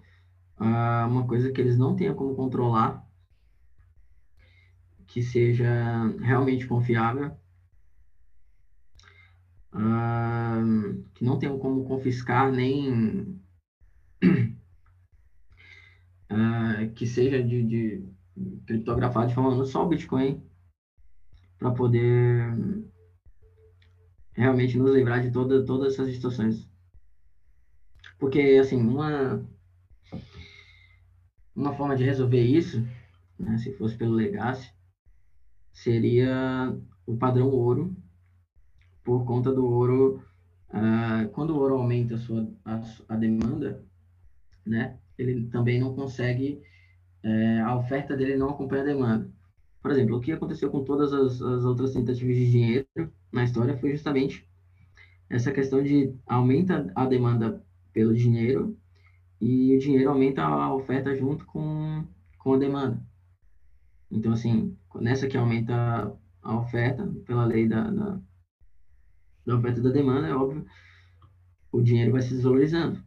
[0.58, 3.04] uh, uma coisa que eles não tenham como controlar
[5.06, 5.66] que seja
[6.20, 7.32] realmente confiável
[9.72, 13.38] uh, que não tenham como confiscar nem
[16.30, 18.08] uh, que seja de, de
[18.66, 20.42] criptografado forma só o Bitcoin
[21.58, 22.54] para poder
[24.36, 26.68] realmente nos livrar de toda, todas essas situações.
[28.18, 29.42] Porque, assim, uma,
[31.56, 32.86] uma forma de resolver isso,
[33.38, 34.70] né, se fosse pelo Legacy,
[35.72, 36.76] seria
[37.06, 37.96] o padrão ouro,
[39.02, 40.22] por conta do ouro,
[40.70, 43.82] uh, quando o ouro aumenta a sua a, a, demanda,
[44.64, 46.60] né, ele também não consegue,
[47.24, 49.30] uh, a oferta dele não acompanha a demanda.
[49.80, 52.86] Por exemplo, o que aconteceu com todas as, as outras tentativas de dinheiro
[53.32, 54.46] na história foi justamente
[55.30, 58.76] essa questão de aumenta a demanda pelo dinheiro
[59.40, 62.06] e o dinheiro aumenta a oferta junto com,
[62.38, 63.02] com a demanda.
[64.10, 68.20] Então, assim, nessa que aumenta a oferta pela lei da, da
[69.44, 70.64] da oferta e da demanda, é óbvio,
[71.70, 73.00] o dinheiro vai se desvalorizando.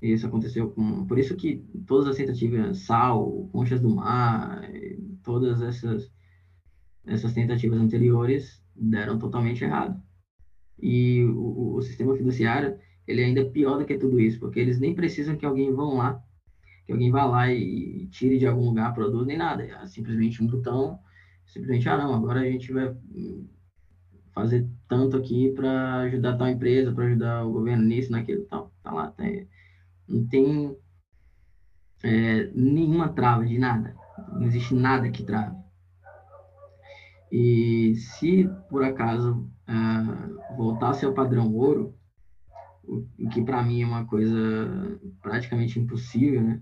[0.00, 1.06] Isso aconteceu com.
[1.06, 1.56] Por isso que
[1.86, 4.60] todas as tentativas, sal, conchas do mar,
[5.22, 6.12] todas essas,
[7.04, 10.00] essas tentativas anteriores deram totalmente errado.
[10.82, 14.78] E o, o sistema fiduciário, ele é ainda pior do que tudo isso, porque eles
[14.78, 16.22] nem precisam que alguém vá lá,
[16.86, 19.64] que alguém vá lá e tire de algum lugar produto, nem nada.
[19.64, 20.98] É simplesmente um botão,
[21.46, 22.94] simplesmente, ah, não, agora a gente vai
[24.32, 28.72] fazer tanto aqui para ajudar tal empresa, para ajudar o governo nisso, naquilo, tal.
[28.82, 29.24] Tá lá, tá,
[30.08, 30.76] não tem
[32.02, 33.94] é, nenhuma trava de nada.
[34.32, 35.56] Não existe nada que trave.
[37.30, 41.94] E se por acaso uh, voltasse ao padrão ouro,
[43.18, 46.60] o que para mim é uma coisa praticamente impossível, né?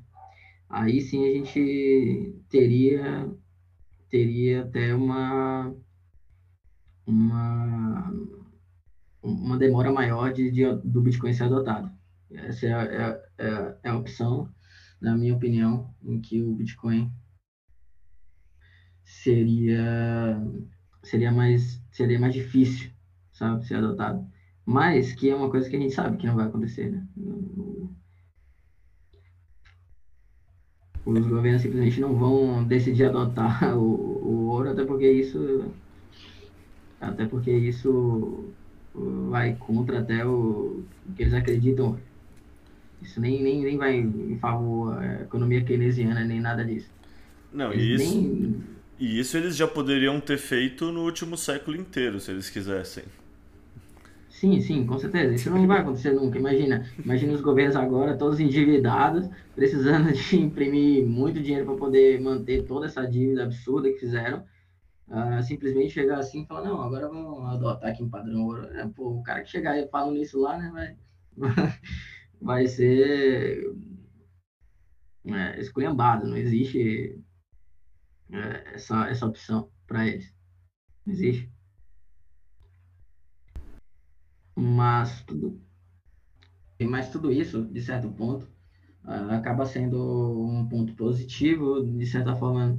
[0.69, 3.31] Aí sim a gente teria
[4.09, 5.74] teria até uma
[7.07, 8.11] uma,
[9.23, 11.90] uma demora maior de, de, do Bitcoin ser adotado.
[12.31, 14.48] Essa é, é, é, é a opção,
[15.01, 17.11] na minha opinião, em que o Bitcoin
[19.05, 20.40] seria
[21.02, 22.90] seria mais seria mais difícil,
[23.32, 24.27] sabe, ser adotado.
[24.65, 27.07] Mas que é uma coisa que a gente sabe que não vai acontecer, né?
[31.05, 35.73] Os governos simplesmente não vão decidir adotar o, o ouro, até porque isso
[37.01, 38.53] até porque isso
[39.28, 40.82] vai contra até o,
[41.16, 41.99] que eles acreditam.
[43.01, 46.91] Isso nem, nem, nem vai em favor da economia keynesiana, nem nada disso.
[47.53, 48.62] Não, e isso, nem...
[48.99, 53.05] e isso eles já poderiam ter feito no último século inteiro, se eles quisessem.
[54.41, 55.35] Sim, sim, com certeza.
[55.35, 56.39] Isso não vai acontecer nunca.
[56.39, 62.65] Imagina, imagina os governos agora todos endividados, precisando de imprimir muito dinheiro para poder manter
[62.65, 64.43] toda essa dívida absurda que fizeram
[65.09, 68.65] uh, simplesmente chegar assim e falar, não, agora vamos adotar aqui um padrão ouro.
[68.69, 70.97] É, pô, o cara que chegar falando isso lá, né,
[71.37, 71.51] vai,
[72.41, 73.75] vai ser
[75.27, 77.21] é, esculhambado, não existe
[78.33, 80.35] é, essa, essa opção para eles.
[81.05, 81.60] Não existe.
[84.55, 85.60] Mas tudo,
[86.89, 88.44] mas tudo isso, de certo ponto,
[89.05, 89.98] uh, acaba sendo
[90.48, 92.78] um ponto positivo, de certa forma,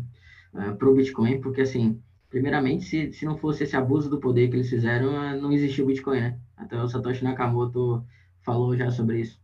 [0.53, 4.49] uh, para o Bitcoin, porque assim, primeiramente, se, se não fosse esse abuso do poder
[4.49, 6.39] que eles fizeram, eh, não existia o Bitcoin, né?
[6.56, 8.06] Até o Satoshi Nakamoto
[8.41, 9.39] falou já sobre isso.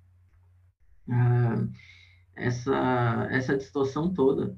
[1.09, 1.67] Ah,
[2.35, 4.55] essa, essa distorção toda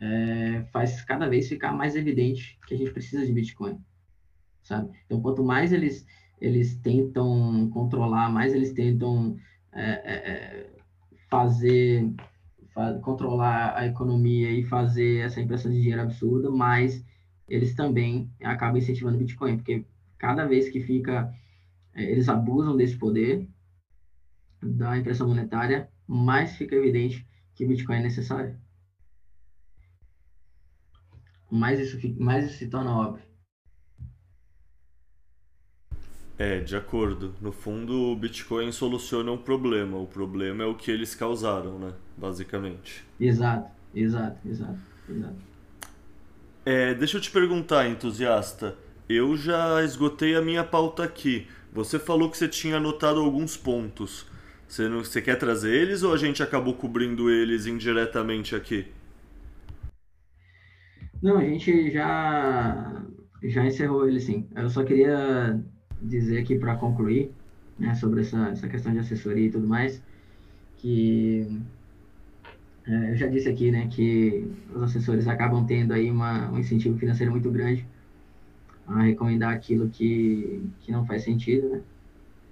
[0.00, 3.78] é, faz cada vez ficar mais evidente que a gente precisa de Bitcoin,
[4.62, 4.96] sabe?
[5.06, 6.06] Então, quanto mais eles,
[6.40, 9.36] eles tentam controlar, mais eles tentam
[9.72, 10.72] é, é,
[11.28, 12.12] fazer
[13.02, 17.04] controlar a economia e fazer essa impressão de dinheiro absurda, mas
[17.48, 19.84] eles também acabam incentivando o Bitcoin, porque
[20.16, 21.32] cada vez que fica,
[21.94, 23.48] é, eles abusam desse poder
[24.62, 28.56] da impressão monetária, mais fica evidente que o Bitcoin é necessário.
[31.50, 33.27] Mais isso, mais isso se torna óbvio.
[36.38, 37.34] É, de acordo.
[37.40, 39.98] No fundo, o Bitcoin soluciona um problema.
[39.98, 41.92] O problema é o que eles causaram, né?
[42.16, 43.04] Basicamente.
[43.18, 44.78] Exato, exato, exato,
[45.08, 45.36] exato.
[46.64, 48.76] É, deixa eu te perguntar, entusiasta.
[49.08, 51.48] Eu já esgotei a minha pauta aqui.
[51.72, 54.26] Você falou que você tinha anotado alguns pontos.
[54.68, 58.86] Você, não, você quer trazer eles ou a gente acabou cobrindo eles indiretamente aqui?
[61.22, 63.04] Não, a gente já,
[63.42, 64.48] já encerrou ele sim.
[64.54, 65.60] Eu só queria
[66.02, 67.32] dizer aqui para concluir
[67.78, 70.02] né, sobre essa, essa questão de assessoria e tudo mais,
[70.76, 71.60] que
[72.86, 76.98] é, eu já disse aqui né, que os assessores acabam tendo aí uma, um incentivo
[76.98, 77.86] financeiro muito grande
[78.86, 81.82] a recomendar aquilo que, que não faz sentido, né?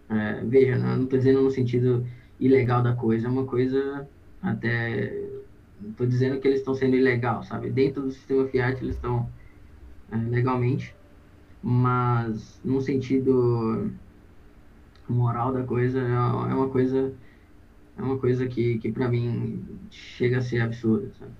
[0.08, 2.06] É, veja, não estou dizendo no sentido
[2.38, 4.08] ilegal da coisa, é uma coisa
[4.42, 5.12] até.
[5.90, 7.70] Estou dizendo que eles estão sendo ilegal, sabe?
[7.70, 9.28] Dentro do sistema Fiat eles estão
[10.10, 10.94] é, legalmente,
[11.62, 13.90] mas no sentido
[15.08, 17.12] moral da coisa é, é uma coisa
[17.96, 21.32] é uma coisa que, que para mim chega a ser absurda, sabe?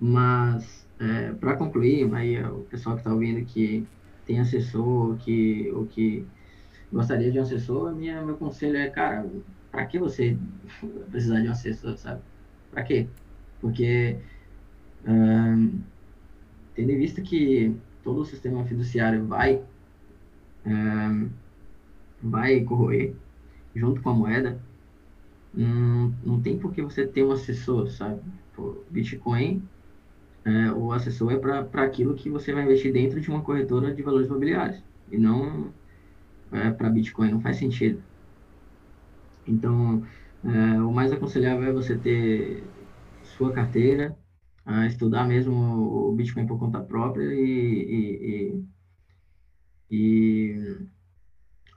[0.00, 3.86] Mas é, para concluir, aí o pessoal que está ouvindo que
[4.26, 6.26] tem assessor, que ou que
[6.92, 9.26] gostaria de um assessor, minha, meu conselho é, cara,
[9.70, 10.36] para que você
[11.10, 12.20] precisar de um assessor, sabe?
[12.70, 13.08] Para quê?
[13.60, 14.18] Porque,
[16.74, 17.74] tendo em vista que
[18.08, 19.62] todo o sistema fiduciário vai,
[20.64, 21.28] um,
[22.22, 23.12] vai corroer
[23.76, 24.58] junto com a moeda,
[25.52, 28.22] não, não tem por que você ter um assessor, sabe?
[28.88, 29.62] Bitcoin,
[30.42, 34.00] é, o assessor é para aquilo que você vai investir dentro de uma corretora de
[34.02, 34.82] valores imobiliários
[35.12, 35.70] e não
[36.50, 38.02] é, para Bitcoin, não faz sentido.
[39.46, 40.02] Então,
[40.42, 42.64] é, o mais aconselhável é você ter
[43.22, 44.16] sua carteira,
[44.86, 45.54] estudar mesmo
[46.10, 48.60] o Bitcoin por conta própria e,
[49.90, 50.88] e, e,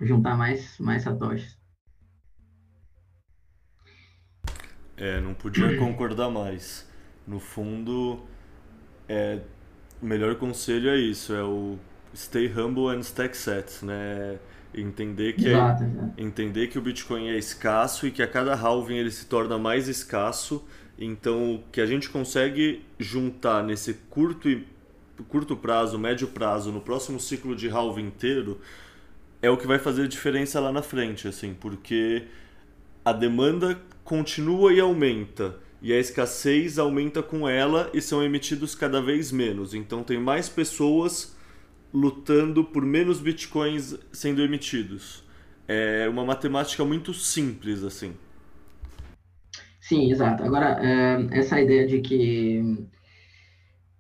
[0.02, 1.58] e juntar mais, mais satoshis.
[4.98, 6.90] É, não podia concordar mais.
[7.26, 8.20] No fundo,
[9.08, 9.40] é,
[10.02, 11.78] o melhor conselho é isso, é o
[12.16, 14.40] stay humble and stack sets, né?
[14.74, 18.96] Entender que, Exato, é, entender que o Bitcoin é escasso e que a cada halving
[18.96, 20.66] ele se torna mais escasso.
[20.98, 24.66] Então, o que a gente consegue juntar nesse curto, e,
[25.28, 28.60] curto prazo, médio prazo, no próximo ciclo de halving inteiro,
[29.42, 32.24] é o que vai fazer diferença lá na frente, assim, porque
[33.04, 39.02] a demanda continua e aumenta e a escassez aumenta com ela e são emitidos cada
[39.02, 39.74] vez menos.
[39.74, 41.36] Então tem mais pessoas
[41.92, 45.24] lutando por menos bitcoins sendo emitidos.
[45.68, 48.14] É uma matemática muito simples, assim.
[49.92, 50.42] Sim, exato.
[50.44, 52.88] Agora, é, essa ideia de que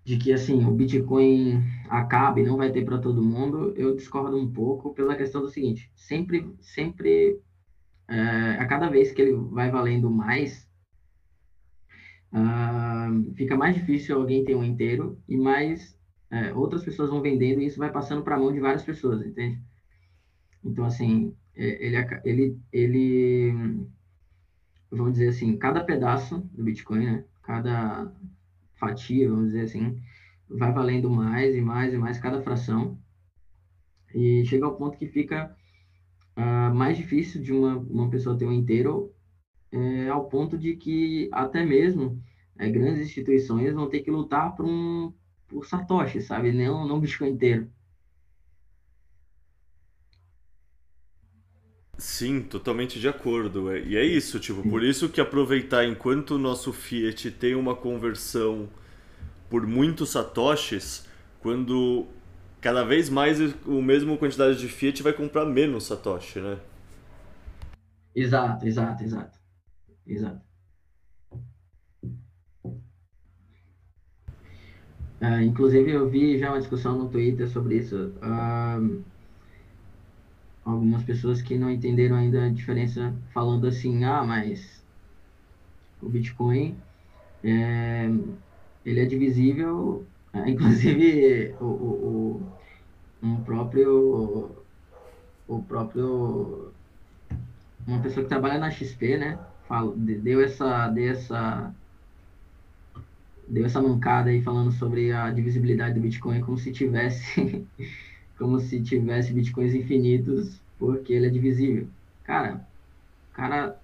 [0.03, 1.59] de que assim o Bitcoin
[1.89, 5.49] acabe e não vai ter para todo mundo, eu discordo um pouco pela questão do
[5.49, 7.39] seguinte: sempre, sempre,
[8.09, 10.69] é, a cada vez que ele vai valendo mais,
[12.33, 15.97] uh, fica mais difícil alguém ter um inteiro e mais
[16.29, 19.25] é, outras pessoas vão vendendo e isso vai passando para a mão de várias pessoas,
[19.25, 19.61] entende?
[20.63, 23.53] Então, assim, ele, ele, ele,
[24.91, 27.25] vamos dizer assim, cada pedaço do Bitcoin, né?
[27.41, 28.13] Cada
[28.75, 30.01] fatia, vamos dizer assim,
[30.49, 32.99] vai valendo mais e mais e mais cada fração
[34.13, 35.55] e chega ao ponto que fica
[36.37, 39.13] uh, mais difícil de uma, uma pessoa ter um inteiro
[39.71, 42.21] é, ao ponto de que até mesmo
[42.57, 45.13] é, grandes instituições vão ter que lutar por um,
[45.47, 46.51] por Satoshi, sabe?
[46.51, 47.69] Não, não Bitcoin inteiro.
[52.01, 53.69] Sim, totalmente de acordo.
[53.71, 57.75] É, e é isso, tipo, por isso que aproveitar enquanto o nosso Fiat tem uma
[57.75, 58.67] conversão
[59.47, 61.05] por muitos satoshis,
[61.41, 62.07] quando
[62.59, 66.57] cada vez mais o mesmo quantidade de Fiat vai comprar menos satoshi, né?
[68.15, 69.39] Exato, exato, exato.
[70.07, 70.41] Exato.
[75.21, 78.11] Uh, inclusive, eu vi já uma discussão no Twitter sobre isso.
[78.23, 79.03] Uh,
[80.63, 84.83] algumas pessoas que não entenderam ainda a diferença, falando assim: ah, mas
[86.01, 86.75] o Bitcoin
[87.43, 88.09] é,
[88.85, 90.05] ele é divisível.
[90.33, 92.41] Uh, inclusive, o, o,
[93.21, 94.51] o, um próprio.
[95.47, 96.71] O próprio.
[97.85, 99.39] Uma pessoa que trabalha na XP, né?
[99.95, 100.87] Deu essa.
[100.89, 101.73] Deu essa
[103.47, 107.67] deu essa mancada aí falando sobre a divisibilidade do Bitcoin como se tivesse
[108.41, 111.87] como se tivesse bitcoins infinitos porque ele é divisível.
[112.23, 112.67] Cara,
[113.33, 113.79] cara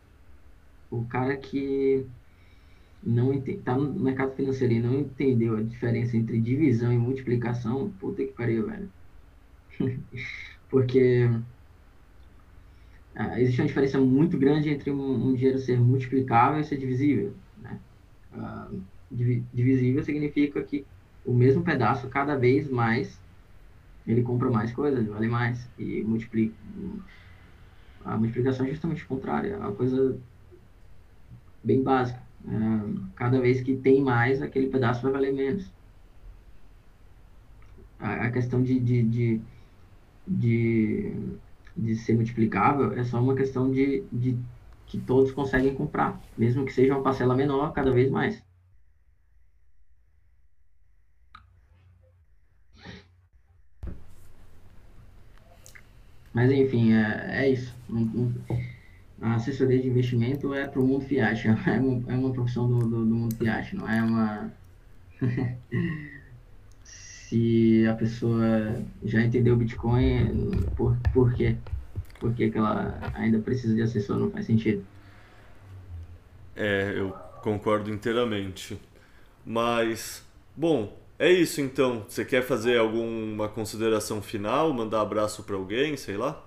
[0.90, 2.04] o cara que
[3.04, 7.92] não entende, tá no mercado financeiro e não entendeu a diferença entre divisão e multiplicação,
[8.00, 8.90] puta que pariu, velho.
[10.72, 11.30] porque
[13.16, 17.32] uh, existe uma diferença muito grande entre um, um, dinheiro ser multiplicável e ser divisível.
[17.62, 17.80] Né?
[18.34, 18.82] Uh,
[19.54, 20.84] divisível significa que
[21.24, 23.22] o mesmo pedaço, cada vez mais,
[24.08, 26.56] ele compra mais coisas, vale mais, e multiplica.
[28.04, 30.20] A multiplicação é justamente o contrário, é uma coisa
[31.64, 32.28] bem básica.
[32.44, 35.76] Uh, cada vez que tem mais, aquele pedaço vai valer menos.
[38.00, 39.48] A, a questão de, de, de,
[40.28, 41.42] de
[41.78, 44.46] de ser multiplicável é só uma questão de, de
[44.86, 48.47] que todos conseguem comprar, mesmo que seja uma parcela menor, cada vez mais.
[56.34, 57.76] Mas enfim, é, é isso.
[59.22, 62.80] A assessoria de investimento é para o mundo fiat, é uma, é uma profissão do,
[62.80, 64.52] do, do mundo fiat, não é uma.
[66.84, 71.58] se a pessoa já entendeu o Bitcoin, por, por quê?
[72.20, 74.18] Por que, que ela ainda precisa de assessor?
[74.18, 74.86] Não faz sentido.
[76.56, 78.80] É, eu concordo inteiramente.
[79.46, 80.26] Mas,
[80.56, 82.06] bom, é isso então.
[82.08, 84.74] Você quer fazer alguma consideração final?
[84.74, 86.44] Mandar abraço para alguém, sei lá?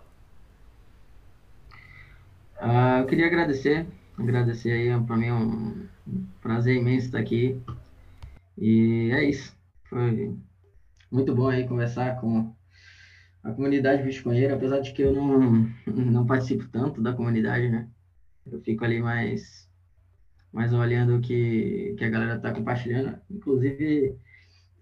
[2.61, 3.87] Uh, eu queria agradecer,
[4.19, 5.89] agradecer aí, para mim é um
[6.43, 7.61] prazer imenso estar aqui.
[8.59, 9.57] E é isso.
[9.89, 10.37] Foi
[11.11, 12.55] muito bom aí conversar com
[13.43, 17.89] a comunidade bitcoinheira, apesar de que eu não, não participo tanto da comunidade, né?
[18.47, 19.69] Eu fico ali mais,
[20.53, 23.19] mais olhando o que, que a galera está compartilhando.
[23.31, 24.17] Inclusive,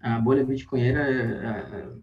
[0.01, 2.01] a bolha bitcoinheira,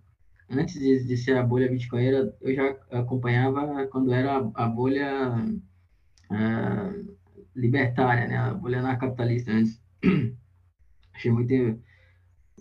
[0.51, 5.35] antes de, de ser a bolha bitcoinheira, eu já acompanhava quando era a, a bolha
[6.31, 6.93] a,
[7.55, 8.36] libertária, né?
[8.36, 9.81] A bolha anarcapitalista antes.
[11.14, 11.55] Achei muito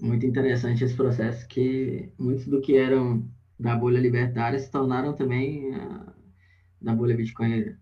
[0.01, 3.29] muito interessante esse processo, que muitos do que eram
[3.59, 6.13] da bolha libertária se tornaram também uh,
[6.81, 7.75] da bolha bitcoin.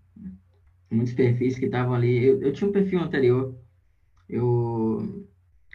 [0.92, 2.24] Muitos perfis que estavam ali.
[2.24, 3.58] Eu, eu tinha um perfil anterior,
[4.30, 5.28] eu,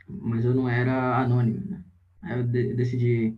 [0.08, 1.60] mas eu não era anônimo.
[1.66, 1.82] Né?
[2.22, 3.36] Aí eu de, decidi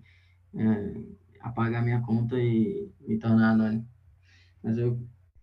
[0.54, 3.86] uh, apagar minha conta e me tornar anônimo.
[4.62, 4.98] Mas eu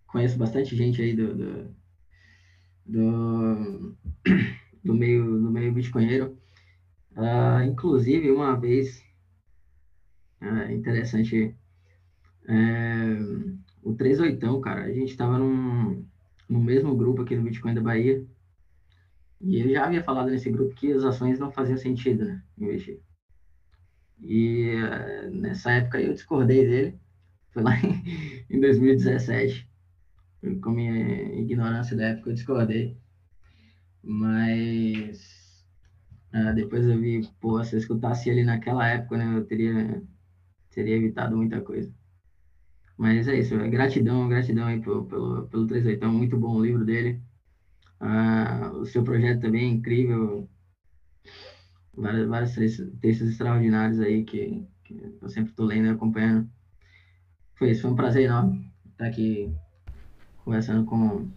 [0.08, 1.76] conheço bastante gente aí do, do,
[2.86, 3.96] do,
[4.84, 6.38] do meio, do meio bitcoinheiro
[7.18, 9.04] Uh, inclusive, uma vez,
[10.40, 11.56] uh, interessante,
[12.48, 13.18] é,
[13.82, 16.06] o 38, cara, a gente estava num,
[16.48, 18.24] no mesmo grupo aqui no Bitcoin da Bahia,
[19.42, 23.00] e ele já havia falado nesse grupo que as ações não faziam sentido, né, investir.
[24.22, 27.00] E uh, nessa época eu discordei dele,
[27.52, 29.70] foi lá em, em 2017,
[30.62, 32.98] com minha ignorância da época eu discordei,
[34.04, 35.48] mas
[36.34, 40.04] Uh, depois eu vi, pô, se eu escutasse ele naquela época, né, eu teria,
[40.70, 41.94] teria evitado muita coisa.
[42.98, 46.64] Mas é isso, é gratidão, gratidão aí pelo, pelo, pelo 38, é muito bom o
[46.64, 47.22] livro dele.
[48.00, 50.48] Uh, o seu projeto também é incrível.
[51.96, 52.56] Vários, vários
[53.02, 56.50] textos extraordinários aí que, que eu sempre estou lendo e acompanhando.
[57.56, 59.52] Foi isso, foi um prazer enorme estar aqui
[60.44, 61.28] conversando com,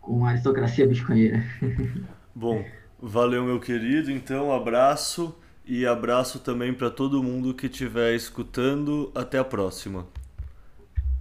[0.00, 1.44] com a aristocracia bitcoinheira.
[2.34, 2.64] Bom,
[3.04, 4.12] Valeu, meu querido.
[4.12, 5.34] Então, abraço
[5.66, 9.10] e abraço também para todo mundo que estiver escutando.
[9.12, 10.06] Até a próxima.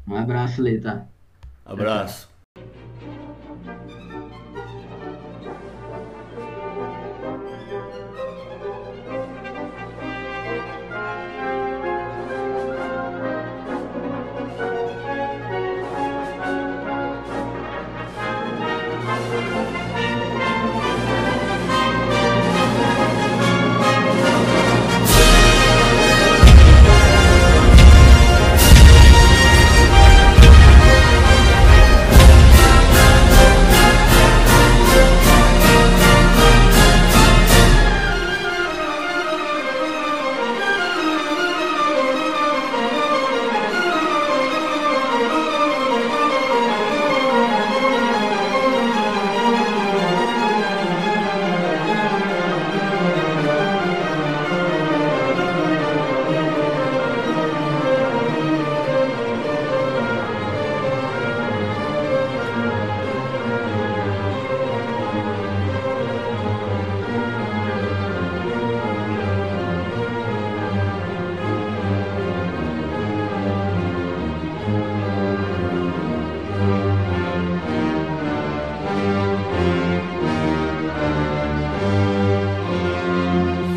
[0.08, 1.08] Um abraço, Leta.
[1.66, 2.31] Abraço.